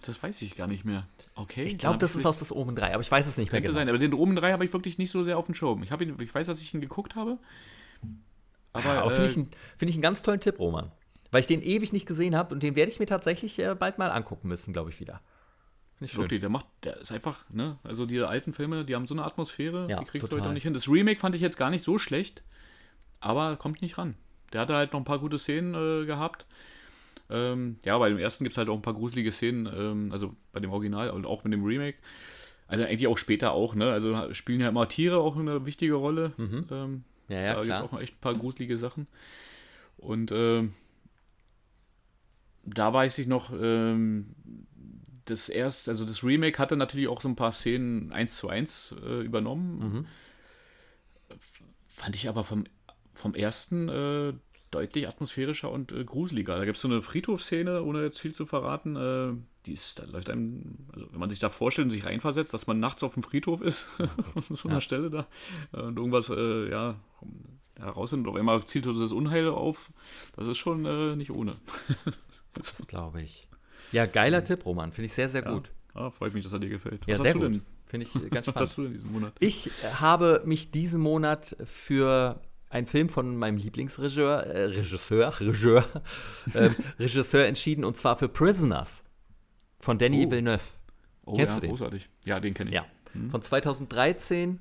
[0.05, 1.07] Das weiß ich gar nicht mehr.
[1.35, 1.63] Okay.
[1.63, 3.73] Ich glaube, das ist aus das Omen 3, aber ich weiß es nicht mehr genau.
[3.73, 5.83] sein, aber den Omen 3 habe ich wirklich nicht so sehr auf dem Schirm.
[5.83, 7.37] Ich, ihn, ich weiß, dass ich ihn geguckt habe.
[8.71, 10.91] Aber, ja, aber äh, finde ich, find ich einen ganz tollen Tipp, Roman.
[11.31, 13.97] Weil ich den ewig nicht gesehen habe und den werde ich mir tatsächlich äh, bald
[13.97, 15.19] mal angucken müssen, glaube ich wieder.
[15.99, 16.17] Ich.
[16.17, 19.23] Wirklich, der macht, der ist einfach, ne, also die alten Filme, die haben so eine
[19.23, 20.37] Atmosphäre, ja, die kriegst total.
[20.37, 20.73] du heute auch nicht hin.
[20.73, 22.43] Das Remake fand ich jetzt gar nicht so schlecht,
[23.19, 24.15] aber kommt nicht ran.
[24.53, 26.45] Der hatte halt noch ein paar gute Szenen äh, gehabt.
[27.29, 30.35] Ähm, ja, bei dem ersten gibt es halt auch ein paar gruselige Szenen, ähm, also
[30.51, 31.97] bei dem Original und auch mit dem Remake.
[32.67, 33.91] Also eigentlich auch später auch, ne?
[33.91, 36.33] Also spielen ja immer Tiere auch eine wichtige Rolle.
[36.37, 36.65] Mhm.
[36.71, 39.07] Ähm, ja, ja, da gibt es auch echt ein paar gruselige Sachen.
[39.97, 40.73] Und ähm,
[42.65, 44.35] da weiß ich noch, ähm,
[45.25, 48.93] das erste, also das Remake hatte natürlich auch so ein paar Szenen eins zu eins
[49.03, 49.79] äh, übernommen.
[49.79, 51.37] Mhm.
[51.89, 52.65] Fand ich aber vom
[53.13, 54.33] vom ersten äh,
[54.71, 56.57] deutlich atmosphärischer und äh, gruseliger.
[56.57, 58.95] Da gibt es so eine Friedhofsszene, ohne jetzt viel zu verraten.
[58.95, 59.33] Äh,
[59.65, 62.67] die ist, da läuft einem, also wenn man sich da vorstellt und sich reinversetzt, dass
[62.67, 64.81] man nachts auf dem Friedhof ist, an so einer ja.
[64.81, 65.27] Stelle da,
[65.71, 66.95] und irgendwas, äh, ja,
[67.77, 69.89] herausfindet, auf einmal zielt so das Unheil auf.
[70.35, 71.55] Das ist schon äh, nicht ohne.
[72.53, 73.47] das glaube ich.
[73.91, 74.45] Ja, geiler mhm.
[74.45, 74.91] Tipp, Roman.
[74.91, 75.51] Finde ich sehr, sehr ja.
[75.51, 75.71] gut.
[75.95, 77.01] Ja, freut mich, dass er dir gefällt.
[77.05, 77.61] Ja, sehr gut.
[77.85, 78.47] Finde ich ganz spannend.
[78.47, 79.33] Was hast du denn diesen Monat?
[79.39, 82.41] Ich habe mich diesen Monat für
[82.73, 85.85] ein Film von meinem Lieblingsregisseur, äh, Regisseur, Regisseur,
[86.55, 89.03] äh, Regisseur entschieden und zwar für Prisoners
[89.79, 90.31] von Danny oh.
[90.31, 90.63] Villeneuve.
[91.25, 91.69] Oh, Kennst ja, du den?
[91.69, 92.09] großartig.
[92.25, 92.75] Ja, den kenne ich.
[92.75, 92.85] Ja.
[93.13, 93.29] Hm.
[93.29, 94.59] Von 2013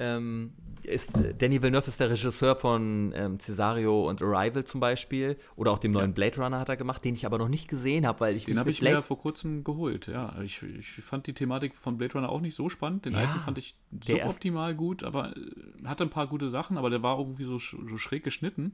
[0.00, 5.72] ähm, ist Danny Villeneuve ist der Regisseur von ähm, Cesario und Arrival zum Beispiel oder
[5.72, 6.14] auch dem neuen ja.
[6.14, 8.58] Blade Runner hat er gemacht, den ich aber noch nicht gesehen habe, weil ich den
[8.58, 10.06] habe ich Blade mir vor kurzem geholt.
[10.06, 13.04] Ja, ich, ich fand die Thematik von Blade Runner auch nicht so spannend.
[13.04, 16.88] Den ja, alten fand ich suboptimal gut, aber äh, hatte ein paar gute Sachen, aber
[16.88, 18.72] der war irgendwie so, so schräg geschnitten.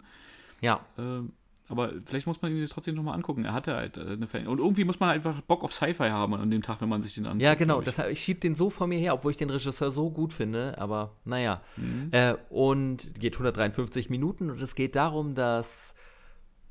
[0.60, 0.80] Ja.
[0.96, 1.32] Ähm,
[1.68, 3.44] aber vielleicht muss man ihn sich trotzdem nochmal angucken.
[3.44, 6.34] Er hatte halt äh, eine Fan Und irgendwie muss man einfach Bock auf Sci-Fi haben
[6.34, 7.42] an dem Tag, wenn man sich den anguckt.
[7.42, 7.80] Ja, genau.
[7.80, 7.86] Ich.
[7.86, 10.78] Deshalb, ich schiebe den so vor mir her, obwohl ich den Regisseur so gut finde.
[10.78, 11.60] Aber naja.
[11.76, 12.08] Mhm.
[12.12, 15.94] Äh, und geht 153 Minuten und es geht darum, dass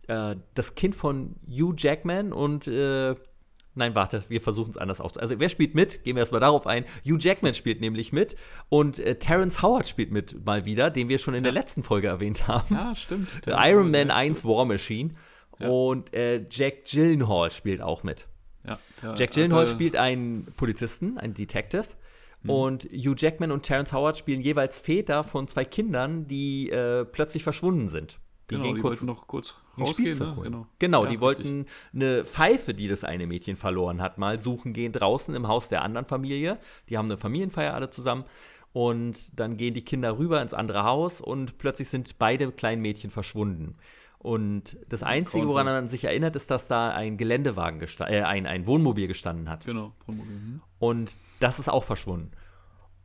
[0.08, 3.16] äh, das Kind von Hugh Jackman und äh,
[3.76, 5.30] Nein, warte, wir versuchen es anders aufzunehmen.
[5.30, 6.04] Also, wer spielt mit?
[6.04, 6.86] Gehen wir erstmal darauf ein.
[7.06, 8.36] Hugh Jackman spielt nämlich mit
[8.70, 11.52] und äh, Terrence Howard spielt mit mal wieder, den wir schon in ja.
[11.52, 12.74] der letzten Folge erwähnt haben.
[12.74, 13.30] Ja, stimmt.
[13.46, 15.16] Iron Man 1 War Machine.
[15.60, 15.68] Ja.
[15.68, 18.28] Und äh, Jack Gyllenhaal spielt auch mit.
[18.66, 18.80] Ja,
[19.16, 21.86] Jack Gyllenhaal spielt einen Polizisten, einen Detective,
[22.46, 22.50] Mhm.
[22.50, 27.44] Und Hugh Jackman und Terrence Howard spielen jeweils Väter von zwei Kindern, die äh, plötzlich
[27.44, 28.20] verschwunden sind.
[28.50, 30.18] Die genau, die kurz wollten noch kurz rausgehen.
[30.20, 30.38] Ne?
[30.44, 31.76] Genau, genau ja, die wollten richtig.
[31.94, 35.82] eine Pfeife, die das eine Mädchen verloren hat, mal suchen gehen draußen im Haus der
[35.82, 36.60] anderen Familie.
[36.90, 38.26] Die haben eine Familienfeier alle zusammen.
[38.72, 43.10] Und dann gehen die Kinder rüber ins andere Haus und plötzlich sind beide kleinen Mädchen
[43.10, 43.78] verschwunden.
[44.26, 48.66] Und das Einzige, woran man sich erinnert, ist, dass da ein Geländewagen, äh, ein, ein
[48.66, 49.66] Wohnmobil gestanden hat.
[49.66, 50.34] Genau, Wohnmobil.
[50.34, 50.62] Mhm.
[50.80, 52.32] Und das ist auch verschwunden.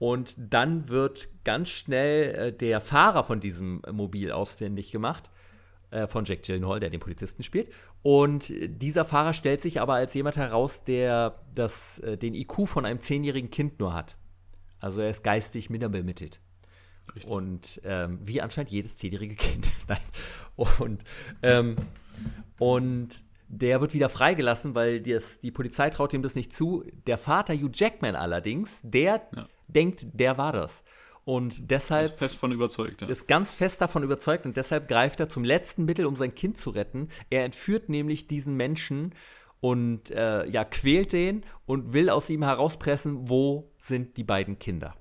[0.00, 5.30] Und dann wird ganz schnell äh, der Fahrer von diesem Mobil ausfindig gemacht,
[5.90, 7.70] äh, von Jack Gyllenhaal, der den Polizisten spielt.
[8.00, 12.86] Und dieser Fahrer stellt sich aber als jemand heraus, der das, äh, den IQ von
[12.86, 14.16] einem zehnjährigen Kind nur hat.
[14.78, 16.40] Also er ist geistig minder bemittelt.
[17.14, 17.30] Richtig.
[17.30, 19.68] Und ähm, wie anscheinend jedes zehnjährige Kind.
[19.86, 19.98] Nein.
[20.56, 21.04] Und,
[21.42, 21.76] ähm,
[22.58, 26.84] und der wird wieder freigelassen, weil das, die Polizei traut ihm das nicht zu.
[27.06, 29.46] Der Vater Hugh Jackman allerdings, der ja.
[29.74, 30.84] Denkt, der war das.
[31.24, 32.12] Und deshalb.
[32.12, 33.08] Ist fest von überzeugt, ja.
[33.08, 36.58] Ist ganz fest davon überzeugt und deshalb greift er zum letzten Mittel, um sein Kind
[36.58, 37.08] zu retten.
[37.28, 39.14] Er entführt nämlich diesen Menschen
[39.60, 44.94] und äh, ja, quält den und will aus ihm herauspressen, wo sind die beiden Kinder.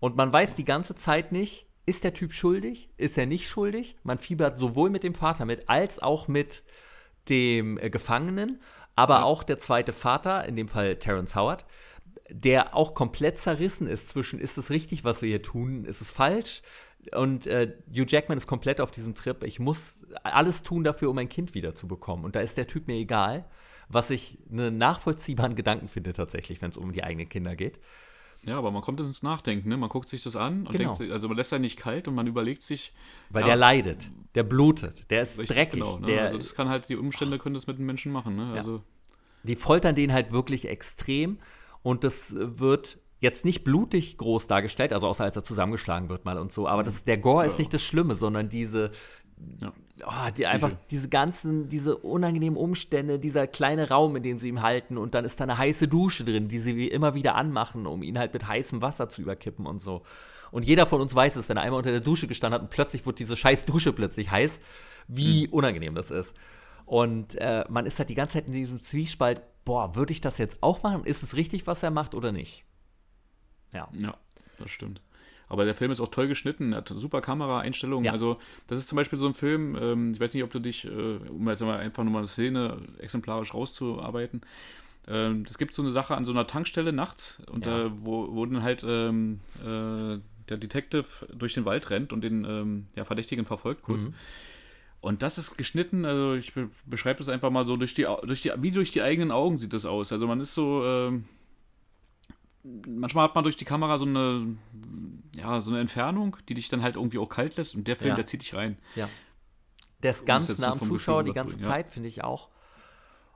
[0.00, 3.96] Und man weiß die ganze Zeit nicht, ist der Typ schuldig, ist er nicht schuldig.
[4.02, 6.62] Man fiebert sowohl mit dem Vater mit, als auch mit
[7.28, 8.60] dem äh, Gefangenen,
[8.96, 9.22] aber ja.
[9.22, 11.64] auch der zweite Vater, in dem Fall Terence Howard,
[12.30, 16.12] der auch komplett zerrissen ist zwischen, ist es richtig, was wir hier tun, ist es
[16.12, 16.62] falsch?
[17.14, 21.16] Und äh, Hugh Jackman ist komplett auf diesem Trip, ich muss alles tun dafür, um
[21.16, 22.24] mein Kind wiederzubekommen.
[22.24, 23.46] Und da ist der Typ mir egal,
[23.88, 27.80] was ich einen nachvollziehbaren Gedanken finde tatsächlich, wenn es um die eigenen Kinder geht.
[28.46, 29.76] Ja, aber man kommt ins Nachdenken, ne?
[29.76, 30.94] Man guckt sich das an und genau.
[30.94, 32.92] denkt, also man lässt ja nicht kalt und man überlegt sich.
[33.28, 35.80] Weil ja, der leidet, der blutet, der ist richtig, dreckig.
[35.80, 36.06] Genau, ne?
[36.06, 38.52] der, also das kann halt, die Umstände können das mit den Menschen machen, ne?
[38.54, 38.82] Also ja.
[39.42, 41.38] Die foltern den halt wirklich extrem
[41.82, 46.38] und das wird jetzt nicht blutig groß dargestellt, also außer als er zusammengeschlagen wird mal
[46.38, 47.50] und so, aber das, der Gore ja.
[47.50, 48.90] ist nicht das Schlimme, sondern diese,
[49.60, 49.72] ja.
[50.06, 54.62] Oh, die einfach diese ganzen, diese unangenehmen Umstände, dieser kleine Raum, in den sie ihm
[54.62, 58.02] halten und dann ist da eine heiße Dusche drin, die sie immer wieder anmachen, um
[58.02, 60.02] ihn halt mit heißem Wasser zu überkippen und so.
[60.50, 62.70] Und jeder von uns weiß es, wenn er einmal unter der Dusche gestanden hat und
[62.70, 64.60] plötzlich wird diese scheiß Dusche plötzlich heiß,
[65.06, 65.52] wie mhm.
[65.52, 66.34] unangenehm das ist.
[66.86, 70.38] Und äh, man ist halt die ganze Zeit in diesem Zwiespalt, boah, würde ich das
[70.38, 71.04] jetzt auch machen?
[71.04, 72.64] Ist es richtig, was er macht oder nicht?
[73.72, 73.88] Ja.
[73.98, 74.14] Ja,
[74.58, 75.00] das stimmt.
[75.48, 78.04] Aber der Film ist auch toll geschnitten, hat super Kameraeinstellungen.
[78.04, 78.12] Ja.
[78.12, 78.38] Also,
[78.68, 81.16] das ist zum Beispiel so ein Film, ähm, ich weiß nicht, ob du dich, äh,
[81.28, 84.42] um jetzt mal einfach nur mal eine Szene exemplarisch rauszuarbeiten,
[85.08, 87.86] ähm, es gibt so eine Sache an so einer Tankstelle nachts, und ja.
[87.86, 92.44] äh, wo, wo dann halt ähm, äh, der Detective durch den Wald rennt und den
[92.44, 94.02] ähm, ja, Verdächtigen verfolgt kurz.
[94.02, 94.14] Mhm.
[95.00, 98.42] Und das ist geschnitten, also ich be beschreibe das einfach mal so, durch die, durch
[98.42, 100.12] die, wie durch die eigenen Augen sieht das aus.
[100.12, 101.24] Also man ist so, ähm,
[102.62, 104.56] manchmal hat man durch die Kamera so eine,
[105.34, 108.10] ja, so eine Entfernung, die dich dann halt irgendwie auch kalt lässt und der Film,
[108.10, 108.16] ja.
[108.16, 108.76] der zieht dich rein.
[108.94, 109.08] Ja.
[110.02, 111.92] Der ist ganz nah am Zuschauer die ganze Zeit, ja.
[111.92, 112.48] finde ich auch.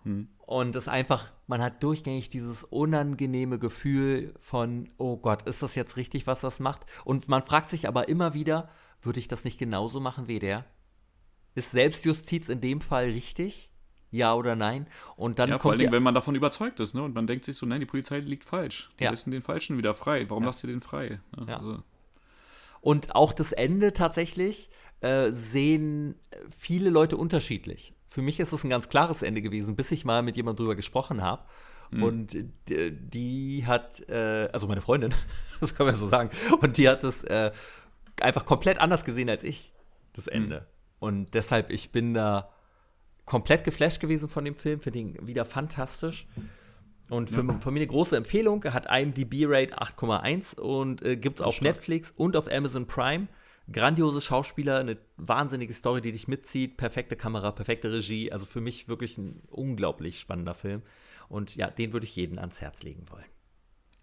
[0.03, 0.29] Hm.
[0.39, 5.75] Und es ist einfach, man hat durchgängig dieses unangenehme Gefühl von, oh Gott, ist das
[5.75, 6.85] jetzt richtig, was das macht?
[7.05, 8.69] Und man fragt sich aber immer wieder,
[9.01, 10.67] würde ich das nicht genauso machen wie der?
[11.55, 13.71] Ist Selbstjustiz in dem Fall richtig?
[14.15, 14.87] ja oder nein.
[15.17, 17.03] Und dann ja, vor allem, wenn man davon überzeugt ist, ne?
[17.03, 18.91] Und man denkt sich so, nein, die Polizei liegt falsch.
[18.99, 19.11] Die ja.
[19.11, 20.31] lassen den Falschen wieder frei.
[20.31, 20.49] Warum ja.
[20.49, 21.21] lasst ihr den frei?
[21.37, 21.57] Ja, ja.
[21.59, 21.83] Also.
[22.81, 26.17] Und auch das Ende tatsächlich äh, sehen
[26.57, 27.93] viele Leute unterschiedlich.
[28.07, 30.77] Für mich ist es ein ganz klares Ende gewesen, bis ich mal mit jemandem drüber
[30.77, 31.43] gesprochen habe.
[31.91, 32.03] Mhm.
[32.03, 32.37] Und
[32.69, 35.13] die hat, äh, also meine Freundin,
[35.61, 37.51] das kann man so sagen, und die hat es äh,
[38.21, 39.73] einfach komplett anders gesehen als ich,
[40.13, 40.69] das Ende.
[41.05, 42.49] Und deshalb, ich bin da
[43.27, 46.27] komplett geflasht gewesen von dem Film, finde ihn wieder fantastisch.
[47.11, 47.59] Und für, ja.
[47.59, 48.63] von mir eine große Empfehlung.
[48.63, 51.75] Er hat IMDb-Rate 8,1 und äh, gibt es auf stark.
[51.75, 53.29] Netflix und auf Amazon Prime.
[53.71, 58.33] Grandiose Schauspieler, eine wahnsinnige Story, die dich mitzieht, perfekte Kamera, perfekte Regie.
[58.33, 60.81] Also für mich wirklich ein unglaublich spannender Film.
[61.29, 63.25] Und ja, den würde ich jedem ans Herz legen wollen.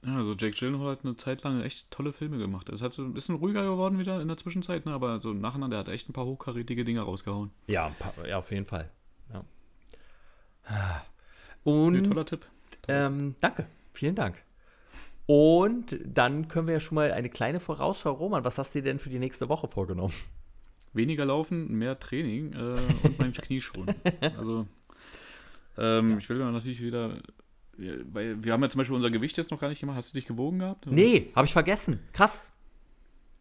[0.05, 2.69] Ja, also Jake Gyllenhaal hat eine Zeit lang echt tolle Filme gemacht.
[2.69, 4.93] Es hat so ein bisschen ruhiger geworden wieder in der Zwischenzeit, ne?
[4.93, 7.51] aber so nachher, der hat echt ein paar hochkarätige Dinge rausgehauen.
[7.67, 8.89] Ja, paar, ja auf jeden Fall.
[11.63, 12.45] Und, nee, toller Tipp.
[12.87, 14.41] Ähm, danke, vielen Dank.
[15.27, 18.11] Und dann können wir ja schon mal eine kleine Vorausschau.
[18.11, 20.13] Roman, was hast du dir denn für die nächste Woche vorgenommen?
[20.93, 23.85] Weniger laufen, mehr Training äh, und mein Knie schon.
[24.37, 24.67] Also,
[25.77, 26.17] ähm, ja.
[26.17, 27.17] ich will natürlich wieder.
[28.11, 29.97] Weil wir haben ja zum Beispiel unser Gewicht jetzt noch gar nicht gemacht.
[29.97, 30.85] Hast du dich gewogen gehabt?
[30.87, 30.95] Oder?
[30.95, 31.99] Nee, habe ich vergessen.
[32.13, 32.45] Krass.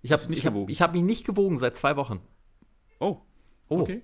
[0.03, 2.21] Ich habe ich hab, ich hab mich nicht gewogen seit zwei Wochen.
[2.99, 3.19] Oh.
[3.69, 3.81] Oh.
[3.81, 4.03] Okay.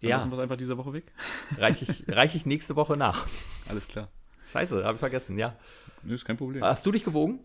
[0.00, 0.16] Dann ja.
[0.16, 1.12] lassen wir es einfach diese Woche weg.
[1.58, 3.26] Reiche ich, reich ich nächste Woche nach.
[3.68, 4.08] Alles klar.
[4.46, 5.56] Scheiße, habe ich vergessen, ja.
[6.02, 6.62] Nö, ist kein Problem.
[6.62, 7.40] Hast du dich gewogen?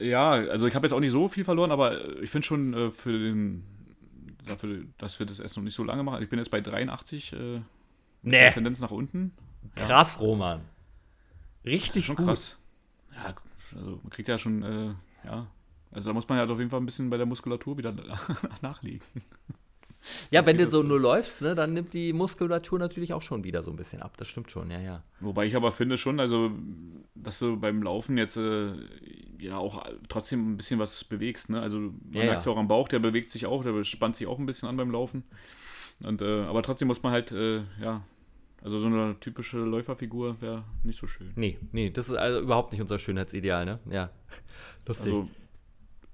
[0.00, 2.90] Ja, also ich habe jetzt auch nicht so viel verloren, aber ich finde schon äh,
[2.90, 3.64] für den,
[4.46, 6.22] dafür, dass wir das Essen noch nicht so lange machen.
[6.22, 7.60] Ich bin jetzt bei 83, äh,
[8.22, 8.50] Nee.
[8.50, 9.32] Tendenz nach unten.
[9.74, 10.62] Krass, Roman.
[11.64, 12.26] Richtig Schon gut.
[12.26, 12.58] krass.
[13.14, 13.34] Ja,
[13.76, 14.94] also man kriegt ja schon, äh,
[15.24, 15.46] ja,
[15.90, 17.94] also da muss man ja auf jeden Fall ein bisschen bei der Muskulatur wieder
[18.62, 19.06] nachlegen.
[20.30, 23.62] Ja, wenn du so nur läufst, ne, dann nimmt die Muskulatur natürlich auch schon wieder
[23.62, 24.16] so ein bisschen ab.
[24.16, 25.04] Das stimmt schon, ja, ja.
[25.20, 26.50] Wobei ich aber finde schon, also,
[27.14, 28.72] dass du beim Laufen jetzt äh,
[29.38, 31.60] ja auch trotzdem ein bisschen was bewegst, ne?
[31.60, 32.50] Also man Ja, merkt es ja.
[32.50, 34.76] ja auch am Bauch, der bewegt sich auch, der spannt sich auch ein bisschen an
[34.76, 35.22] beim Laufen.
[36.00, 38.02] Und, äh, aber trotzdem muss man halt, äh, ja,
[38.62, 41.32] also so eine typische Läuferfigur wäre nicht so schön.
[41.36, 43.80] Nee, nee, das ist also überhaupt nicht unser Schönheitsideal, ne?
[43.90, 44.10] Ja.
[44.86, 45.12] Lustig.
[45.12, 45.28] Also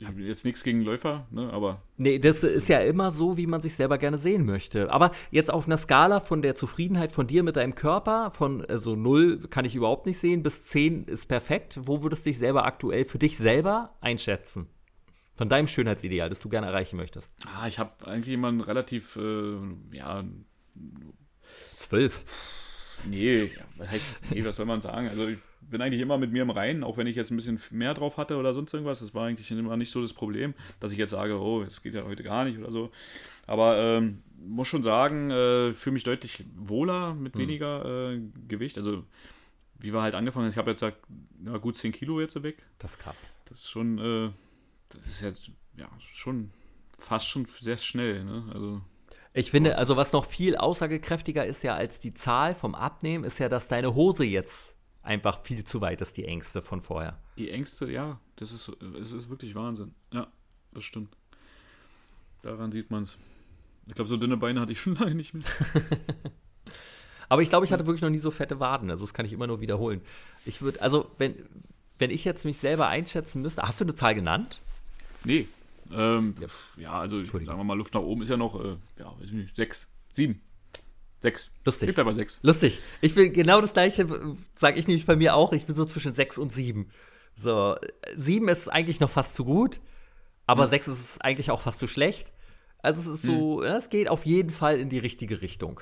[0.00, 1.52] ich habe jetzt nichts gegen Läufer, ne?
[1.52, 4.92] Aber Nee, das ist ja immer so, wie man sich selber gerne sehen möchte.
[4.92, 8.94] Aber jetzt auf einer Skala von der Zufriedenheit von dir mit deinem Körper, von also
[8.94, 11.80] 0 kann ich überhaupt nicht sehen, bis 10 ist perfekt.
[11.82, 14.68] Wo würdest du dich selber aktuell für dich selber einschätzen?
[15.34, 17.32] Von deinem Schönheitsideal, das du gerne erreichen möchtest.
[17.56, 19.56] ah, ich habe eigentlich immer einen relativ, äh,
[19.92, 20.24] ja,
[21.78, 22.24] 12.
[23.06, 25.08] Nee, was heißt, nee, was soll man sagen?
[25.08, 27.60] Also ich bin eigentlich immer mit mir im Reinen, auch wenn ich jetzt ein bisschen
[27.70, 29.00] mehr drauf hatte oder sonst irgendwas.
[29.00, 31.94] Das war eigentlich immer nicht so das Problem, dass ich jetzt sage, oh, es geht
[31.94, 32.90] ja heute gar nicht oder so.
[33.46, 38.78] Aber ähm, muss schon sagen, äh, fühle mich deutlich wohler mit weniger äh, Gewicht.
[38.78, 39.04] Also
[39.78, 40.98] wie wir halt angefangen haben, ich habe jetzt gesagt,
[41.44, 42.62] ja, gut 10 Kilo jetzt weg.
[42.78, 43.36] Das ist krass.
[43.46, 44.30] Das ist schon, äh,
[44.90, 46.50] das ist jetzt, ja, schon
[46.98, 48.44] fast schon sehr schnell, ne?
[48.52, 48.80] Also
[49.34, 53.38] Ich finde, also was noch viel aussagekräftiger ist ja als die Zahl vom Abnehmen, ist
[53.38, 57.18] ja, dass deine Hose jetzt einfach viel zu weit ist, die Ängste von vorher.
[57.38, 59.94] Die Ängste, ja, das ist, es ist wirklich Wahnsinn.
[60.12, 60.28] Ja,
[60.72, 61.16] das stimmt.
[62.42, 63.18] Daran sieht man es.
[63.86, 65.44] Ich glaube, so dünne Beine hatte ich schon lange nicht mehr.
[67.28, 68.90] Aber ich glaube, ich hatte wirklich noch nie so fette Waden.
[68.90, 70.00] Also das kann ich immer nur wiederholen.
[70.46, 71.34] Ich würde, also wenn,
[71.98, 74.60] wenn ich jetzt mich selber einschätzen müsste, hast du eine Zahl genannt?
[75.24, 75.46] Nee.
[75.92, 76.34] Ähm,
[76.76, 77.56] ja, also sagen Entschuldigung.
[77.56, 80.42] wir mal, Luft nach oben ist ja noch, äh, ja, weiß ich nicht, sechs, sieben,
[81.18, 81.50] sechs.
[81.64, 81.88] Lustig.
[81.90, 82.38] Ich bleib bei sechs.
[82.42, 82.80] Lustig.
[83.00, 84.06] Ich bin genau das gleiche,
[84.56, 85.52] sage ich nämlich bei mir auch.
[85.52, 86.90] Ich bin so zwischen sechs und sieben.
[87.34, 87.76] So,
[88.16, 89.80] sieben ist eigentlich noch fast zu gut,
[90.46, 90.70] aber Hm.
[90.70, 92.32] sechs ist eigentlich auch fast zu schlecht.
[92.80, 95.80] Also es ist so, ja, es geht auf jeden Fall in die richtige Richtung.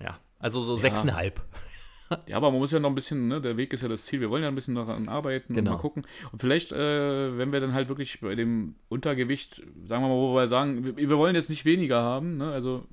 [0.00, 1.40] Ja, also so sechseinhalb.
[2.26, 4.20] Ja, aber man muss ja noch ein bisschen, ne, der Weg ist ja das Ziel.
[4.20, 5.70] Wir wollen ja ein bisschen daran arbeiten Genau.
[5.70, 6.02] und mal gucken.
[6.32, 10.34] Und vielleicht, äh, wenn wir dann halt wirklich bei dem Untergewicht, sagen wir mal, wo
[10.34, 12.84] wir sagen, wir, wir wollen jetzt nicht weniger haben, ne, also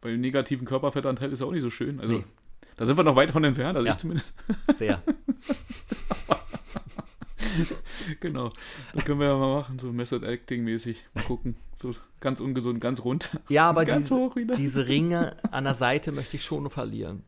[0.00, 2.00] bei dem negativen Körperfettanteil ist ja auch nicht so schön.
[2.00, 2.24] Also Nee.
[2.76, 3.92] da sind wir noch weit von entfernt, also Ja.
[3.92, 4.34] ich zumindest.
[4.74, 5.02] Sehr.
[8.20, 8.50] genau.
[8.94, 11.04] Das können wir ja mal machen, so Method Acting mäßig.
[11.14, 11.56] Mal gucken.
[11.76, 13.30] So ganz ungesund, ganz rund.
[13.48, 17.22] Ja, aber Ganz diese, diese Ringe an der Seite möchte ich schon verlieren.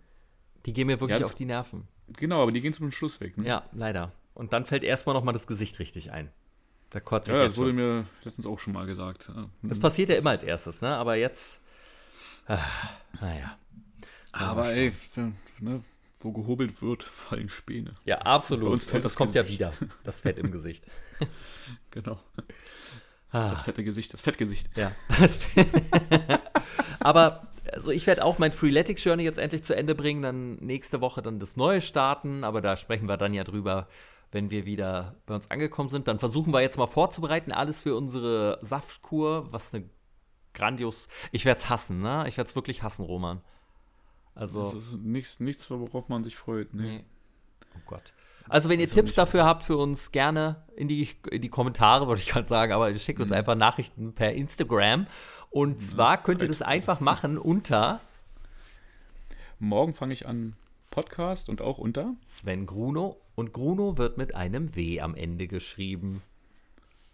[0.66, 1.86] Die gehen mir wirklich Ja, auf die Nerven.
[2.16, 3.36] Genau, aber die gehen zum Schluss weg.
[3.38, 3.46] Ne?
[3.46, 4.12] Ja, leider.
[4.34, 6.30] Und dann fällt erstmal noch mal das Gesicht richtig ein.
[6.90, 7.76] Da kotze ich Ja, jetzt das wurde schon.
[7.76, 9.30] mir letztens auch schon mal gesagt.
[9.62, 10.94] Das passiert ja immer als erstes, ne?
[10.96, 11.58] Aber jetzt.
[12.46, 12.58] Ah,
[13.20, 13.56] naja.
[14.32, 14.92] Aber ey,
[15.60, 15.82] ne,
[16.20, 17.94] wo gehobelt wird, fallen Späne.
[18.04, 18.64] Ja, absolut.
[18.64, 19.72] Bei uns fällt Und das das kommt ja wieder.
[20.04, 20.84] Das Fett im Gesicht.
[21.90, 22.18] Genau.
[23.30, 23.50] Ah.
[23.50, 24.68] Das fette Gesicht, das Fettgesicht.
[24.76, 24.92] Ja.
[25.20, 25.38] Das-
[27.00, 31.00] aber also ich werde auch mein Freeletics Journey jetzt endlich zu Ende bringen, dann nächste
[31.00, 33.88] Woche dann das neue starten, aber da sprechen wir dann ja drüber,
[34.32, 36.08] wenn wir wieder bei uns angekommen sind.
[36.08, 39.88] Dann versuchen wir jetzt mal vorzubereiten, alles für unsere Saftkur, was eine
[40.52, 41.08] grandios.
[41.32, 42.24] Ich werde es hassen, ne?
[42.28, 43.40] Ich werde es wirklich hassen, Roman.
[44.34, 46.74] Also Das ist nichts, nichts, worauf man sich freut.
[46.74, 46.82] Ne?
[46.82, 47.04] Nee.
[47.76, 48.12] Oh Gott.
[48.48, 52.06] Also, wenn ihr Also Tipps dafür habt für uns, gerne in die, in die Kommentare,
[52.08, 53.24] würde ich gerade sagen, aber schickt Mhm.
[53.24, 55.06] uns einfach Nachrichten per Instagram.
[55.54, 58.00] Und zwar könnt ihr das einfach machen unter
[59.60, 60.56] Morgen fange ich an
[60.90, 62.16] Podcast und auch unter.
[62.26, 63.20] Sven Gruno.
[63.36, 66.22] Und Gruno wird mit einem W am Ende geschrieben.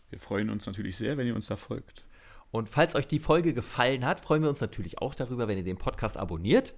[0.08, 2.02] Wir freuen uns natürlich sehr, wenn ihr uns da folgt.
[2.50, 5.64] Und falls euch die Folge gefallen hat, freuen wir uns natürlich auch darüber, wenn ihr
[5.64, 6.72] den Podcast abonniert.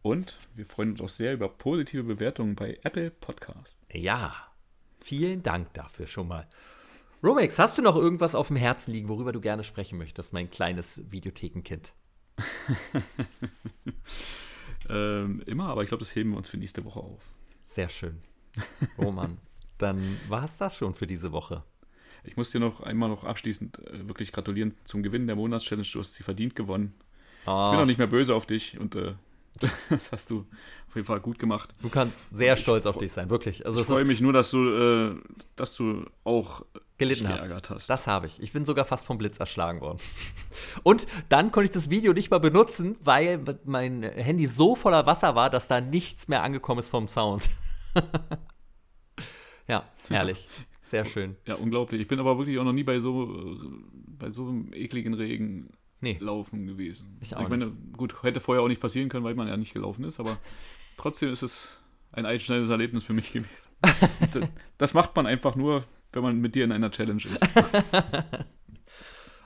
[0.00, 3.76] Und wir freuen uns auch sehr über positive Bewertungen bei Apple Podcast.
[3.92, 4.34] Ja,
[4.98, 6.48] vielen Dank dafür schon mal.
[7.22, 10.50] Romex, hast du noch irgendwas auf dem Herzen liegen, worüber du gerne sprechen möchtest, mein
[10.50, 11.92] kleines Videothekenkind?
[14.88, 17.20] Ähm, immer, aber ich glaube, das heben wir uns für nächste Woche auf.
[17.64, 18.18] Sehr schön.
[18.98, 19.38] Roman,
[19.78, 21.62] dann war es das schon für diese Woche.
[22.24, 25.86] Ich muss dir noch einmal noch abschließend äh, wirklich gratulieren zum Gewinn der Monatschallenge.
[25.92, 26.94] Du hast sie verdient gewonnen.
[27.40, 29.14] Ich bin auch nicht mehr böse auf dich und äh,
[29.90, 30.46] das hast du
[30.88, 31.72] auf jeden Fall gut gemacht.
[31.82, 33.64] du kannst sehr Ich stolz auf freu- dich sein, wirklich.
[33.66, 35.14] Also Ich freue mich nur, dass du, äh,
[35.54, 36.64] dass du auch
[37.00, 37.70] gelitten hast.
[37.70, 37.90] hast.
[37.90, 38.40] Das habe ich.
[38.40, 39.98] Ich bin sogar fast vom Blitz erschlagen worden.
[40.82, 45.34] Und dann konnte ich das Video nicht mal benutzen, weil mein Handy so voller Wasser
[45.34, 47.50] war, dass da nichts mehr angekommen ist vom Sound.
[49.66, 50.46] ja, herrlich.
[50.86, 51.36] Sehr schön.
[51.46, 52.00] Ja, unglaublich.
[52.00, 53.58] Ich bin aber wirklich auch noch nie bei so,
[54.06, 55.70] bei so einem ekligen Regen
[56.02, 56.16] Nee.
[56.18, 57.18] laufen gewesen.
[57.20, 59.74] Ich auch ich meine, gut, hätte vorher auch nicht passieren können, weil man ja nicht
[59.74, 60.38] gelaufen ist, aber
[60.96, 61.78] trotzdem ist es
[62.12, 63.50] ein einschneidendes Erlebnis für mich gewesen.
[64.78, 67.38] das macht man einfach nur, wenn man mit dir in einer Challenge ist.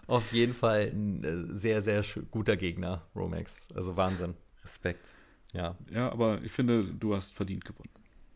[0.06, 3.68] Auf jeden Fall ein äh, sehr, sehr guter Gegner, Romex.
[3.74, 4.34] Also Wahnsinn.
[4.62, 5.08] Respekt.
[5.52, 5.76] Ja.
[5.90, 7.90] Ja, aber ich finde, du hast verdient gewonnen.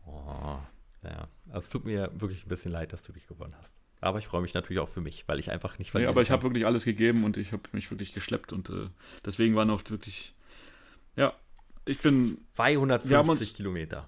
[0.07, 0.57] Oh,
[1.03, 1.27] ja.
[1.49, 3.75] Also es tut mir wirklich ein bisschen leid, dass du dich gewonnen hast.
[4.01, 6.21] Aber ich freue mich natürlich auch für mich, weil ich einfach nicht Nee, verlieren aber
[6.21, 8.87] ich habe wirklich alles gegeben und ich habe mich wirklich geschleppt und äh,
[9.25, 10.33] deswegen waren auch wirklich,
[11.17, 11.33] ja,
[11.85, 14.07] ich bin, 250 Wir haben uns- Kilometer.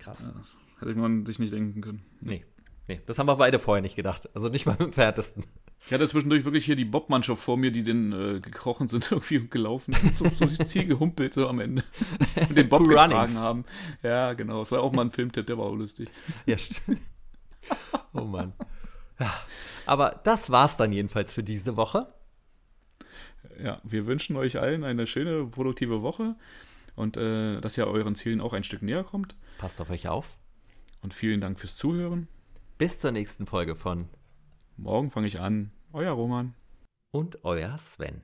[0.00, 0.22] Krass.
[0.80, 2.04] hätte man sich nicht denken können.
[2.20, 2.44] Nee,
[2.88, 4.28] nee, das haben wir beide vorher nicht gedacht.
[4.34, 5.44] Also nicht mal mit dem Härtesten.
[5.86, 9.38] Ich hatte zwischendurch wirklich hier die Bobmannschaft vor mir, die den äh, gekrochen sind irgendwie
[9.38, 11.84] und gelaufen sind, so, so durchs Ziel gehumpelt so am Ende
[12.48, 13.38] und den Bob Cool getragen Runnings.
[13.38, 13.64] haben.
[14.02, 14.60] Ja, genau.
[14.60, 16.08] Das war auch mal ein Filmtipp, der war auch lustig.
[16.44, 17.00] Ja, stimmt.
[18.12, 18.52] Oh Mann.
[19.18, 19.32] Ja,
[19.86, 22.12] aber das war's dann jedenfalls für diese Woche.
[23.62, 26.34] Ja, wir wünschen euch allen eine schöne, produktive Woche
[26.94, 29.34] und äh, dass ihr euren Zielen auch ein Stück näher kommt.
[29.58, 30.36] Passt auf euch auf.
[31.00, 32.28] Und vielen Dank fürs Zuhören.
[32.78, 34.10] Bis zur nächsten Folge von
[34.76, 35.70] Morgen fange ich an.
[35.94, 36.52] Euer Roman.
[37.10, 38.20] Und euer Sven.